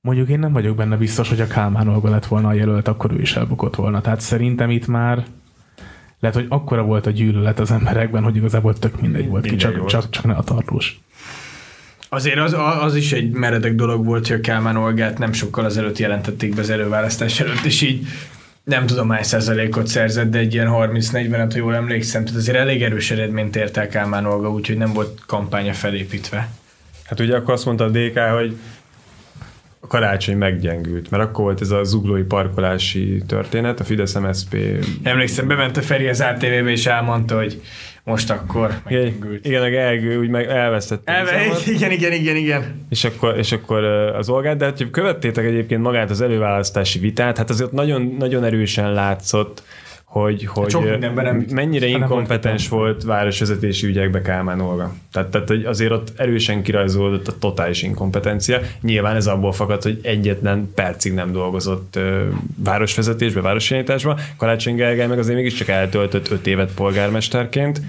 Mondjuk 0.00 0.28
én 0.28 0.38
nem 0.38 0.52
vagyok 0.52 0.76
benne 0.76 0.96
biztos, 0.96 1.28
hogy 1.28 1.40
a 1.40 1.46
Kálmán 1.46 1.88
Olga 1.88 2.10
lett 2.10 2.26
volna 2.26 2.48
a 2.48 2.52
jelölt, 2.52 2.88
akkor 2.88 3.12
ő 3.12 3.20
is 3.20 3.36
elbukott 3.36 3.74
volna. 3.74 4.00
Tehát 4.00 4.20
szerintem 4.20 4.70
itt 4.70 4.86
már 4.86 5.24
lehet, 6.20 6.36
hogy 6.36 6.46
akkora 6.48 6.82
volt 6.82 7.06
a 7.06 7.10
gyűlölet 7.10 7.58
az 7.58 7.70
emberekben, 7.70 8.22
hogy 8.22 8.36
igazából 8.36 8.74
tök 8.74 9.00
mindegy 9.00 9.28
volt 9.28 9.42
ki, 9.42 9.48
Mindegy 9.50 9.70
csak, 9.70 9.78
volt. 9.78 9.90
csak, 9.90 10.10
csak 10.10 10.24
ne 10.24 10.32
a 10.32 10.42
tarlós. 10.42 11.00
Azért 12.08 12.38
az, 12.38 12.56
az 12.80 12.94
is 12.94 13.12
egy 13.12 13.30
meredek 13.30 13.74
dolog 13.74 14.04
volt, 14.04 14.26
hogy 14.26 14.36
a 14.36 14.40
Kálmán 14.40 14.76
Olgát 14.76 15.18
nem 15.18 15.32
sokkal 15.32 15.64
azelőtt 15.64 15.98
jelentették 15.98 16.54
be 16.54 16.60
az 16.60 16.70
előválasztás 16.70 17.40
előtt, 17.40 17.64
és 17.64 17.82
így 17.82 18.06
nem 18.64 18.86
tudom 18.86 19.10
hány 19.10 19.22
százalékot 19.22 19.86
szerzett, 19.86 20.30
de 20.30 20.38
egy 20.38 20.54
ilyen 20.54 20.68
30-40-et, 20.70 21.48
ha 21.52 21.58
jól 21.58 21.74
emlékszem, 21.74 22.24
tehát 22.24 22.40
azért 22.40 22.58
elég 22.58 22.82
erős 22.82 23.10
eredményt 23.10 23.56
ért 23.56 23.76
el 23.76 23.88
Kálmán 23.88 24.26
Olga, 24.26 24.50
úgyhogy 24.50 24.76
nem 24.76 24.92
volt 24.92 25.20
kampánya 25.26 25.72
felépítve. 25.72 26.48
Hát 27.04 27.20
ugye 27.20 27.36
akkor 27.36 27.54
azt 27.54 27.64
mondta 27.64 27.84
a 27.84 27.88
DK, 27.88 28.18
hogy 28.18 28.56
a 29.80 29.86
karácsony 29.86 30.36
meggyengült, 30.36 31.10
mert 31.10 31.22
akkor 31.22 31.44
volt 31.44 31.60
ez 31.60 31.70
a 31.70 31.84
zuglói 31.84 32.22
parkolási 32.22 33.22
történet, 33.26 33.80
a 33.80 33.84
Fidesz 33.84 34.14
MSZP 34.14 34.56
Emlékszem, 35.02 35.46
bement 35.46 35.76
a 35.76 35.82
Feri 35.82 36.08
az 36.08 36.20
ATV-be, 36.20 36.70
és 36.70 36.86
elmondta, 36.86 37.36
hogy 37.36 37.62
most 38.04 38.30
akkor 38.30 38.80
meggyengült. 38.84 39.46
igen, 39.46 39.62
a 39.62 39.68
Gergő 39.68 40.18
úgy 40.18 40.28
meg 40.28 40.46
elvesztette. 40.46 41.12
Elve, 41.12 41.46
igen, 41.66 41.90
igen, 41.90 42.12
igen, 42.12 42.36
igen. 42.36 42.86
És 42.88 43.04
akkor, 43.04 43.38
és 43.38 43.52
akkor 43.52 43.84
az 43.84 44.28
Olgát, 44.28 44.56
de 44.56 44.64
hát, 44.64 44.78
hogy 44.78 44.90
követtétek 44.90 45.44
egyébként 45.44 45.82
magát 45.82 46.10
az 46.10 46.20
előválasztási 46.20 46.98
vitát, 46.98 47.38
hát 47.38 47.50
azért 47.50 47.72
nagyon, 47.72 48.14
nagyon 48.18 48.44
erősen 48.44 48.92
látszott, 48.92 49.62
hogy, 50.20 50.46
hogy 50.46 50.70
sok 50.70 50.84
ö, 50.84 50.90
mindenben 50.90 51.24
nem- 51.24 51.46
mennyire 51.50 51.90
nem 51.90 52.00
inkompetens 52.00 52.68
volt 52.68 53.02
városvezetési 53.02 53.86
ügyekbe 53.86 54.22
Kálmán 54.22 54.60
Olga. 54.60 54.94
Tehát, 55.12 55.28
tehát 55.28 55.48
hogy 55.48 55.64
azért 55.64 55.90
ott 55.90 56.12
erősen 56.16 56.62
kirajzolódott 56.62 57.28
a 57.28 57.38
totális 57.38 57.82
inkompetencia. 57.82 58.60
Nyilván 58.80 59.16
ez 59.16 59.26
abból 59.26 59.52
fakad, 59.52 59.82
hogy 59.82 59.98
egyetlen 60.02 60.72
percig 60.74 61.12
nem 61.12 61.32
dolgozott 61.32 61.96
ö, 61.96 62.28
városvezetésbe, 62.56 63.40
városirányításba. 63.40 64.18
Karácsony 64.36 64.74
Gergely 64.74 65.06
meg 65.06 65.18
azért 65.18 65.36
mégiscsak 65.36 65.68
eltöltött 65.68 66.30
öt 66.30 66.46
évet 66.46 66.74
polgármesterként. 66.74 67.80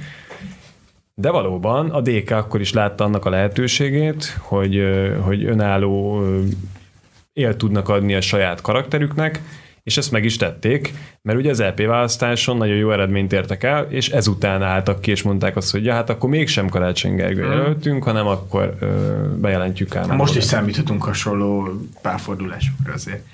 De 1.14 1.30
valóban 1.30 1.90
a 1.90 2.02
DK 2.02 2.32
akkor 2.32 2.62
is 2.62 2.74
látta 2.74 3.04
annak 3.04 3.26
a 3.26 3.30
lehetőségét, 3.30 4.38
hogy, 4.40 4.84
hogy 5.22 5.46
önálló 5.46 6.24
él 7.34 7.56
tudnak 7.56 7.90
adni 7.90 8.16
a 8.16 8.22
saját 8.22 8.62
karakterüknek, 8.62 9.42
és 9.86 9.98
ezt 9.98 10.12
meg 10.12 10.24
is 10.26 10.38
tették, 10.38 10.94
mert 11.22 11.38
ugye 11.38 11.50
az 11.50 11.62
LP 11.62 11.86
választáson 11.86 12.58
nagyon 12.58 12.76
jó 12.76 12.92
eredményt 12.92 13.34
értek 13.34 13.64
el, 13.64 13.86
és 13.90 14.10
ezután 14.10 14.64
álltak 14.64 15.02
ki, 15.02 15.12
és 15.12 15.22
mondták 15.22 15.56
azt, 15.56 15.72
hogy 15.72 15.86
ja, 15.86 15.94
hát 15.94 16.10
akkor 16.10 16.30
mégsem 16.30 16.70
Karácsony 16.70 17.16
Gergő 17.16 17.42
jelöltünk, 17.42 18.04
hanem 18.04 18.28
akkor 18.28 18.76
ö, 18.80 18.86
bejelentjük 19.36 19.90
Kálmán 19.90 20.18
Most 20.18 20.36
is 20.36 20.44
számíthatunk 20.44 21.04
hasonló 21.04 21.82
párfordulásokra 22.02 22.94
azért. 22.94 23.26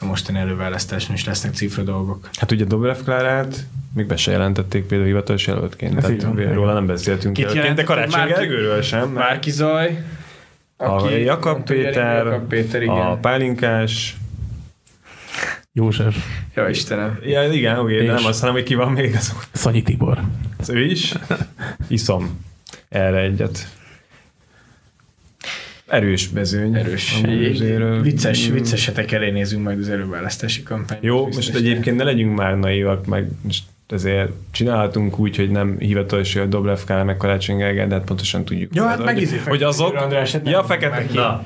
A 0.00 0.04
mostani 0.04 0.38
előválasztáson 0.38 1.14
is 1.14 1.24
lesznek 1.24 1.54
cifra 1.54 1.82
dolgok. 1.82 2.28
Hát 2.32 2.52
ugye 2.52 2.64
Dobrev 2.64 2.96
Klárát 3.04 3.66
még 3.94 4.06
be 4.06 4.16
se 4.16 4.30
jelentették 4.30 4.84
például 4.84 5.08
hivatalos 5.10 5.46
jelöltként. 5.46 5.96
Ez 6.04 6.10
így 6.10 6.18
Tehát 6.18 6.34
van. 6.34 6.52
róla 6.52 6.72
nem 6.72 6.86
beszéltünk 6.86 7.34
Kit 7.34 7.44
jelöltként, 7.44 7.76
de? 7.76 7.82
Karácsony 7.82 8.20
Márki- 8.20 8.32
Gergőről 8.32 8.82
sem. 8.82 9.08
Márki 9.08 9.50
Zaj, 9.50 10.02
A 10.76 11.08
Jakab 11.08 11.62
Péter, 11.62 12.24
Jakab 12.26 12.48
Péter, 12.48 12.82
igen. 12.82 12.96
a 12.96 13.16
Pálinkás, 13.16 14.16
József, 15.78 16.16
Ja, 16.54 16.68
Istenem. 16.68 17.18
Ja, 17.22 17.52
igen, 17.52 17.78
oké, 17.78 18.06
de 18.06 18.12
nem 18.12 18.24
azt, 18.24 18.40
hanem, 18.40 18.54
hogy 18.54 18.62
ki 18.62 18.74
van 18.74 18.92
még 18.92 19.14
az 19.16 19.32
Szanyi 19.52 19.82
Tibor. 19.82 20.20
Az 20.58 20.70
ő 20.70 20.84
is? 20.84 21.14
Iszom 21.88 22.44
erre 22.88 23.20
egyet. 23.20 23.68
Erős 25.86 26.28
bezőny. 26.28 26.74
Erős. 26.74 27.20
Azért, 27.22 28.02
Vicces, 28.02 28.48
viccesetek 28.48 29.12
elé 29.12 29.30
nézünk 29.30 29.64
majd 29.64 29.78
az 29.78 29.88
előválasztási 29.88 30.62
kampányt. 30.62 31.02
Jó, 31.02 31.26
most 31.26 31.54
egyébként 31.54 31.96
ne 31.96 32.04
legyünk 32.04 32.36
már 32.36 32.58
naívak, 32.58 33.06
meg 33.06 33.28
ezért 33.88 34.30
csinálhatunk 34.50 35.18
úgy, 35.18 35.36
hogy 35.36 35.50
nem 35.50 35.78
hivatalos, 35.78 36.32
hogy 36.32 36.42
a 36.42 36.46
Dobrev 36.46 36.78
Kálmán 36.86 37.06
meg 37.06 37.16
Karácsony 37.16 37.56
Gergely, 37.56 37.86
de 37.86 37.94
hát 37.94 38.04
pontosan 38.04 38.44
tudjuk. 38.44 38.74
Jó, 38.74 38.84
hát 38.84 39.04
meg 39.04 39.28
hogy 39.46 39.62
azok... 39.62 39.86
Fekete 39.86 40.04
András, 40.04 40.32
hát 40.32 40.42
nem 40.42 40.52
ja, 40.52 40.64
fekete. 40.64 41.04
Na, 41.14 41.44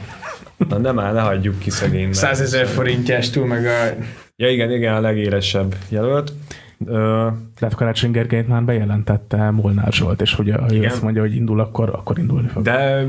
na 0.69 0.79
nem 0.79 0.99
áll, 0.99 1.13
ne 1.13 1.21
hagyjuk 1.21 1.59
ki 1.59 1.71
szegény. 1.71 2.13
100 2.13 2.41
ezer 2.41 2.67
forintjástól, 2.67 3.47
meg 3.47 3.67
a... 3.67 3.97
Ja 4.37 4.51
igen, 4.51 4.71
igen, 4.71 4.95
a 4.95 5.01
legélesebb 5.01 5.75
jelölt. 5.89 6.33
Ö, 6.87 7.29
Lehet 7.59 7.75
Karácsony 7.75 8.11
Gergelyt 8.11 8.49
már 8.49 8.63
bejelentette 8.63 9.51
Molnár 9.51 9.93
Zsolt, 9.93 10.21
és 10.21 10.35
hogy 10.35 10.51
ha 10.51 10.75
ő 10.75 10.85
azt 10.85 11.03
mondja, 11.03 11.21
hogy 11.21 11.35
indul, 11.35 11.61
akkor, 11.61 11.89
akkor 11.89 12.19
indulni 12.19 12.49
fog. 12.49 12.63
De 12.63 13.07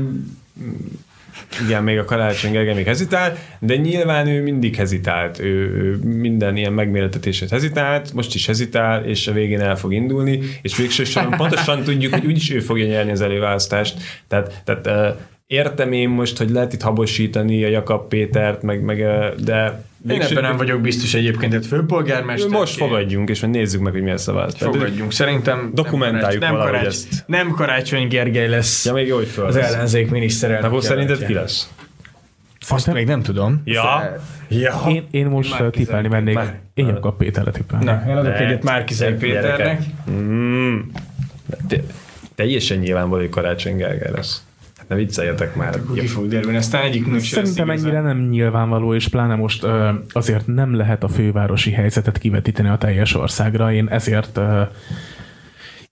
igen, 1.66 1.82
még 1.82 1.98
a 1.98 2.04
Karácsony 2.04 2.52
Gergely 2.52 2.74
még 2.74 2.86
hezitál, 2.86 3.36
de 3.58 3.76
nyilván 3.76 4.26
ő 4.26 4.42
mindig 4.42 4.76
hezitált. 4.76 5.38
Ő, 5.38 5.70
ő 5.70 5.96
minden 5.96 6.56
ilyen 6.56 6.72
megméretetését 6.72 7.50
hezitált, 7.50 8.12
most 8.12 8.34
is 8.34 8.46
hezitál, 8.46 9.04
és 9.04 9.26
a 9.26 9.32
végén 9.32 9.60
el 9.60 9.76
fog 9.76 9.92
indulni, 9.92 10.40
és 10.62 10.76
végső 10.76 11.04
soron 11.04 11.30
pontosan 11.36 11.82
tudjuk, 11.82 12.12
hogy 12.12 12.26
úgyis 12.26 12.50
ő 12.50 12.60
fogja 12.60 12.86
nyerni 12.86 13.10
az 13.10 13.20
előválasztást. 13.20 14.00
Tehát, 14.28 14.62
tehát 14.64 15.16
értem 15.46 15.92
én 15.92 16.08
most, 16.08 16.38
hogy 16.38 16.50
lehet 16.50 16.72
itt 16.72 16.82
habosítani 16.82 17.64
a 17.64 17.68
Jakab 17.68 18.08
Pétert, 18.08 18.62
meg, 18.62 18.82
meg 18.82 19.04
de 19.44 19.84
Én 20.08 20.20
ebben 20.20 20.42
nem 20.42 20.56
vagyok 20.56 20.80
biztos 20.80 21.14
egyébként, 21.14 21.50
tehát 21.50 21.66
főpolgármester. 21.66 22.50
most 22.50 22.76
fogadjunk, 22.76 23.28
és 23.28 23.40
nézzük 23.40 23.80
meg, 23.80 23.92
hogy 23.92 24.02
mi 24.02 24.10
lesz 24.10 24.28
a 24.28 24.32
választás. 24.32 24.68
Fogadjunk. 24.68 25.12
Szerintem 25.12 25.70
Dokumentáljuk 25.74 26.42
nem 26.42 26.50
valahogy 26.52 26.72
karács, 26.72 26.86
ezt. 26.86 27.24
Nem 27.26 27.50
Karácsony 27.50 28.08
Gergely 28.08 28.48
lesz 28.48 28.84
Ja, 28.84 28.92
még 28.92 29.06
jó, 29.06 29.16
hogy 29.16 29.26
föl 29.26 29.44
az 29.46 29.56
ellenzék 29.56 30.10
miniszterelnök. 30.10 30.70
Akkor 30.70 30.82
szerinted 30.82 31.26
ki 31.26 31.32
lesz? 31.32 31.68
Azt 32.68 32.92
még 32.92 33.06
nem 33.06 33.22
tudom. 33.22 33.62
Ja. 33.64 34.16
Ja. 34.48 34.82
Én, 34.88 35.06
én 35.10 35.26
most 35.26 35.58
Márki 35.58 35.78
tippelni 35.78 36.08
Zaj. 36.08 36.18
mennék. 36.18 36.34
Már- 36.34 36.60
Én 36.74 36.86
Jakab 36.86 37.16
Péterre 37.16 37.50
tippelni. 37.50 37.84
Na, 37.84 38.02
én 38.08 38.16
adok 38.16 38.34
egyet 38.40 38.62
Márkizai 38.62 39.10
Ne, 39.10 39.16
Péternek. 39.16 39.82
Mm. 40.10 40.78
Te, 41.68 41.76
teljesen 42.34 42.78
nyilvánvaló, 42.78 43.20
hogy 43.20 43.30
Karácsony 43.30 43.76
Gergely 43.76 44.10
lesz. 44.12 44.42
Hát 44.88 44.96
ne 44.98 45.04
vicceljetek 45.04 45.54
már. 45.54 45.76
Akkor 45.76 45.98
Ki 45.98 46.06
fog 46.06 46.28
derülni, 46.28 46.56
aztán 46.56 46.82
egyikünk 46.82 47.20
sem 47.20 47.44
Szerintem 47.44 47.70
ennyire 47.70 48.00
nem 48.00 48.18
nyilvánvaló, 48.18 48.94
és 48.94 49.08
pláne 49.08 49.34
most 49.34 49.62
ö, 49.62 49.90
azért 50.08 50.46
nem 50.46 50.74
lehet 50.74 51.02
a 51.02 51.08
fővárosi 51.08 51.70
helyzetet 51.70 52.18
kivetíteni 52.18 52.68
a 52.68 52.78
teljes 52.78 53.14
országra. 53.14 53.72
Én 53.72 53.88
ezért 53.88 54.36
ö, 54.36 54.62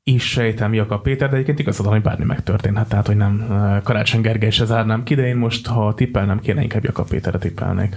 is 0.03 0.31
sejtem 0.31 0.75
Jakab 0.75 1.03
Péter, 1.03 1.29
de 1.29 1.35
egyébként 1.35 1.59
igazad 1.59 1.85
van, 1.85 1.95
hogy 1.95 2.03
bármi 2.03 2.25
megtörténhet, 2.25 2.89
tehát 2.89 3.07
hogy 3.07 3.17
nem 3.17 3.47
Karácsony 3.85 4.21
Gergely 4.21 4.51
se 4.51 4.65
zárnám 4.65 5.03
ki, 5.03 5.15
de 5.15 5.27
én 5.27 5.37
most, 5.37 5.67
ha 5.67 5.95
tippelnem 5.95 6.41
kéne, 6.41 6.63
inkább 6.63 6.85
Jakab 6.85 7.09
Péterre 7.09 7.39
tippelnék. 7.39 7.97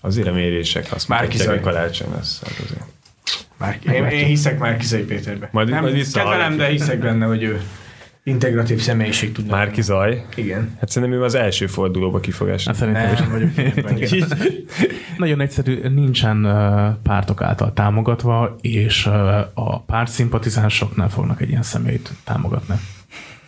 Azért 0.00 0.28
a 0.28 0.32
mérések 0.32 0.86
azt 0.90 1.08
Márki 1.08 1.26
mutatják, 1.26 1.54
hogy 1.54 1.72
karácsony 1.72 2.08
lesz. 2.14 2.42
Hát 2.42 2.64
azért. 2.64 2.84
Márki. 3.56 3.88
Én, 3.92 4.04
én 4.04 4.26
hiszek 4.26 4.58
Márkizai 4.58 5.02
Péterbe. 5.02 5.48
Majd- 5.52 5.68
nem 5.68 5.82
majd 5.82 6.12
kedvelem, 6.12 6.56
de 6.56 6.66
hiszek 6.66 6.98
benne, 6.98 7.26
hogy 7.26 7.42
ő 7.42 7.60
integratív 8.26 8.80
személyiség 8.80 9.32
tudna. 9.32 9.56
Márki 9.56 9.82
Zaj. 9.82 10.24
Igen. 10.36 10.76
Hát 10.80 10.88
szerintem 10.90 11.18
ő 11.18 11.22
az 11.24 11.34
első 11.34 11.66
fordulóba 11.66 12.20
ki 12.20 12.30
fog 12.30 12.48
esni. 12.48 12.70
Hát 12.70 12.80
szerintem 12.80 13.12
is. 13.12 13.18
Nem 13.18 13.30
vagyok 13.30 13.50
ebben. 13.56 13.98
Nagyon 15.16 15.40
egyszerű, 15.40 15.88
nincsen 15.88 16.42
pártok 17.02 17.42
által 17.42 17.72
támogatva, 17.72 18.56
és 18.60 19.06
a 19.54 19.80
párt 19.80 20.10
szimpatizánsok 20.10 20.96
nem 20.96 21.08
fognak 21.08 21.40
egy 21.40 21.48
ilyen 21.48 21.62
személyt 21.62 22.12
támogatni. 22.24 22.74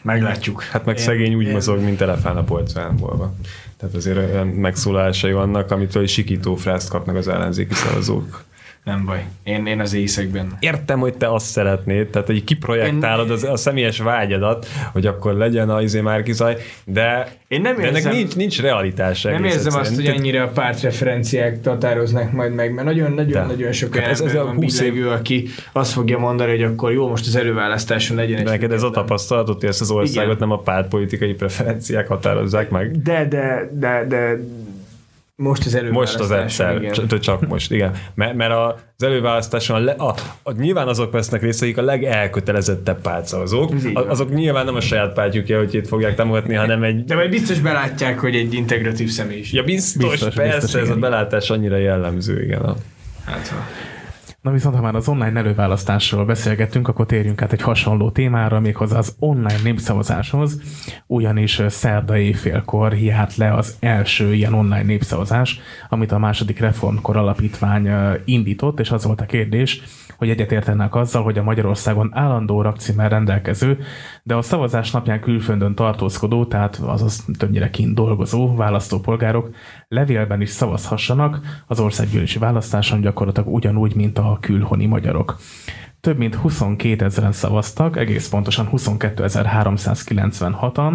Meglátjuk. 0.03 0.63
Hát 0.63 0.85
meg 0.85 0.97
Én- 0.97 1.03
szegény 1.03 1.35
úgy 1.35 1.47
én- 1.47 1.53
mozog, 1.53 1.81
mint 1.83 2.01
elefán 2.01 2.37
a 2.37 2.43
polcánbolva. 2.43 3.35
Tehát 3.77 3.95
azért 3.95 4.17
olyan 4.17 4.47
megszólásai 4.47 5.33
vannak, 5.33 5.71
amitől 5.71 6.03
egy 6.03 6.09
sikító 6.09 6.55
frászt 6.55 6.89
kapnak 6.89 7.17
az 7.17 7.29
ellenzéki 7.29 7.75
szavazók 7.75 8.45
Nem 8.87 9.05
baj. 9.05 9.25
Én, 9.45 9.67
én 9.67 9.81
az 9.81 9.95
éjszekben. 9.95 10.57
Értem, 10.61 10.99
hogy 10.99 11.17
te 11.17 11.33
azt 11.33 11.47
szeretnéd, 11.47 12.07
tehát 12.09 12.27
hogy 12.27 12.45
kiprojektálod 12.45 13.31
az, 13.31 13.45
a 13.45 13.57
személyes 13.57 13.99
vágyadat, 13.99 14.67
hogy 14.93 15.07
akkor 15.07 15.33
legyen 15.35 15.71
a 15.71 15.83
izé 15.83 16.01
Márkizaj, 16.01 16.57
de, 16.85 17.29
Én 17.49 17.61
nem 17.61 17.77
de 17.77 17.83
ennek 17.83 17.95
érzem- 17.97 18.13
nincs, 18.13 18.37
nincs 18.37 18.61
realitás. 18.61 19.23
Nem 19.23 19.45
érzem 19.45 19.67
azt, 19.67 19.77
hogy 19.77 19.99
egyszerűen. 19.99 20.15
ennyire 20.17 20.43
a 20.43 20.49
pártreferenciák 20.49 21.59
határoznak 21.65 22.33
majd 22.33 22.55
meg, 22.55 22.73
mert 22.75 22.87
nagyon-nagyon-nagyon 22.87 23.73
sok 23.73 23.95
olyan 23.95 24.11
Ez- 24.11 24.21
ez 24.21 24.35
a 24.35 24.45
van 24.45 24.55
20 24.55 24.81
év- 24.81 24.93
billegő, 24.93 25.11
aki 25.11 25.49
azt 25.73 25.93
fogja 25.93 26.19
mondani, 26.19 26.51
hogy 26.51 26.63
akkor 26.63 26.93
jó, 26.93 27.09
most 27.09 27.27
az 27.27 27.37
előválasztáson 27.37 28.17
legyen 28.17 28.45
De 28.45 28.51
neked 28.51 28.73
ez 28.73 28.83
a 28.83 28.91
tapasztalatod, 28.91 29.61
hogy 29.61 29.69
ezt 29.69 29.81
az 29.81 29.91
országot 29.91 30.35
Igen. 30.35 30.49
nem 30.49 30.51
a 30.51 30.59
pártpolitikai 30.59 31.33
preferenciák 31.35 32.09
határozzák 32.09 32.71
meg? 32.71 33.03
De, 33.03 33.27
de, 33.29 33.71
de, 33.73 34.05
de 34.09 34.37
most 35.37 35.67
az 35.67 35.73
Most 35.73 35.83
előválasztáson, 35.83 36.37
az 36.37 36.43
egyszer, 36.43 36.83
igen. 36.83 37.21
csak, 37.21 37.49
most, 37.49 37.73
igen. 37.73 37.93
Mert, 38.15 38.35
mert 38.35 38.53
az 38.53 39.03
előválasztáson 39.03 39.77
a, 39.77 39.79
le, 39.79 39.93
a, 39.93 40.15
a, 40.43 40.53
nyilván 40.53 40.89
azok 40.89 41.13
vesznek 41.13 41.43
részt, 41.43 41.63
akik 41.63 41.79
a 41.79 41.83
legelkötelezettebb 41.83 43.01
pártszavazók. 43.01 43.73
Azok 43.95 44.35
nyilván 44.35 44.65
nem 44.65 44.75
a 44.75 44.81
saját 44.81 45.13
pártjukja, 45.13 45.59
hogy 45.59 45.75
itt 45.75 45.87
fogják 45.87 46.15
támogatni, 46.15 46.55
hanem 46.55 46.83
egy... 46.83 47.05
De 47.05 47.15
majd 47.15 47.31
biztos 47.31 47.61
belátják, 47.61 48.19
hogy 48.19 48.37
egy 48.37 48.55
integratív 48.55 49.09
személyiség. 49.09 49.55
Ja, 49.55 49.63
biztos, 49.63 50.11
Biztos, 50.11 50.35
persze, 50.35 50.61
biztos, 50.61 50.75
ez 50.75 50.81
a 50.81 50.87
igen. 50.87 51.01
belátás 51.01 51.51
annyira 51.51 51.77
jellemző, 51.77 52.43
igen. 52.43 52.77
Hát, 53.25 53.49
ha. 53.49 53.67
Na 54.47 54.53
viszont, 54.53 54.75
ha 54.75 54.83
már 54.83 54.95
az 54.95 55.09
online 55.09 55.39
előválasztásról 55.39 56.25
beszélgettünk, 56.25 56.89
akkor 56.89 57.07
térjünk 57.07 57.43
át 57.43 57.53
egy 57.53 57.63
hasonló 57.63 58.11
témára, 58.11 58.61
méghozzá 58.61 58.99
az 58.99 59.15
online 59.19 59.61
népszavazáshoz, 59.63 60.61
ugyanis 61.07 61.63
szerda 61.69 62.19
éjfélkor 62.19 62.95
járt 62.95 63.37
le 63.37 63.55
az 63.55 63.77
első 63.81 64.35
ilyen 64.35 64.53
online 64.53 64.83
népszavazás, 64.83 65.61
amit 65.89 66.13
a 66.13 66.19
második 66.19 66.59
reformkor 66.59 67.17
alapítvány 67.17 67.89
indított, 68.25 68.81
és 68.81 68.91
az 68.91 69.05
volt 69.05 69.21
a 69.21 69.27
kérdés, 69.27 69.83
hogy 70.17 70.31
egyetértenek 70.31 70.95
azzal, 70.95 71.23
hogy 71.23 71.39
a 71.39 71.43
Magyarországon 71.43 72.11
állandó 72.13 72.63
rakcímmel 72.63 73.09
rendelkező, 73.09 73.79
de 74.23 74.35
a 74.35 74.43
szavazás 74.43 74.91
napján 74.91 75.21
külföldön 75.21 75.75
tartózkodó, 75.75 76.45
tehát 76.45 76.77
azaz 76.77 77.25
többnyire 77.39 77.71
kint 77.71 77.95
dolgozó 77.95 78.55
választópolgárok 78.55 79.51
levélben 79.89 80.41
is 80.41 80.51
szavazhassanak 80.51 81.41
az 81.67 81.81
országgyűlési 81.81 82.39
választáson 82.39 83.01
gyakorlatilag 83.01 83.55
ugyanúgy, 83.55 83.95
mint 83.95 84.19
a 84.19 84.39
külhoni 84.41 84.87
magyarok. 84.87 85.39
Több 86.07 86.19
mint 86.19 86.35
22 86.35 87.05
ezeren 87.05 87.33
szavaztak, 87.33 87.97
egész 87.97 88.29
pontosan 88.29 88.69
22.396-an, 88.73 90.93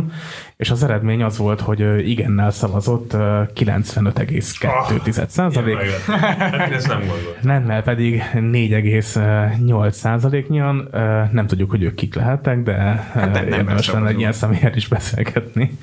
és 0.57 0.71
az 0.71 0.83
eredmény 0.83 1.23
az 1.23 1.37
volt, 1.37 1.61
hogy 1.61 2.09
igennel 2.09 2.51
szavazott 2.51 3.13
ö, 3.13 3.41
95,2 3.55 5.25
százalék, 5.27 5.77
Hát 6.05 6.87
nem 6.87 6.99
gondolom. 6.99 7.33
nemmel 7.41 7.83
pedig 7.83 8.23
4,8 8.33 9.91
százaléknyian. 9.91 10.89
Nem 11.31 11.47
tudjuk, 11.47 11.69
hogy 11.69 11.83
ők 11.83 11.95
kik 11.95 12.15
lehettek, 12.15 12.63
de 12.63 12.73
hát 13.13 13.33
nem 13.33 13.47
érdemes 13.47 13.91
lenne 13.91 14.07
egy 14.07 14.19
ilyen 14.19 14.31
személyen 14.31 14.75
is 14.75 14.87
beszélgetni. 14.87 15.77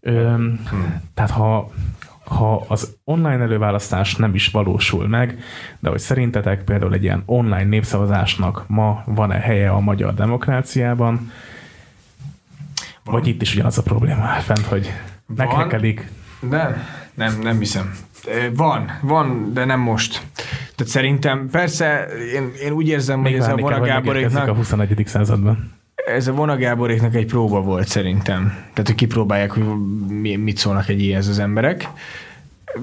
Öm, 0.00 0.60
Tehát 1.14 1.30
ha 1.30 1.70
ha 2.30 2.64
az 2.68 2.96
online 3.04 3.42
előválasztás 3.42 4.16
nem 4.16 4.34
is 4.34 4.48
valósul 4.48 5.08
meg, 5.08 5.38
de 5.78 5.88
hogy 5.88 5.98
szerintetek 5.98 6.64
például 6.64 6.94
egy 6.94 7.02
ilyen 7.02 7.22
online 7.26 7.64
népszavazásnak 7.64 8.64
ma 8.66 9.02
van-e 9.06 9.38
helye 9.38 9.70
a 9.70 9.80
magyar 9.80 10.14
demokráciában, 10.14 11.32
vagy 13.04 13.26
itt 13.26 13.42
is 13.42 13.54
ugyanaz 13.54 13.78
a 13.78 13.82
probléma 13.82 14.26
fent, 14.26 14.64
hogy 14.64 14.92
meghekelik. 15.36 16.10
Nem, 16.40 16.82
nem, 17.14 17.38
nem 17.42 17.58
hiszem. 17.58 17.94
Van, 18.54 18.98
van, 19.02 19.52
de 19.52 19.64
nem 19.64 19.80
most. 19.80 20.22
Tehát 20.74 20.92
szerintem, 20.92 21.48
persze, 21.50 22.06
én, 22.34 22.52
én 22.62 22.72
úgy 22.72 22.88
érzem, 22.88 23.22
hogy 23.22 23.32
ez 23.32 23.48
a 23.48 23.56
Vona 23.56 23.80
Gáboréknak, 23.80 24.48
a 24.48 24.54
21. 24.54 25.02
században. 25.06 25.79
Ez 26.14 26.26
a 26.28 26.32
Vona 26.32 26.56
Gáboréknak 26.56 27.14
egy 27.14 27.26
próba 27.26 27.60
volt 27.60 27.88
szerintem. 27.88 28.44
Tehát, 28.48 28.86
hogy 28.86 28.94
kipróbálják, 28.94 29.50
hogy 29.52 29.64
mi- 30.08 30.36
mit 30.36 30.56
szólnak 30.56 30.88
egy 30.88 31.00
ilyenhez 31.02 31.28
az 31.28 31.38
emberek. 31.38 31.88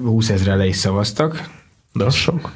20 0.02 0.28
ezre 0.30 0.54
le 0.54 0.66
is 0.66 0.76
szavaztak. 0.76 1.48
De 1.92 2.04
az 2.04 2.14
sok. 2.14 2.52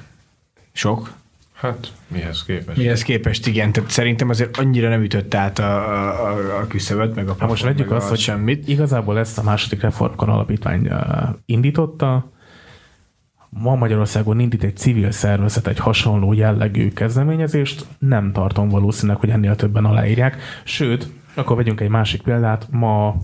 Sok. 0.72 1.12
Hát, 1.52 1.92
mihez 2.08 2.44
képest? 2.44 2.76
Mihez 2.78 3.02
képest, 3.02 3.46
igen. 3.46 3.72
Tehát 3.72 3.90
szerintem 3.90 4.28
azért 4.28 4.56
annyira 4.56 4.88
nem 4.88 5.02
ütött 5.02 5.34
át 5.34 5.58
a, 5.58 5.76
a, 6.26 6.58
a, 6.60 6.66
küszöböt, 6.66 7.14
meg 7.14 7.28
a 7.28 7.34
Ha 7.38 7.46
most 7.46 7.60
plafont, 7.62 7.78
vegyük 7.78 7.92
azt, 7.92 8.08
hogy 8.08 8.18
semmit. 8.18 8.68
igazából 8.68 9.18
ezt 9.18 9.38
a 9.38 9.42
második 9.42 9.80
reformkor 9.80 10.28
alapítvány 10.28 10.88
indította, 11.46 12.31
ma 13.60 13.74
Magyarországon 13.74 14.40
indít 14.40 14.64
egy 14.64 14.76
civil 14.76 15.10
szervezet 15.10 15.66
egy 15.66 15.78
hasonló 15.78 16.32
jellegű 16.32 16.92
kezdeményezést, 16.92 17.86
nem 17.98 18.32
tartom 18.32 18.68
valószínűleg, 18.68 19.20
hogy 19.20 19.30
ennél 19.30 19.56
többen 19.56 19.84
aláírják. 19.84 20.36
Sőt, 20.64 21.08
akkor 21.34 21.56
vegyünk 21.56 21.80
egy 21.80 21.88
másik 21.88 22.22
példát, 22.22 22.66
ma 22.70 23.16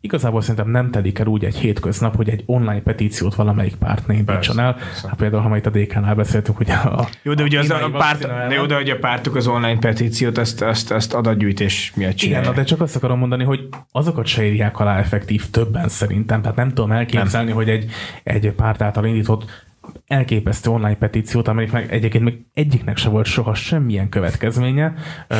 igazából 0.00 0.40
szerintem 0.40 0.70
nem 0.70 0.90
telik 0.90 1.18
el 1.18 1.26
úgy 1.26 1.44
egy 1.44 1.56
hétköznap, 1.56 2.16
hogy 2.16 2.28
egy 2.28 2.42
online 2.46 2.80
petíciót 2.80 3.34
valamelyik 3.34 3.74
párt 3.74 4.06
ne 4.06 4.14
indítson 4.14 4.58
el. 4.58 4.76
Hát 5.06 5.16
például, 5.16 5.42
ha 5.42 5.56
itt 5.56 5.66
a 5.66 5.70
DK-nál 5.70 6.14
beszéltünk, 6.14 6.56
hogy 6.56 6.70
a, 6.70 7.08
Jó, 7.22 7.34
de 7.34 7.42
ugye 7.42 7.58
az 7.58 7.66
kínai 7.66 7.82
a 7.82 7.90
párt, 7.90 8.20
de 8.48 8.54
jó, 8.54 8.66
de 8.66 8.74
hogy 8.74 8.90
a 8.90 8.98
pártok 8.98 9.34
az 9.34 9.46
online 9.46 9.78
petíciót, 9.78 10.38
azt, 10.38 10.62
azt, 10.62 10.90
azt 10.90 11.14
adatgyűjtés 11.14 11.92
miatt 11.94 12.12
Igen, 12.12 12.16
csinálják. 12.16 12.50
na, 12.50 12.56
de 12.56 12.64
csak 12.64 12.80
azt 12.80 12.96
akarom 12.96 13.18
mondani, 13.18 13.44
hogy 13.44 13.68
azokat 13.92 14.26
se 14.26 14.44
írják 14.44 14.80
alá 14.80 14.98
effektív 14.98 15.50
többen 15.50 15.88
szerintem. 15.88 16.42
Tehát 16.42 16.56
nem 16.56 16.68
tudom 16.68 16.92
elképzelni, 16.92 17.52
hogy 17.52 17.68
egy, 17.68 17.90
egy 18.22 18.52
párt 18.52 18.82
által 18.82 19.04
indított 19.04 19.66
elképesztő 20.06 20.70
online 20.70 20.96
petíciót, 20.96 21.48
amelyiknek 21.48 21.92
egyébként 21.92 22.24
még 22.24 22.34
egyiknek 22.54 22.96
se 22.96 23.08
volt 23.08 23.26
soha 23.26 23.54
semmilyen 23.54 24.08
következménye, 24.08 24.94
ö, 25.28 25.36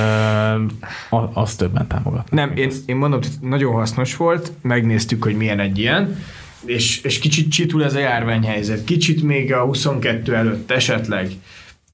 azt 1.32 1.58
többen 1.58 1.86
támogat. 1.86 2.30
Nem, 2.30 2.52
én, 2.56 2.70
én 2.86 2.96
mondom, 2.96 3.20
hogy 3.20 3.48
nagyon 3.48 3.72
hasznos 3.72 4.16
volt, 4.16 4.52
megnéztük, 4.62 5.22
hogy 5.22 5.36
milyen 5.36 5.60
egy 5.60 5.78
ilyen, 5.78 6.16
és, 6.64 7.02
és 7.02 7.18
kicsit 7.18 7.50
csitul 7.50 7.84
ez 7.84 7.94
a 7.94 7.98
járványhelyzet. 7.98 8.84
Kicsit 8.84 9.22
még 9.22 9.52
a 9.52 9.64
22 9.64 10.34
előtt 10.34 10.70
esetleg 10.70 11.30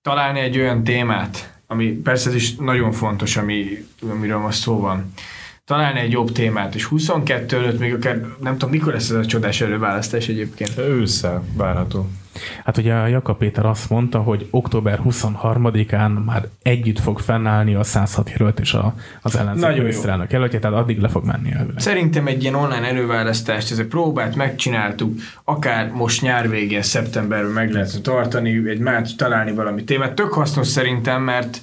találni 0.02 0.40
egy 0.40 0.58
olyan 0.58 0.84
témát, 0.84 1.54
ami 1.66 1.86
persze 1.86 2.28
ez 2.28 2.34
is 2.34 2.54
nagyon 2.54 2.92
fontos, 2.92 3.36
ami, 3.36 3.86
amiről 4.10 4.38
most 4.38 4.60
szó 4.60 4.80
van. 4.80 5.12
Találni 5.64 6.00
egy 6.00 6.12
jobb 6.12 6.32
témát, 6.32 6.74
és 6.74 6.84
22 6.84 7.56
előtt 7.56 7.78
még 7.78 7.94
akár, 7.94 8.20
nem 8.40 8.52
tudom, 8.52 8.70
mikor 8.70 8.92
lesz 8.92 9.10
ez 9.10 9.16
a 9.16 9.26
csodás 9.26 9.60
előválasztás 9.60 10.28
egyébként. 10.28 10.78
Ősszel 10.78 11.44
várható. 11.56 12.08
Hát 12.64 12.76
ugye 12.76 12.94
a 12.94 13.06
Jakab 13.06 13.38
Péter 13.38 13.66
azt 13.66 13.90
mondta, 13.90 14.18
hogy 14.18 14.46
október 14.50 15.00
23-án 15.04 16.24
már 16.24 16.48
együtt 16.62 16.98
fog 16.98 17.18
fennállni 17.18 17.74
a 17.74 17.82
106 17.84 18.30
jelölt 18.30 18.60
és 18.60 18.74
a, 18.74 18.94
az 19.22 19.36
ellenzék 19.36 19.76
miniszterelnök 19.76 20.32
jelöltje, 20.32 20.58
tehát 20.58 20.76
addig 20.76 21.00
le 21.00 21.08
fog 21.08 21.24
menni 21.24 21.52
elvileg. 21.52 21.80
Szerintem 21.80 22.26
egy 22.26 22.42
ilyen 22.42 22.54
online 22.54 22.88
előválasztást, 22.88 23.70
ez 23.70 23.78
a 23.78 23.84
próbát 23.84 24.34
megcsináltuk, 24.34 25.20
akár 25.44 25.90
most 25.90 26.22
nyár 26.22 26.48
végén, 26.48 26.82
szeptemberben 26.82 27.52
meg 27.52 27.72
lehet 27.72 28.02
tartani, 28.02 28.68
egy 28.68 28.78
már 28.78 29.06
találni 29.16 29.52
valami 29.52 29.84
témát. 29.84 30.14
Tök 30.14 30.32
hasznos 30.32 30.66
szerintem, 30.66 31.22
mert 31.22 31.60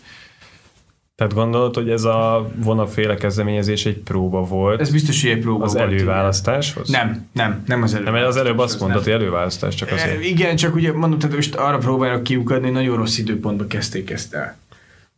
Tehát 1.16 1.34
gondolod, 1.34 1.76
hogy 1.76 1.90
ez 1.90 2.04
a 2.04 2.52
vonaféle 2.56 3.16
kezdeményezés 3.16 3.86
egy 3.86 3.98
próba 3.98 4.42
volt 4.44 4.82
ez 4.82 4.92
biztos, 4.92 5.22
hogy 5.22 5.32
egy 5.32 5.40
próba 5.40 5.64
az 5.64 5.74
volt, 5.74 5.86
előválasztáshoz? 5.86 6.90
igen. 6.90 7.08
Nem, 7.08 7.28
nem, 7.34 7.64
nem 7.68 7.84
az 7.84 7.92
Nem, 7.92 8.02
előválasztás. 8.02 8.14
mert 8.14 8.28
az 8.28 8.36
előbb 8.46 8.60
azt 8.60 8.74
az 8.74 8.80
mondtad, 8.80 9.04
nem. 9.06 9.14
hogy 9.14 9.22
előválasztás, 9.22 9.76
csak 9.76 9.90
E, 9.92 9.94
azért. 9.94 10.24
Igen, 10.24 10.56
csak 10.56 10.76
ugye 10.76 10.94
mondom, 10.94 11.20
tehát 11.20 11.36
most 11.36 11.56
arra 11.56 11.78
próbálok 11.78 12.24
kiukadni, 12.24 12.64
hogy 12.64 12.74
nagyon 12.76 12.98
rossz 12.98 13.18
időpontban 13.18 13.68
kezdték 13.68 14.10
ezt 14.10 14.34
el. 14.34 14.58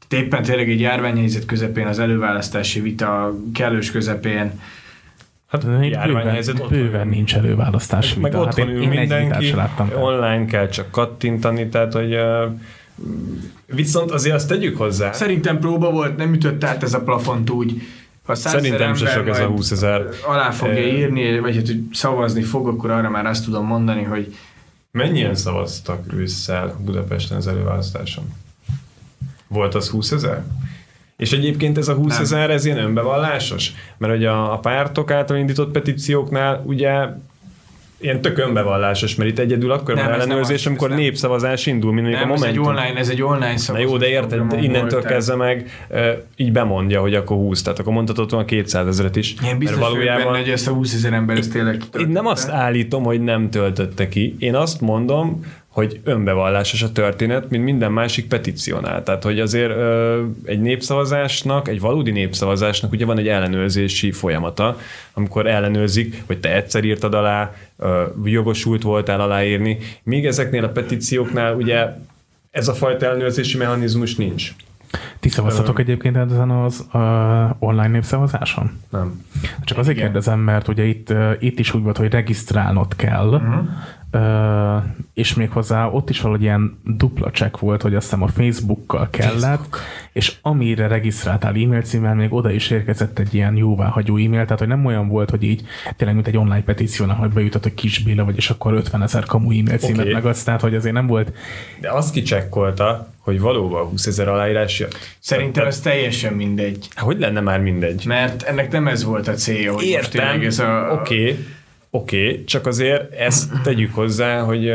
Tehát 0.07 0.25
éppen 0.25 0.43
tényleg 0.43 0.69
egy 0.69 0.79
járványhelyzet 0.79 1.45
közepén, 1.45 1.87
az 1.87 1.99
előválasztási 1.99 2.79
vita 2.79 3.33
kellős 3.53 3.91
közepén, 3.91 4.59
Hát 5.47 5.65
járványhelyzet 5.81 6.55
bőven, 6.55 6.65
ott 6.71 6.77
bőven 6.77 7.07
nincs 7.07 7.35
előválasztás. 7.35 8.13
meg 8.13 8.31
vita. 8.31 8.37
Hát 8.37 8.47
otthon 8.47 8.69
én, 8.69 8.75
ül 8.75 8.81
én 8.81 8.89
mindenki, 8.89 9.51
láttam. 9.51 9.91
online 10.01 10.45
kell 10.45 10.67
csak 10.69 10.91
kattintani, 10.91 11.67
tehát 11.67 11.93
hogy 11.93 12.13
uh, 12.13 12.51
viszont 13.65 14.11
azért 14.11 14.35
azt 14.35 14.47
tegyük 14.47 14.77
hozzá, 14.77 15.11
Szerintem 15.11 15.59
próba 15.59 15.91
volt, 15.91 16.17
nem 16.17 16.33
ütött 16.33 16.63
át 16.63 16.83
ez 16.83 16.93
a 16.93 17.01
plafont 17.01 17.49
úgy. 17.49 17.81
Ha 18.25 18.35
szerintem 18.35 18.95
se 18.95 19.07
sok 19.07 19.27
ez 19.27 19.37
a 19.37 19.41
majd 19.41 19.55
20 19.55 19.71
ezer. 19.71 20.07
Alá 20.27 20.51
fogja 20.51 20.81
Eh, 20.81 20.97
írni, 20.97 21.39
vagy 21.39 21.55
hát, 21.55 21.67
hogy 21.67 21.83
szavazni 21.91 22.41
fog, 22.41 22.67
akkor 22.67 22.91
arra 22.91 23.09
már 23.09 23.25
azt 23.25 23.45
tudom 23.45 23.65
mondani, 23.65 24.03
hogy 24.03 24.35
Mennyien 24.91 25.35
szavaztak 25.35 26.13
ősszel 26.13 26.77
Budapesten 26.85 27.37
az 27.37 27.47
előválasztáson? 27.47 28.23
Volt 29.47 29.75
az 29.75 29.89
20 29.89 30.11
ezer? 30.11 30.43
És 31.17 31.31
egyébként 31.31 31.77
ez 31.77 31.87
a 31.87 31.93
20 31.93 32.13
Nem. 32.13 32.21
ezer, 32.21 32.49
ez 32.49 32.65
ilyen 32.65 32.77
önbevallásos? 32.77 33.71
Mert 33.97 34.13
hogy 34.13 34.25
a, 34.25 34.53
a 34.53 34.57
pártok 34.59 35.11
által 35.11 35.37
indított 35.37 35.71
petícióknál 35.71 36.61
ugye 36.65 37.07
ilyen 38.03 38.21
tök 38.21 38.37
önbevallásos, 38.37 39.15
mert 39.15 39.29
itt 39.29 39.39
egyedül 39.39 39.71
akkor 39.71 39.95
Nem, 39.95 40.05
van 40.05 40.13
ellenőrzés, 40.13 40.65
amikor 40.65 40.89
nem. 40.89 40.97
népszavazás 40.97 41.65
indul, 41.65 41.93
mint 41.93 42.09
nem, 42.09 42.31
a 42.31 42.33
ez 42.33 42.41
egy 42.41 42.55
Momentum. 42.55 42.65
online, 42.65 42.99
ez 42.99 43.09
egy 43.09 43.21
online 43.21 43.51
Na 43.51 43.57
szavazás. 43.57 43.89
jó, 43.89 43.97
de 43.97 44.07
érted, 44.07 44.41
innentől 44.61 45.01
kezdve 45.01 45.35
meg 45.35 45.69
így 46.35 46.51
bemondja, 46.51 47.01
hogy 47.01 47.13
akkor 47.15 47.37
20, 47.37 47.61
tehát 47.61 47.79
akkor 47.79 47.93
mondhatod 47.93 48.29
volna 48.31 48.45
200 48.45 48.87
ezeret 48.87 49.15
is. 49.15 49.35
Én 49.45 49.57
biztos 49.57 49.79
mert 49.79 49.91
vagyok 49.91 50.05
benne, 50.05 50.37
hogy 50.37 50.49
ezt 50.49 50.67
a 50.67 50.71
20 50.71 50.93
ezer 50.93 51.13
ember 51.13 51.37
ezt 51.37 51.51
tényleg 51.51 51.81
Én 51.99 52.07
nem 52.07 52.25
azt 52.25 52.49
állítom, 52.49 53.03
hogy 53.03 53.21
nem 53.21 53.49
töltötte 53.49 54.07
ki. 54.07 54.35
Én 54.39 54.55
azt 54.55 54.81
mondom, 54.81 55.45
hogy 55.73 55.99
önbevallásos 56.03 56.83
a 56.83 56.91
történet, 56.91 57.49
mint 57.49 57.63
minden 57.63 57.91
másik 57.91 58.27
petíciónál. 58.27 59.03
Tehát, 59.03 59.23
hogy 59.23 59.39
azért 59.39 59.69
ö, 59.69 60.23
egy 60.43 60.61
népszavazásnak, 60.61 61.67
egy 61.67 61.79
valódi 61.79 62.11
népszavazásnak 62.11 62.91
ugye 62.91 63.05
van 63.05 63.17
egy 63.17 63.27
ellenőrzési 63.27 64.11
folyamata, 64.11 64.77
amikor 65.13 65.47
ellenőrzik, 65.47 66.23
hogy 66.25 66.39
te 66.39 66.55
egyszer 66.55 66.83
írtad 66.83 67.13
alá, 67.13 67.53
ö, 67.77 68.03
jogosult 68.23 68.81
voltál 68.81 69.21
aláírni, 69.21 69.77
míg 70.03 70.25
ezeknél 70.25 70.63
a 70.63 70.69
petícióknál 70.69 71.55
ugye 71.55 71.95
ez 72.51 72.67
a 72.67 72.73
fajta 72.73 73.05
ellenőrzési 73.05 73.57
mechanizmus 73.57 74.15
nincs. 74.15 74.53
Ti 75.19 75.29
szavaztatok 75.29 75.79
egyébként 75.79 76.15
ezen 76.15 76.49
az 76.49 76.85
uh, 76.93 77.01
online 77.59 77.87
népszavazáson? 77.87 78.71
Nem. 78.89 79.25
Csak 79.63 79.77
azért 79.77 79.97
Igen. 79.97 80.11
kérdezem, 80.11 80.39
mert 80.39 80.67
ugye 80.67 80.83
itt, 80.83 81.09
uh, 81.09 81.31
itt 81.39 81.59
is 81.59 81.73
úgy 81.73 81.83
volt, 81.83 81.97
hogy 81.97 82.11
regisztrálnod 82.11 82.95
kell, 82.95 83.27
uh-huh. 83.27 83.67
És 85.13 85.33
méghozzá 85.33 85.87
ott 85.87 86.09
is 86.09 86.21
valahogy 86.21 86.43
ilyen 86.43 86.79
dupla 86.85 87.31
check 87.31 87.59
volt, 87.59 87.81
hogy 87.81 87.95
azt 87.95 88.03
hiszem 88.03 88.21
a 88.21 88.27
Facebookkal 88.27 89.07
kellett, 89.09 89.39
Facebook. 89.39 89.79
és 90.11 90.35
amire 90.41 90.87
regisztráltál 90.87 91.53
e-mail 91.53 91.81
címmel, 91.81 92.15
még 92.15 92.33
oda 92.33 92.51
is 92.51 92.69
érkezett 92.69 93.19
egy 93.19 93.33
ilyen 93.33 93.55
jóváhagyó 93.55 94.15
e-mail, 94.15 94.43
tehát 94.43 94.59
hogy 94.59 94.67
nem 94.67 94.85
olyan 94.85 95.07
volt, 95.07 95.29
hogy 95.29 95.43
így 95.43 95.63
tényleg 95.95 96.15
mint 96.15 96.27
egy 96.27 96.37
online 96.37 96.63
petíciónál, 96.63 97.15
hogy 97.15 97.29
bejutott, 97.29 97.63
hogy 97.63 97.73
kis 97.73 98.03
Béla 98.03 98.23
vagy, 98.23 98.37
és 98.37 98.49
akkor 98.49 98.73
50 98.73 99.01
ezer 99.01 99.25
kamu 99.25 99.51
e-mail 99.59 99.77
címet 99.77 99.99
okay. 99.99 100.13
megadsz, 100.13 100.43
tehát 100.43 100.61
hogy 100.61 100.75
azért 100.75 100.93
nem 100.93 101.07
volt 101.07 101.31
De 101.79 101.91
azt 101.91 102.13
kicsekkolta, 102.13 103.07
hogy 103.19 103.39
valóban 103.39 103.85
20 103.85 104.05
ezer 104.05 104.27
aláírás 104.27 104.79
jött. 104.79 104.97
Szerintem 105.19 105.65
ez 105.65 105.79
teljesen 105.79 106.33
mindegy. 106.33 106.87
Hogy 106.95 107.19
lenne 107.19 107.39
már 107.39 107.59
mindegy? 107.59 108.03
Mert 108.05 108.41
ennek 108.41 108.71
nem 108.71 108.87
ez 108.87 109.03
volt 109.03 109.27
a 109.27 109.33
célja, 109.33 109.73
hogy 109.73 109.83
most 109.83 109.95
Értem, 109.95 110.27
tényleg 110.27 110.45
ez 110.45 110.59
a... 110.59 110.99
oké, 111.01 111.45
oké, 111.95 112.43
csak 112.43 112.67
azért 112.67 113.13
ezt 113.13 113.51
tegyük 113.63 113.93
hozzá, 113.93 114.41
hogy 114.41 114.67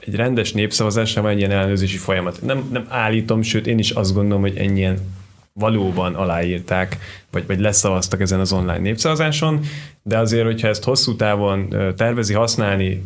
egy 0.00 0.14
rendes 0.14 0.52
népszavazásra 0.52 1.22
van 1.22 1.30
egy 1.30 1.38
ilyen 1.38 1.50
ellenőrzési 1.50 1.96
folyamat. 1.96 2.42
Nem, 2.42 2.68
nem 2.72 2.86
állítom, 2.88 3.42
sőt 3.42 3.66
én 3.66 3.78
is 3.78 3.90
azt 3.90 4.14
gondolom, 4.14 4.42
hogy 4.42 4.56
ennyien 4.56 4.98
valóban 5.52 6.14
aláírták, 6.14 6.98
vagy, 7.30 7.46
vagy 7.46 7.60
leszavaztak 7.60 8.20
ezen 8.20 8.40
az 8.40 8.52
online 8.52 8.78
népszavazáson, 8.78 9.60
de 10.02 10.18
azért, 10.18 10.44
hogyha 10.44 10.68
ezt 10.68 10.84
hosszú 10.84 11.16
távon 11.16 11.68
tervezi 11.96 12.34
használni 12.34 13.04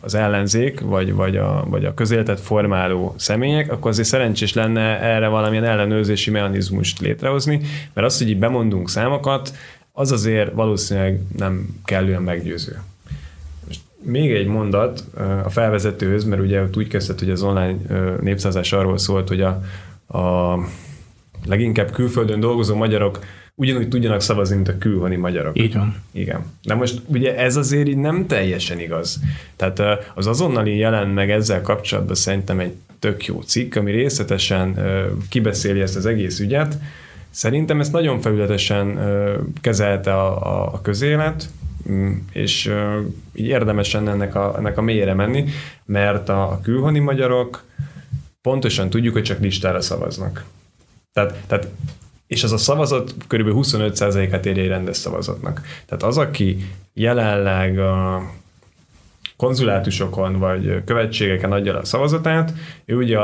az 0.00 0.14
ellenzék, 0.14 0.80
vagy, 0.80 1.12
vagy, 1.12 1.36
a, 1.36 1.64
vagy 1.68 1.84
a 1.84 1.94
közéletet 1.94 2.40
formáló 2.40 3.14
személyek, 3.18 3.72
akkor 3.72 3.90
azért 3.90 4.08
szerencsés 4.08 4.52
lenne 4.52 5.00
erre 5.00 5.28
valamilyen 5.28 5.64
ellenőrzési 5.64 6.30
mechanizmust 6.30 6.98
létrehozni, 6.98 7.60
mert 7.92 8.06
az, 8.06 8.18
hogy 8.18 8.28
így 8.28 8.38
bemondunk 8.38 8.88
számokat, 8.88 9.52
az 9.92 10.12
azért 10.12 10.52
valószínűleg 10.52 11.20
nem 11.36 11.80
kellően 11.84 12.22
meggyőző. 12.22 12.80
Most 13.66 13.80
még 14.02 14.32
egy 14.32 14.46
mondat 14.46 15.04
a 15.44 15.50
felvezetőhöz, 15.50 16.24
mert 16.24 16.42
ugye 16.42 16.62
ott 16.62 16.76
úgy 16.76 16.88
kezdett, 16.88 17.18
hogy 17.18 17.30
az 17.30 17.42
online 17.42 17.76
ö, 17.88 18.14
népszavazás 18.20 18.72
arról 18.72 18.98
szólt, 18.98 19.28
hogy 19.28 19.40
a, 19.40 19.62
a 20.18 20.58
leginkább 21.46 21.90
külföldön 21.90 22.40
dolgozó 22.40 22.74
magyarok 22.74 23.18
ugyanúgy 23.54 23.88
tudjanak 23.88 24.20
szavazni, 24.20 24.54
mint 24.54 24.68
a 24.68 24.78
külhoni 24.78 25.16
magyarok. 25.16 25.58
így 25.58 25.74
van. 25.74 25.96
Igen. 26.12 26.44
De 26.62 26.74
most 26.74 27.00
ugye 27.06 27.36
ez 27.36 27.56
azért 27.56 27.88
így 27.88 27.96
nem 27.96 28.26
teljesen 28.26 28.80
igaz. 28.80 29.20
Tehát 29.56 29.82
az 30.14 30.26
azonnali 30.26 30.76
jelen 30.76 31.08
meg 31.08 31.30
ezzel 31.30 31.60
kapcsolatban 31.60 32.14
szerintem 32.14 32.58
egy 32.58 32.72
tök 32.98 33.26
jó 33.26 33.40
cikk, 33.40 33.74
ami 33.74 33.90
részletesen 33.90 34.78
kibeszéli 35.28 35.80
ezt 35.80 35.96
az 35.96 36.06
egész 36.06 36.40
ügyet. 36.40 36.78
Szerintem 37.32 37.80
ezt 37.80 37.92
nagyon 37.92 38.20
felületesen 38.20 38.98
kezelte 39.60 40.14
a, 40.14 40.46
a, 40.46 40.74
a 40.74 40.80
közélet, 40.80 41.48
mm, 41.90 42.12
és 42.32 42.72
így 43.34 43.46
érdemes 43.46 43.94
ennek 43.94 44.34
a, 44.34 44.54
ennek 44.56 44.78
a 44.78 44.82
mélyére 44.82 45.14
menni, 45.14 45.44
mert 45.84 46.28
a, 46.28 46.42
a 46.50 46.60
külhoni 46.60 46.98
magyarok 46.98 47.64
pontosan 48.42 48.90
tudjuk, 48.90 49.12
hogy 49.12 49.22
csak 49.22 49.40
listára 49.40 49.80
szavaznak. 49.80 50.44
Tehát, 51.12 51.36
tehát 51.46 51.68
és 52.26 52.42
az 52.42 52.52
a 52.52 52.56
szavazat 52.56 53.14
kb. 53.26 53.48
25%-át 53.52 54.46
érje 54.46 54.68
rendes 54.68 54.96
szavazatnak. 54.96 55.60
Tehát 55.86 56.02
az, 56.02 56.18
aki 56.18 56.56
jelenleg 56.94 57.78
a 57.78 58.22
konzulátusokon 59.36 60.38
vagy 60.38 60.84
követségeken 60.84 61.52
adja 61.52 61.72
le 61.72 61.78
a 61.78 61.84
szavazatát, 61.84 62.52
ő 62.84 62.96
ugye 62.96 63.18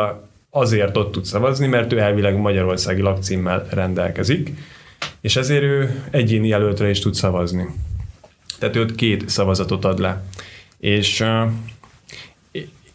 azért 0.50 0.96
ott 0.96 1.12
tud 1.12 1.24
szavazni, 1.24 1.66
mert 1.66 1.92
ő 1.92 1.98
elvileg 1.98 2.36
magyarországi 2.36 3.00
lakcímmel 3.00 3.66
rendelkezik, 3.70 4.52
és 5.20 5.36
ezért 5.36 5.62
ő 5.62 6.04
egyéni 6.10 6.48
jelöltre 6.48 6.90
is 6.90 6.98
tud 6.98 7.14
szavazni. 7.14 7.66
Tehát 8.58 8.76
ő 8.76 8.80
ott 8.80 8.94
két 8.94 9.28
szavazatot 9.28 9.84
ad 9.84 9.98
le. 9.98 10.22
És 10.78 11.20
uh, 11.20 11.50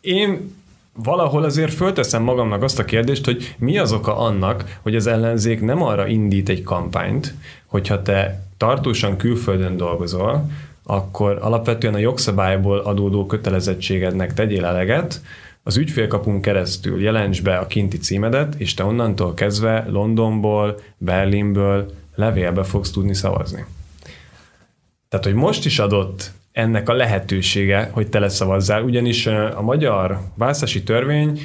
én 0.01 0.55
valahol 0.93 1.43
azért 1.43 1.73
fölteszem 1.73 2.23
magamnak 2.23 2.63
azt 2.63 2.79
a 2.79 2.85
kérdést, 2.85 3.25
hogy 3.25 3.55
mi 3.57 3.77
az 3.77 3.91
oka 3.91 4.17
annak, 4.17 4.79
hogy 4.81 4.95
az 4.95 5.07
ellenzék 5.07 5.61
nem 5.61 5.81
arra 5.81 6.07
indít 6.07 6.49
egy 6.49 6.63
kampányt, 6.63 7.33
hogyha 7.65 8.01
te 8.01 8.43
tartósan 8.57 9.17
külföldön 9.17 9.77
dolgozol, 9.77 10.49
akkor 10.83 11.37
alapvetően 11.41 11.93
a 11.93 11.97
jogszabályból 11.97 12.77
adódó 12.77 13.25
kötelezettségednek 13.25 14.33
tegyél 14.33 14.65
eleget, 14.65 15.21
az 15.63 15.77
ügyfélkapun 15.77 16.41
keresztül 16.41 17.01
jelents 17.01 17.41
be 17.41 17.57
a 17.57 17.67
kinti 17.67 17.97
címedet, 17.97 18.55
és 18.57 18.73
te 18.73 18.83
onnantól 18.83 19.33
kezdve 19.33 19.85
Londonból, 19.89 20.79
Berlinből 20.97 21.91
levélbe 22.15 22.63
fogsz 22.63 22.91
tudni 22.91 23.13
szavazni. 23.13 23.65
Tehát, 25.09 25.25
hogy 25.25 25.35
most 25.35 25.65
is 25.65 25.79
adott 25.79 26.31
ennek 26.51 26.89
a 26.89 26.93
lehetősége, 26.93 27.89
hogy 27.91 28.07
te 28.07 28.19
leszavazzál, 28.19 28.83
ugyanis 28.83 29.25
a 29.27 29.61
magyar 29.61 30.19
választási 30.35 30.83
törvény 30.83 31.39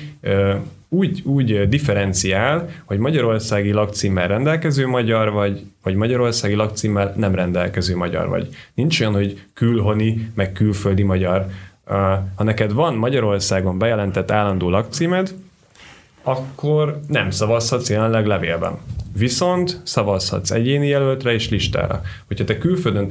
úgy, 0.89 1.23
úgy 1.25 1.69
differenciál, 1.69 2.69
hogy 2.85 2.99
magyarországi 2.99 3.73
lakcímmel 3.73 4.29
rendelkező 4.29 4.87
magyar 4.87 5.31
vagy, 5.31 5.65
vagy 5.83 5.95
magyarországi 5.95 6.55
lakcímmel 6.55 7.15
nem 7.17 7.35
rendelkező 7.35 7.97
magyar 7.97 8.29
vagy. 8.29 8.49
Nincs 8.75 9.01
olyan, 9.01 9.13
hogy 9.13 9.43
külhoni, 9.55 10.31
meg 10.35 10.53
külföldi 10.53 11.03
magyar. 11.03 11.47
Ha 12.35 12.45
neked 12.45 12.73
van 12.73 12.95
Magyarországon 12.95 13.79
bejelentett 13.79 14.31
állandó 14.31 14.71
lakcímed, 14.71 15.35
akkor 16.23 17.01
nem 17.07 17.31
szavazhatsz 17.31 17.91
jelenleg 17.91 18.27
levélben. 18.27 18.73
Viszont 19.17 19.81
szavazhatsz 19.85 20.51
egyéni 20.51 20.87
jelöltre 20.87 21.33
és 21.33 21.49
listára. 21.49 22.01
Hogyha 22.27 22.45
te 22.45 22.59
külföldön 22.59 23.09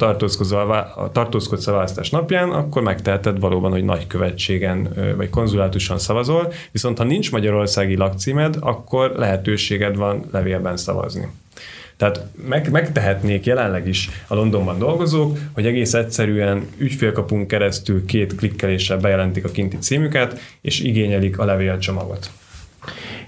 tartózkodsz 1.11 1.67
a 1.67 1.71
választás 1.71 2.09
napján, 2.09 2.49
akkor 2.49 2.81
megteheted 2.81 3.39
valóban, 3.39 3.71
hogy 3.71 3.83
nagykövetségen 3.83 4.89
vagy 5.17 5.29
konzulátuson 5.29 5.97
szavazol, 5.99 6.53
viszont 6.71 6.97
ha 6.97 7.03
nincs 7.03 7.31
magyarországi 7.31 7.95
lakcímed, 7.95 8.55
akkor 8.59 9.11
lehetőséged 9.15 9.95
van 9.95 10.25
levélben 10.31 10.77
szavazni. 10.77 11.27
Tehát 11.97 12.25
meg, 12.47 12.71
megtehetnék 12.71 13.45
jelenleg 13.45 13.87
is 13.87 14.09
a 14.27 14.35
Londonban 14.35 14.79
dolgozók, 14.79 15.37
hogy 15.53 15.65
egész 15.65 15.93
egyszerűen 15.93 16.67
ügyfélkapunk 16.77 17.47
keresztül 17.47 18.05
két 18.05 18.35
klikkeléssel 18.35 18.97
bejelentik 18.97 19.45
a 19.45 19.49
kinti 19.49 19.77
címüket, 19.77 20.39
és 20.61 20.79
igényelik 20.79 21.39
a 21.39 21.45
levélcsomagot. 21.45 22.31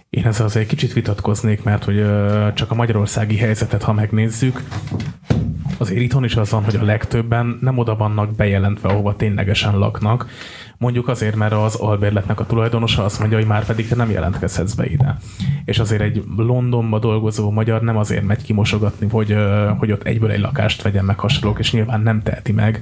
Én 0.10 0.26
ezzel 0.26 0.46
azért 0.46 0.68
kicsit 0.68 0.94
vitatkoznék, 0.94 1.64
mert 1.64 1.84
hogy 1.84 2.06
csak 2.54 2.72
a 2.72 2.76
magyarországi 2.76 3.38
helyzetet, 3.38 3.84
ha 3.84 3.94
megnézzük, 3.94 4.62
azért 5.78 6.02
itthon 6.02 6.24
is 6.24 6.36
az 6.36 6.50
van, 6.50 6.64
hogy 6.64 6.76
a 6.76 6.84
legtöbben 6.84 7.58
nem 7.62 7.78
oda 7.78 7.96
vannak 7.96 8.36
bejelentve, 8.36 8.90
ahova 8.90 9.16
ténylegesen 9.16 9.78
laknak. 9.78 10.28
Mondjuk 10.80 11.08
azért, 11.08 11.36
mert 11.36 11.54
az 11.54 11.76
albérletnek 11.76 12.40
a 12.40 12.46
tulajdonosa 12.46 13.04
azt 13.04 13.20
mondja, 13.20 13.38
hogy 13.38 13.48
már 13.48 13.66
pedig 13.66 13.88
te 13.88 13.96
nem 13.96 14.10
jelentkezhetsz 14.10 14.74
be 14.74 14.86
ide. 14.86 15.18
És 15.66 15.80
azért 15.80 16.02
egy 16.02 16.24
Londonba 16.38 17.00
dolgozó 17.00 17.52
magyar 17.52 17.82
nem 17.82 17.98
azért 17.98 18.24
megy 18.24 18.44
kimosogatni, 18.44 19.08
hogy, 19.10 19.36
hogy 19.78 19.92
ott 19.92 20.04
egyből 20.04 20.32
egy 20.32 20.40
lakást 20.40 20.82
vegyen 20.82 21.06
meg 21.06 21.20
hasonlók, 21.20 21.60
és 21.60 21.72
nyilván 21.72 22.02
nem 22.02 22.24
teheti 22.24 22.52
meg. 22.52 22.82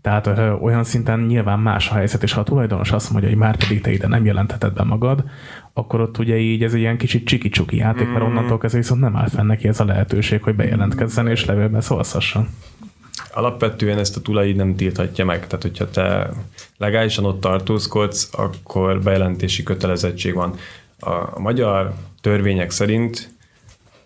Tehát 0.00 0.26
ö, 0.26 0.52
olyan 0.52 0.84
szinten 0.84 1.20
nyilván 1.20 1.58
más 1.58 1.90
a 1.90 1.94
helyzet, 1.94 2.22
és 2.22 2.32
ha 2.32 2.40
a 2.40 2.44
tulajdonos 2.44 2.92
azt 2.92 3.10
mondja, 3.10 3.28
hogy 3.28 3.38
már 3.38 3.56
pedig 3.56 3.80
te 3.80 3.92
ide 3.92 4.06
nem 4.06 4.24
jelentheted 4.24 4.72
be 4.72 4.82
magad, 4.82 5.24
akkor 5.72 6.00
ott 6.00 6.18
ugye 6.18 6.36
így 6.36 6.62
ez 6.62 6.72
egy 6.72 6.80
ilyen 6.80 6.96
kicsit 6.96 7.26
csiki-csuki 7.26 7.76
játék, 7.76 8.08
mert 8.08 8.24
onnantól 8.24 8.58
kezdve 8.58 8.80
viszont 8.80 9.00
nem 9.00 9.16
áll 9.16 9.28
fenn 9.28 9.46
neki 9.46 9.68
ez 9.68 9.80
a 9.80 9.84
lehetőség, 9.84 10.42
hogy 10.42 10.54
bejelentkezzen 10.54 11.28
és 11.28 11.44
levélben 11.44 11.80
szavazhasson. 11.80 12.48
Alapvetően 13.32 13.98
ezt 13.98 14.16
a 14.16 14.20
tulaj 14.20 14.52
nem 14.52 14.76
tilthatja 14.76 15.24
meg. 15.24 15.46
Tehát, 15.46 15.62
hogyha 15.62 15.90
te 15.90 16.30
legálisan 16.76 17.24
ott 17.24 17.40
tartózkodsz, 17.40 18.28
akkor 18.32 19.02
bejelentési 19.02 19.62
kötelezettség 19.62 20.34
van. 20.34 20.54
A 20.98 21.40
magyar 21.40 21.94
törvények 22.20 22.70
szerint 22.70 23.34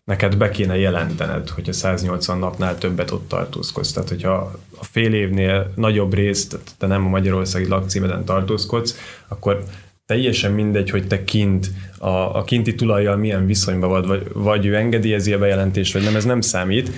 neked 0.05 0.37
be 0.37 0.51
kéne 0.51 0.79
jelentened, 0.79 1.49
hogyha 1.49 1.73
180 1.73 2.39
napnál 2.39 2.79
többet 2.79 3.11
ott 3.11 3.29
tartózkodsz. 3.29 3.93
Tehát, 3.93 4.09
hogyha 4.09 4.33
a 4.79 4.85
fél 4.85 5.15
évnél 5.15 5.73
nagyobb 5.75 6.15
részt, 6.15 6.51
tehát 6.51 6.75
te 6.79 6.87
nem 6.87 7.07
a 7.07 7.09
magyarországi 7.09 7.69
lakcímeden 7.69 8.25
tartózkodsz, 8.25 8.99
akkor 9.29 9.65
teljesen 10.07 10.53
mindegy, 10.53 10.91
hogy 10.91 11.07
te 11.07 11.25
kint, 11.25 11.71
a, 11.99 12.09
a 12.09 12.45
kinti 12.45 12.75
tulajjal 12.75 13.17
milyen 13.17 13.47
viszonyban 13.47 13.91
vagy, 13.91 14.07
vagy, 14.07 14.27
vagy 14.33 14.67
ő 14.67 14.77
engedélyezi 14.77 15.33
a 15.33 15.39
bejelentést, 15.39 15.93
vagy 15.93 16.03
nem, 16.03 16.17
ez 16.17 16.25
nem 16.25 16.41
számít. 16.41 16.91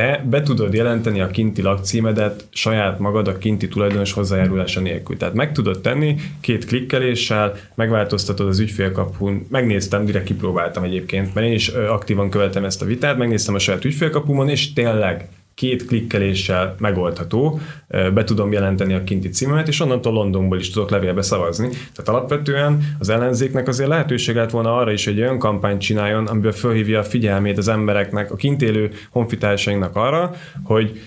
Te 0.00 0.24
be 0.30 0.42
tudod 0.42 0.74
jelenteni 0.74 1.20
a 1.20 1.26
kinti 1.26 1.62
lakcímedet 1.62 2.44
saját 2.50 2.98
magad 2.98 3.28
a 3.28 3.38
kinti 3.38 3.68
tulajdonos 3.68 4.12
hozzájárulása 4.12 4.80
nélkül. 4.80 5.16
Tehát 5.16 5.34
meg 5.34 5.52
tudod 5.52 5.80
tenni 5.80 6.16
két 6.40 6.64
klikkeléssel, 6.64 7.56
megváltoztatod 7.74 8.48
az 8.48 8.58
ügyfélkapun, 8.58 9.46
megnéztem, 9.50 10.04
direkt 10.04 10.24
kipróbáltam 10.24 10.82
egyébként, 10.82 11.34
mert 11.34 11.46
én 11.46 11.52
is 11.52 11.68
aktívan 11.68 12.30
követem 12.30 12.64
ezt 12.64 12.82
a 12.82 12.86
vitát, 12.86 13.18
megnéztem 13.18 13.54
a 13.54 13.58
saját 13.58 13.84
ügyfélkapumon, 13.84 14.48
és 14.48 14.72
tényleg 14.72 15.28
két 15.60 15.86
klikkeléssel 15.86 16.74
megoldható, 16.78 17.60
be 17.88 18.24
tudom 18.24 18.52
jelenteni 18.52 18.94
a 18.94 19.04
kinti 19.04 19.28
címemet, 19.28 19.68
és 19.68 19.80
onnantól 19.80 20.12
Londonból 20.12 20.58
is 20.58 20.70
tudok 20.70 20.90
levélbe 20.90 21.22
szavazni. 21.22 21.68
Tehát 21.68 22.08
alapvetően 22.08 22.96
az 22.98 23.08
ellenzéknek 23.08 23.68
azért 23.68 23.88
lehetőség 23.88 24.34
lett 24.34 24.50
volna 24.50 24.76
arra 24.76 24.92
is, 24.92 25.04
hogy 25.04 25.20
olyan 25.20 25.38
kampányt 25.38 25.80
csináljon, 25.80 26.26
amiben 26.26 26.52
fölhívja 26.52 26.98
a 26.98 27.02
figyelmét 27.02 27.58
az 27.58 27.68
embereknek, 27.68 28.32
a 28.32 28.36
kint 28.36 28.62
élő 28.62 28.90
honfitársainknak 29.10 29.96
arra, 29.96 30.34
hogy 30.64 31.00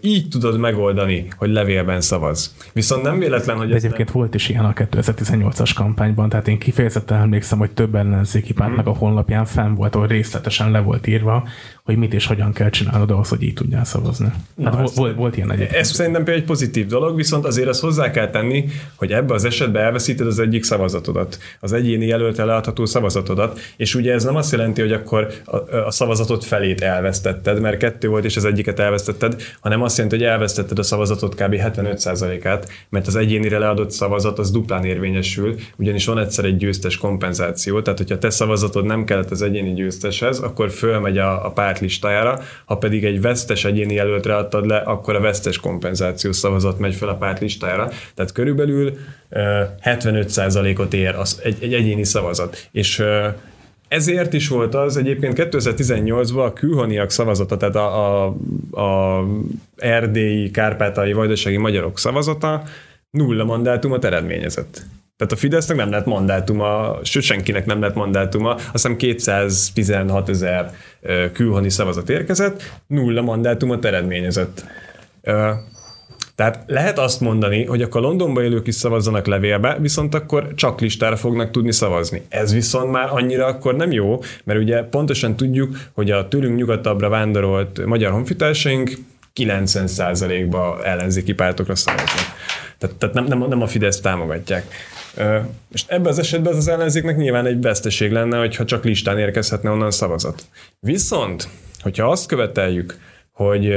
így 0.00 0.28
tudod 0.28 0.58
megoldani, 0.58 1.26
hogy 1.36 1.50
levélben 1.50 2.00
szavaz. 2.00 2.54
Viszont 2.72 3.02
nem 3.02 3.18
véletlen, 3.18 3.56
hogy... 3.56 3.68
De 3.68 3.74
egyébként 3.74 4.08
nem... 4.08 4.16
volt 4.16 4.34
is 4.34 4.48
ilyen 4.48 4.64
a 4.64 4.72
2018-as 4.72 5.70
kampányban, 5.74 6.28
tehát 6.28 6.48
én 6.48 6.58
kifejezetten 6.58 7.20
emlékszem, 7.20 7.58
hogy 7.58 7.70
több 7.70 7.94
ellenzéki 7.94 8.52
pártnak 8.52 8.86
a 8.86 8.96
honlapján 8.96 9.44
fenn 9.44 9.74
volt, 9.74 9.94
ahol 9.94 10.06
részletesen 10.06 10.70
le 10.70 10.80
volt 10.80 11.06
írva, 11.06 11.48
hogy 11.84 11.96
mit 11.96 12.14
és 12.14 12.26
hogyan 12.26 12.52
kell 12.52 12.70
csinálnod 12.70 13.10
ahhoz, 13.10 13.28
hogy 13.28 13.42
így 13.42 13.54
tudjál 13.54 13.84
szavazni. 13.84 14.32
Na, 14.54 14.70
hát 14.70 14.80
ez, 14.80 14.96
volt, 14.96 15.16
volt 15.16 15.36
ilyen 15.36 15.52
egyébként. 15.52 15.80
Ez 15.80 15.90
szerintem 15.90 16.24
például 16.24 16.42
egy 16.42 16.50
pozitív 16.50 16.86
dolog, 16.86 17.16
viszont 17.16 17.44
azért 17.44 17.68
azt 17.68 17.80
hozzá 17.80 18.10
kell 18.10 18.30
tenni, 18.30 18.64
hogy 18.96 19.12
ebbe 19.12 19.34
az 19.34 19.44
esetben 19.44 19.82
elveszíted 19.82 20.26
az 20.26 20.38
egyik 20.38 20.64
szavazatodat, 20.64 21.38
az 21.60 21.72
egyéni 21.72 22.06
jelölte 22.06 22.44
leadható 22.44 22.84
szavazatodat, 22.84 23.60
és 23.76 23.94
ugye 23.94 24.12
ez 24.12 24.24
nem 24.24 24.36
azt 24.36 24.52
jelenti, 24.52 24.80
hogy 24.80 24.92
akkor 24.92 25.28
a, 25.44 25.56
a 25.76 25.90
szavazatot 25.90 26.44
felét 26.44 26.80
elvesztetted, 26.80 27.60
mert 27.60 27.76
kettő 27.76 28.08
volt, 28.08 28.24
és 28.24 28.36
az 28.36 28.44
egyiket 28.44 28.78
elvesztetted, 28.78 29.42
hanem 29.60 29.82
azt 29.82 29.96
jelenti, 29.96 30.18
hogy 30.18 30.26
elvesztetted 30.26 30.78
a 30.78 30.82
szavazatot 30.82 31.34
kb. 31.34 31.54
75%-át, 31.58 32.68
mert 32.88 33.06
az 33.06 33.16
egyénire 33.16 33.58
leadott 33.58 33.90
szavazat 33.90 34.38
az 34.38 34.50
duplán 34.50 34.84
érvényesül, 34.84 35.54
ugyanis 35.76 36.06
van 36.06 36.18
egyszer 36.18 36.44
egy 36.44 36.56
győztes 36.56 36.96
kompenzáció, 36.96 37.82
tehát 37.82 37.98
hogyha 37.98 38.18
te 38.18 38.30
szavazatod 38.30 38.84
nem 38.84 39.04
kellett 39.04 39.30
az 39.30 39.42
egyéni 39.42 39.72
győzteshez, 39.74 40.38
akkor 40.38 40.70
fölmegy 40.70 41.18
a, 41.18 41.46
a 41.46 41.50
párt 41.72 41.84
listájára, 41.84 42.40
ha 42.64 42.76
pedig 42.76 43.04
egy 43.04 43.20
vesztes 43.20 43.64
egyéni 43.64 43.94
jelöltre 43.94 44.36
adtad 44.36 44.66
le, 44.66 44.76
akkor 44.76 45.14
a 45.14 45.20
vesztes 45.20 45.58
kompenzációs 45.58 46.36
szavazat 46.36 46.78
megy 46.78 46.94
fel 46.94 47.08
a 47.08 47.14
párt 47.14 47.40
listájára. 47.40 47.90
Tehát 48.14 48.32
körülbelül 48.32 48.98
75%-ot 49.84 50.94
ér 50.94 51.14
az, 51.14 51.40
egy, 51.42 51.56
egy 51.60 51.74
egyéni 51.74 52.04
szavazat. 52.04 52.68
És 52.72 53.04
ezért 53.88 54.32
is 54.32 54.48
volt 54.48 54.74
az 54.74 54.96
egyébként 54.96 55.38
2018-ban 55.38 56.44
a 56.44 56.52
külhoniak 56.52 57.10
szavazata, 57.10 57.56
tehát 57.56 57.76
a, 57.76 58.24
a, 58.24 58.34
a 58.80 59.24
erdélyi, 59.76 60.50
kárpátai, 60.50 61.12
vajdasági 61.12 61.56
magyarok 61.56 61.98
szavazata 61.98 62.62
nulla 63.10 63.44
mandátumot 63.44 64.04
eredményezett. 64.04 64.82
Tehát 65.22 65.36
a 65.36 65.40
Fidesznek 65.40 65.76
nem 65.76 65.90
lett 65.90 66.06
mandátuma, 66.06 66.98
sőt 67.02 67.22
senkinek 67.22 67.66
nem 67.66 67.80
lett 67.80 67.94
mandátuma, 67.94 68.54
azt 68.54 68.70
hiszem 68.72 68.96
216 68.96 70.28
ezer 70.28 70.74
külhoni 71.32 71.70
szavazat 71.70 72.10
érkezett, 72.10 72.62
nulla 72.86 73.22
mandátumot 73.22 73.84
eredményezett. 73.84 74.64
Tehát 76.34 76.64
lehet 76.66 76.98
azt 76.98 77.20
mondani, 77.20 77.64
hogy 77.64 77.82
akkor 77.82 78.00
Londonba 78.00 78.42
élők 78.42 78.66
is 78.66 78.74
szavazzanak 78.74 79.26
levélbe, 79.26 79.76
viszont 79.80 80.14
akkor 80.14 80.54
csak 80.54 80.80
listára 80.80 81.16
fognak 81.16 81.50
tudni 81.50 81.72
szavazni. 81.72 82.22
Ez 82.28 82.52
viszont 82.52 82.90
már 82.90 83.08
annyira 83.10 83.46
akkor 83.46 83.76
nem 83.76 83.92
jó, 83.92 84.20
mert 84.44 84.60
ugye 84.60 84.82
pontosan 84.82 85.36
tudjuk, 85.36 85.76
hogy 85.92 86.10
a 86.10 86.28
tőlünk 86.28 86.56
nyugatabbra 86.56 87.08
vándorolt 87.08 87.86
magyar 87.86 88.12
honfitársaink 88.12 88.90
90%-ba 89.34 90.84
ellenzéki 90.84 91.32
pártokra 91.32 91.74
szavaznak. 91.74 92.31
Tehát, 92.82 92.96
tehát 92.96 93.14
nem, 93.14 93.24
nem, 93.24 93.48
nem 93.48 93.62
a 93.62 93.66
Fidesz 93.66 94.00
támogatják. 94.00 94.66
És 95.72 95.84
ebben 95.86 96.06
az 96.12 96.18
esetben 96.18 96.52
az, 96.52 96.58
az 96.58 96.68
ellenzéknek 96.68 97.16
nyilván 97.16 97.46
egy 97.46 97.60
veszteség 97.60 98.12
lenne, 98.12 98.38
hogyha 98.38 98.64
csak 98.64 98.84
listán 98.84 99.18
érkezhetne 99.18 99.70
onnan 99.70 99.90
szavazat. 99.90 100.44
Viszont, 100.80 101.48
hogyha 101.82 102.10
azt 102.10 102.26
követeljük, 102.26 102.98
hogy 103.32 103.72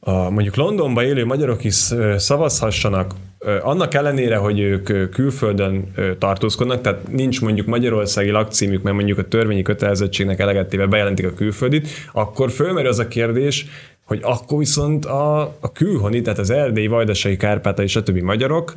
a, 0.00 0.30
mondjuk 0.30 0.56
Londonba 0.56 1.04
élő 1.04 1.24
magyarok 1.24 1.64
is 1.64 1.92
szavazhassanak, 2.16 3.14
annak 3.62 3.94
ellenére, 3.94 4.36
hogy 4.36 4.60
ők 4.60 5.10
külföldön 5.10 5.92
tartózkodnak, 6.18 6.80
tehát 6.80 7.08
nincs 7.08 7.40
mondjuk 7.40 7.66
magyarországi 7.66 8.30
lakcímük, 8.30 8.82
mert 8.82 8.96
mondjuk 8.96 9.18
a 9.18 9.28
törvényi 9.28 9.62
kötelezettségnek 9.62 10.40
elegettével 10.40 10.86
bejelentik 10.86 11.26
a 11.26 11.34
külföldit, 11.34 11.88
akkor 12.12 12.50
fölmerül 12.50 12.90
az 12.90 12.98
a 12.98 13.08
kérdés, 13.08 13.66
hogy 14.04 14.20
akkor 14.22 14.58
viszont 14.58 15.04
a, 15.04 15.40
a 15.40 15.72
külhoni, 15.72 16.22
tehát 16.22 16.38
az 16.38 16.50
erdélyi, 16.50 16.86
vajdasági, 16.86 17.36
kárpátai, 17.36 17.86
stb. 17.86 18.18
magyarok 18.18 18.74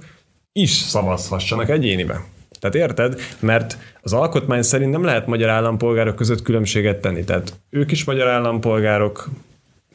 is 0.52 0.72
szavazhassanak 0.72 1.70
egyénibe. 1.70 2.26
Tehát 2.60 2.76
érted? 2.76 3.20
Mert 3.40 3.78
az 4.02 4.14
alkotmány 4.14 4.62
szerint 4.62 4.92
nem 4.92 5.04
lehet 5.04 5.28
magyar 5.28 5.50
állampolgárok 5.50 6.16
között 6.16 6.42
különbséget 6.42 7.02
tenni. 7.02 7.24
Tehát 7.24 7.54
ők 7.70 7.92
is 7.92 8.04
magyar 8.04 8.28
állampolgárok, 8.28 9.30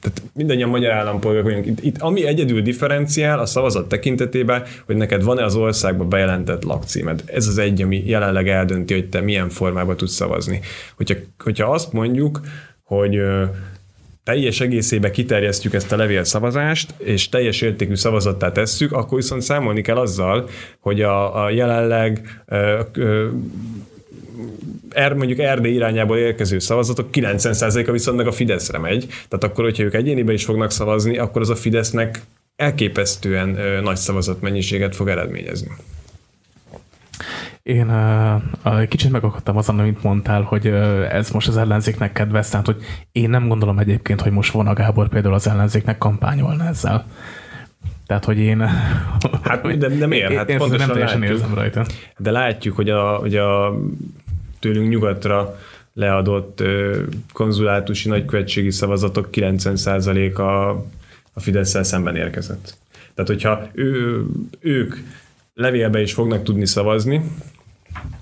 tehát 0.00 0.22
mindannyian 0.34 0.68
magyar 0.68 0.90
állampolgárok 0.90 1.46
vagyunk. 1.46 1.66
Itt, 1.66 1.84
itt, 1.84 1.98
ami 1.98 2.26
egyedül 2.26 2.62
differenciál 2.62 3.38
a 3.38 3.46
szavazat 3.46 3.88
tekintetében, 3.88 4.62
hogy 4.86 4.96
neked 4.96 5.22
van-e 5.22 5.44
az 5.44 5.54
országban 5.54 6.08
bejelentett 6.08 6.64
lakcímed. 6.64 7.22
Ez 7.26 7.46
az 7.46 7.58
egy, 7.58 7.82
ami 7.82 8.02
jelenleg 8.06 8.48
eldönti, 8.48 8.94
hogy 8.94 9.08
te 9.08 9.20
milyen 9.20 9.48
formában 9.48 9.96
tudsz 9.96 10.14
szavazni. 10.14 10.60
Hogyha, 10.96 11.14
hogyha 11.38 11.72
azt 11.72 11.92
mondjuk, 11.92 12.40
hogy 12.82 13.20
teljes 14.24 14.60
egészébe 14.60 15.10
kiterjesztjük 15.10 15.74
ezt 15.74 15.92
a 15.92 15.96
levélszavazást, 15.96 16.94
és 16.98 17.28
teljes 17.28 17.60
értékű 17.60 17.94
szavazattá 17.94 18.52
tesszük, 18.52 18.92
akkor 18.92 19.18
viszont 19.18 19.42
számolni 19.42 19.82
kell 19.82 19.96
azzal, 19.96 20.48
hogy 20.80 21.02
a, 21.02 21.44
a 21.44 21.50
jelenleg 21.50 22.42
ö, 22.46 22.80
ö, 22.92 23.28
er, 24.90 25.14
mondjuk 25.14 25.38
Erdély 25.38 25.74
irányából 25.74 26.18
érkező 26.18 26.58
szavazatok 26.58 27.08
90%-a 27.12 27.90
viszont 27.90 28.16
meg 28.16 28.26
a 28.26 28.32
Fideszre 28.32 28.78
megy. 28.78 29.06
Tehát 29.06 29.44
akkor, 29.44 29.64
hogyha 29.64 29.82
ők 29.82 29.94
egyénibe 29.94 30.32
is 30.32 30.44
fognak 30.44 30.70
szavazni, 30.70 31.18
akkor 31.18 31.40
az 31.40 31.50
a 31.50 31.56
Fidesznek 31.56 32.20
elképesztően 32.56 33.58
nagy 33.82 33.96
szavazatmennyiséget 33.96 34.96
fog 34.96 35.08
eredményezni. 35.08 35.68
Én 37.62 37.90
uh, 38.64 38.86
kicsit 38.88 39.10
megakadtam 39.10 39.56
azon, 39.56 39.78
amit 39.78 40.02
mondtál, 40.02 40.42
hogy 40.42 40.66
uh, 40.66 41.14
ez 41.14 41.30
most 41.30 41.48
az 41.48 41.56
ellenzéknek 41.56 42.12
kedvez, 42.12 42.48
tehát 42.48 42.66
hogy 42.66 42.76
én 43.12 43.30
nem 43.30 43.48
gondolom 43.48 43.78
egyébként, 43.78 44.20
hogy 44.20 44.32
most 44.32 44.54
a 44.54 44.72
Gábor 44.72 45.08
például 45.08 45.34
az 45.34 45.48
ellenzéknek 45.48 45.98
kampányolna 45.98 46.64
ezzel. 46.64 47.06
Tehát, 48.06 48.24
hogy 48.24 48.38
én... 48.38 48.58
Hát 49.42 49.78
de 49.78 49.88
nem 49.88 50.12
ér, 50.12 50.32
hát 50.32 50.50
én 50.50 50.58
pontosan 50.58 50.86
nem 50.86 50.96
teljesen 50.96 51.20
látjuk, 51.20 51.38
érzem 51.38 51.54
rajta. 51.54 51.84
De 52.16 52.30
látjuk, 52.30 52.76
hogy 52.76 52.90
a, 52.90 53.16
hogy 53.16 53.36
a 53.36 53.78
tőlünk 54.58 54.88
nyugatra 54.88 55.58
leadott 55.94 56.62
konzulátusi 57.32 58.08
nagykövetségi 58.08 58.70
szavazatok 58.70 59.28
90% 59.32 60.34
a, 60.34 60.68
a 61.32 61.40
fidesz 61.40 61.86
szemben 61.86 62.16
érkezett. 62.16 62.76
Tehát, 63.14 63.30
hogyha 63.30 63.68
ő, 63.72 64.24
ők 64.60 64.94
levélbe 65.54 66.00
is 66.00 66.12
fognak 66.12 66.42
tudni 66.42 66.66
szavazni, 66.66 67.22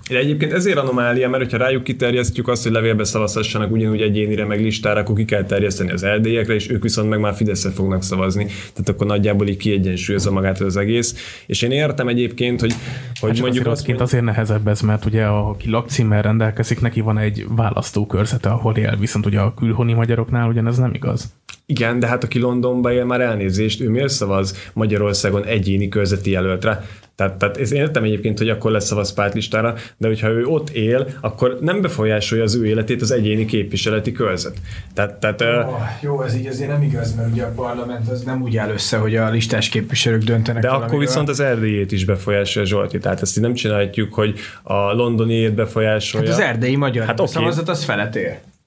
de 0.09 0.17
egyébként 0.17 0.53
ezért 0.53 0.77
anomália, 0.77 1.29
mert 1.29 1.43
hogyha 1.43 1.57
rájuk 1.57 1.83
kiterjesztjük 1.83 2.47
azt, 2.47 2.63
hogy 2.63 2.71
levélbe 2.71 3.03
szavazhassanak 3.03 3.71
ugyanúgy 3.71 4.01
egyénire, 4.01 4.45
meg 4.45 4.61
listára, 4.61 4.99
akkor 4.99 5.15
ki 5.15 5.25
kell 5.25 5.43
terjeszteni 5.43 5.91
az 5.91 6.05
ldl 6.05 6.51
és 6.51 6.69
ők 6.69 6.83
viszont 6.83 7.09
meg 7.09 7.19
már 7.19 7.33
Fideszre 7.33 7.69
fognak 7.69 8.03
szavazni. 8.03 8.45
Tehát 8.45 8.89
akkor 8.89 9.07
nagyjából 9.07 9.47
így 9.47 9.57
kiegyensúlyozza 9.57 10.31
magát 10.31 10.59
az 10.59 10.77
egész. 10.77 11.41
És 11.45 11.61
én 11.61 11.71
értem 11.71 12.07
egyébként, 12.07 12.59
hogy, 12.59 12.73
hogy 13.19 13.29
hát 13.29 13.39
mondjuk 13.39 13.45
azért, 13.45 13.67
azt 13.67 13.87
mondjuk... 13.87 14.07
azért 14.07 14.23
nehezebb 14.23 14.67
ez, 14.67 14.81
mert 14.81 15.05
ugye 15.05 15.25
aki 15.25 15.69
lakcímmel 15.69 16.21
rendelkezik, 16.21 16.81
neki 16.81 17.01
van 17.01 17.17
egy 17.17 17.45
választókörzete, 17.49 18.49
ahol 18.49 18.75
él, 18.75 18.95
viszont 18.99 19.25
ugye 19.25 19.39
a 19.39 19.53
külhoni 19.53 19.93
magyaroknál 19.93 20.47
ugyanez 20.47 20.77
nem 20.77 20.93
igaz. 20.93 21.33
Igen, 21.71 21.99
de 21.99 22.07
hát 22.07 22.23
aki 22.23 22.39
Londonba 22.39 22.93
él, 22.93 23.05
már 23.05 23.21
elnézést, 23.21 23.81
ő 23.81 23.89
miért 23.89 24.09
szavaz 24.09 24.55
Magyarországon 24.73 25.45
egyéni 25.45 25.89
körzeti 25.89 26.31
jelöltre? 26.31 26.85
Tehát, 27.15 27.35
tehát 27.35 27.57
ez 27.57 27.71
értem 27.71 28.03
egyébként, 28.03 28.37
hogy 28.37 28.49
akkor 28.49 28.71
lesz 28.71 28.85
szavaz 28.85 29.13
pártlistára, 29.13 29.75
de 29.97 30.07
hogyha 30.07 30.29
ő 30.29 30.45
ott 30.45 30.69
él, 30.69 31.07
akkor 31.21 31.57
nem 31.61 31.81
befolyásolja 31.81 32.43
az 32.43 32.55
ő 32.55 32.65
életét 32.65 33.01
az 33.01 33.11
egyéni 33.11 33.45
képviseleti 33.45 34.11
körzet. 34.11 34.53
Tehát, 34.93 35.19
tehát, 35.19 35.41
oh, 35.41 35.79
jó, 36.01 36.21
ez 36.21 36.35
így 36.35 36.47
azért 36.47 36.69
nem 36.69 36.81
igaz, 36.81 37.15
mert 37.15 37.31
ugye 37.31 37.43
a 37.43 37.51
parlament 37.55 38.09
az 38.09 38.23
nem 38.23 38.41
úgy 38.41 38.57
áll 38.57 38.69
össze, 38.69 38.97
hogy 38.97 39.15
a 39.15 39.29
listás 39.29 39.69
képviselők 39.69 40.23
döntenek. 40.23 40.61
De 40.61 40.67
valamiről. 40.67 40.95
akkor 40.95 41.05
viszont 41.05 41.29
az 41.29 41.39
erdélyét 41.39 41.91
is 41.91 42.05
befolyásolja 42.05 42.67
Zsolti. 42.67 42.97
Tehát 42.97 43.21
ezt 43.21 43.37
így 43.37 43.43
nem 43.43 43.53
csinálhatjuk, 43.53 44.13
hogy 44.13 44.39
a 44.63 44.93
londoniét 44.93 45.53
befolyásolja. 45.53 46.29
Hát 46.29 46.37
az 46.39 46.43
erdélyi 46.43 46.75
magyar 46.75 47.05
hát 47.05 47.19
okay. 47.19 47.31
szavazat 47.31 47.69
az 47.69 47.83
felet 47.83 48.15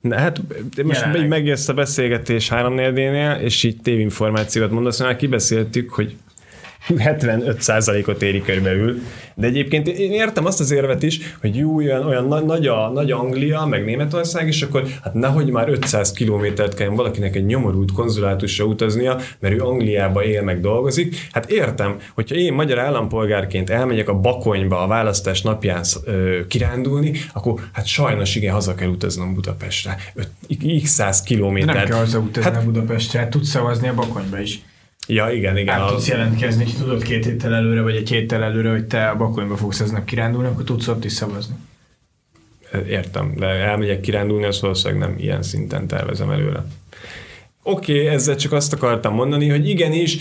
Na, 0.04 0.16
hát 0.16 0.40
most 0.84 1.00
Jelenleg. 1.00 1.28
megjössz 1.28 1.68
a 1.68 1.72
beszélgetés 1.72 2.48
három 2.48 2.74
nél 2.74 2.92
és 3.40 3.62
így 3.62 3.80
tévinformációt 3.82 4.70
mondasz, 4.70 5.00
mert 5.00 5.18
kibeszéltük, 5.18 5.90
hogy 5.90 6.16
75%-ot 6.88 8.22
éri 8.22 8.42
körülbelül. 8.42 9.02
De 9.34 9.46
egyébként 9.46 9.88
én 9.88 10.12
értem 10.12 10.46
azt 10.46 10.60
az 10.60 10.70
érvet 10.70 11.02
is, 11.02 11.20
hogy 11.40 11.56
jó, 11.56 11.74
olyan, 11.74 12.06
olyan 12.06 12.28
nagy, 12.28 12.44
nagy, 12.44 12.66
a, 12.66 12.88
nagy 12.88 13.10
Anglia, 13.10 13.64
meg 13.64 13.84
Németország, 13.84 14.46
és 14.46 14.62
akkor 14.62 14.86
hát 15.02 15.14
nehogy 15.14 15.50
már 15.50 15.68
500 15.68 16.12
kilométert 16.12 16.74
kelljen 16.74 16.94
valakinek 16.94 17.36
egy 17.36 17.46
nyomorult 17.46 17.92
konzulátusra 17.92 18.64
utaznia, 18.64 19.18
mert 19.38 19.54
ő 19.54 19.60
Angliába 19.60 20.24
él, 20.24 20.42
meg 20.42 20.60
dolgozik. 20.60 21.16
Hát 21.32 21.50
értem, 21.50 21.96
hogyha 22.14 22.34
én 22.34 22.52
magyar 22.52 22.78
állampolgárként 22.78 23.70
elmegyek 23.70 24.08
a 24.08 24.14
Bakonyba 24.14 24.82
a 24.82 24.86
választás 24.86 25.42
napján 25.42 25.84
ö, 26.04 26.46
kirándulni, 26.46 27.12
akkor 27.32 27.60
hát 27.72 27.86
sajnos 27.86 28.34
igen, 28.34 28.52
haza 28.52 28.74
kell 28.74 28.88
utaznom 28.88 29.34
Budapestre. 29.34 29.96
x 30.82 30.90
száz 30.90 31.22
kilométer. 31.22 31.74
Nem 31.74 31.84
kell 31.84 31.98
haza 31.98 32.18
utazni 32.18 32.50
hát, 32.50 32.64
Budapestre, 32.64 33.28
tudsz 33.28 33.48
szavazni 33.48 33.88
a 33.88 33.94
Bakonyba 33.94 34.40
is. 34.40 34.62
Ja, 35.06 35.30
igen, 35.30 35.56
igen. 35.56 35.74
Hát 35.74 35.88
tudsz 35.88 36.08
jelentkezni, 36.08 36.64
hogy 36.64 36.76
tudod 36.78 37.02
két 37.02 37.24
héttel 37.24 37.54
előre, 37.54 37.82
vagy 37.82 37.96
egy 37.96 38.08
héttel 38.08 38.42
előre, 38.42 38.70
hogy 38.70 38.84
te 38.84 39.08
a 39.08 39.16
Bakonyba 39.16 39.56
fogsz 39.56 39.80
ezen 39.80 40.04
kirándulni, 40.04 40.48
akkor 40.48 40.64
tudsz 40.64 40.88
ott 40.88 41.04
is 41.04 41.12
szavazni. 41.12 41.54
Értem, 42.88 43.34
de 43.36 43.46
elmegyek 43.46 44.00
kirándulni, 44.00 44.44
azt 44.44 44.60
valószínűleg 44.60 45.08
nem 45.08 45.18
ilyen 45.18 45.42
szinten 45.42 45.86
tervezem 45.86 46.30
előre. 46.30 46.64
Oké, 47.62 48.00
okay, 48.00 48.06
ezzel 48.06 48.36
csak 48.36 48.52
azt 48.52 48.72
akartam 48.72 49.14
mondani, 49.14 49.48
hogy 49.48 49.68
igenis, 49.68 50.16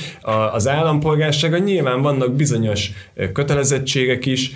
az 0.51 0.67
állampolgársága 0.67 1.57
nyilván 1.57 2.01
vannak 2.01 2.35
bizonyos 2.35 2.91
kötelezettségek 3.33 4.25
is, 4.25 4.51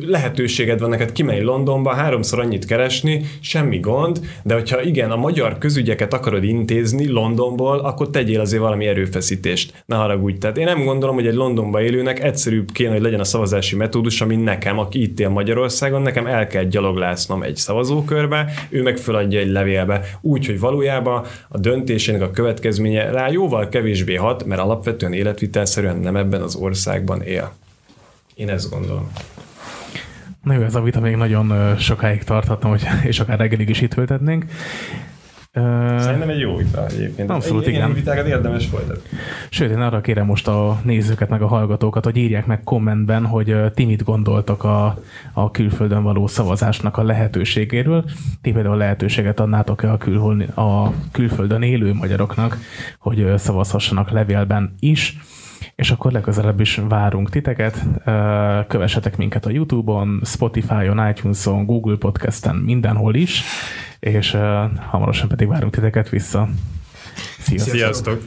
lehetőséged 0.00 0.80
van 0.80 0.90
neked 0.90 1.12
kimenni 1.12 1.42
Londonba, 1.42 1.94
háromszor 1.94 2.40
annyit 2.40 2.64
keresni, 2.64 3.24
semmi 3.40 3.78
gond, 3.78 4.20
de 4.42 4.54
hogyha 4.54 4.82
igen, 4.82 5.10
a 5.10 5.16
magyar 5.16 5.58
közügyeket 5.58 6.12
akarod 6.12 6.44
intézni 6.44 7.08
Londonból, 7.08 7.78
akkor 7.78 8.10
tegyél 8.10 8.40
azért 8.40 8.62
valami 8.62 8.86
erőfeszítést. 8.86 9.82
Ne 9.86 9.96
haragudj. 9.96 10.38
Tehát 10.38 10.58
én 10.58 10.64
nem 10.64 10.84
gondolom, 10.84 11.14
hogy 11.14 11.26
egy 11.26 11.34
Londonba 11.34 11.82
élőnek 11.82 12.22
egyszerűbb 12.22 12.72
kéne, 12.72 12.92
hogy 12.92 13.02
legyen 13.02 13.20
a 13.20 13.24
szavazási 13.24 13.76
metódus, 13.76 14.20
ami 14.20 14.36
nekem, 14.36 14.78
aki 14.78 15.02
itt 15.02 15.20
él 15.20 15.28
Magyarországon, 15.28 16.02
nekem 16.02 16.26
el 16.26 16.46
kell 16.46 16.64
gyaloglásznom 16.64 17.42
egy 17.42 17.56
szavazókörbe, 17.56 18.52
ő 18.68 18.82
meg 18.82 18.96
föladja 18.96 19.40
egy 19.40 19.50
levélbe. 19.50 20.00
Úgy, 20.20 20.46
hogy 20.46 20.60
valójában 20.60 21.24
a 21.48 21.58
döntésének 21.58 22.22
a 22.22 22.30
következménye 22.30 23.10
rá 23.10 23.28
jóval 23.30 23.68
kevésbé 23.68 24.14
hat, 24.14 24.44
mert 24.44 24.60
alapvetően 24.60 25.12
életvitelszerűen 25.12 25.96
nem 25.96 26.16
ebben 26.16 26.42
az 26.42 26.54
országban 26.54 27.22
él. 27.22 27.52
Én 28.34 28.48
ezt 28.48 28.70
gondolom. 28.70 29.10
Na 30.42 30.54
jó, 30.54 30.62
ez 30.62 30.74
a 30.74 30.82
vita 30.82 31.00
még 31.00 31.16
nagyon 31.16 31.76
sokáig 31.76 32.24
tarthatna, 32.24 32.68
hogy, 32.68 32.82
és 33.10 33.20
akár 33.20 33.38
reggelig 33.38 33.68
is 33.68 33.80
itt 33.80 33.96
ültetnénk. 33.96 34.44
Szerintem 35.98 36.28
egy 36.28 36.38
jó 36.38 36.56
vita 36.56 36.86
egyébként. 36.86 37.30
Abszolút, 37.30 37.66
igen. 37.66 37.74
Ilyen 37.74 37.94
vitákat 37.94 38.26
érdemes 38.26 38.66
folytatni. 38.66 39.18
Sőt, 39.50 39.70
én 39.70 39.80
arra 39.80 40.00
kérem 40.00 40.26
most 40.26 40.48
a 40.48 40.80
nézőket, 40.82 41.28
meg 41.28 41.42
a 41.42 41.46
hallgatókat, 41.46 42.04
hogy 42.04 42.16
írják 42.16 42.46
meg 42.46 42.62
kommentben, 42.64 43.26
hogy 43.26 43.56
ti 43.74 43.84
mit 43.84 44.04
gondoltak 44.04 44.64
a, 44.64 44.98
a 45.32 45.50
külföldön 45.50 46.02
való 46.02 46.26
szavazásnak 46.26 46.96
a 46.96 47.02
lehetőségéről. 47.02 48.04
Ti 48.42 48.52
például 48.52 48.76
lehetőséget 48.76 49.40
adnátok-e 49.40 49.92
a, 49.92 49.96
külhol, 49.96 50.42
a 50.42 50.92
külföldön 51.12 51.62
élő 51.62 51.94
magyaroknak, 51.94 52.58
hogy 52.98 53.32
szavazhassanak 53.36 54.10
levélben 54.10 54.74
is 54.80 55.18
és 55.78 55.90
akkor 55.90 56.12
legközelebb 56.12 56.60
is 56.60 56.80
várunk 56.88 57.30
titeket. 57.30 57.84
Kövessetek 58.68 59.16
minket 59.16 59.46
a 59.46 59.50
YouTube-on, 59.50 60.20
Spotify-on, 60.24 61.08
iTunes-on, 61.08 61.66
Google 61.66 61.96
Podcast-en, 61.96 62.56
mindenhol 62.56 63.14
is, 63.14 63.42
és 64.00 64.36
hamarosan 64.86 65.28
pedig 65.28 65.48
várunk 65.48 65.72
titeket 65.72 66.08
vissza. 66.08 66.48
Sziasztok! 67.38 67.74
Sziasztok. 67.74 68.22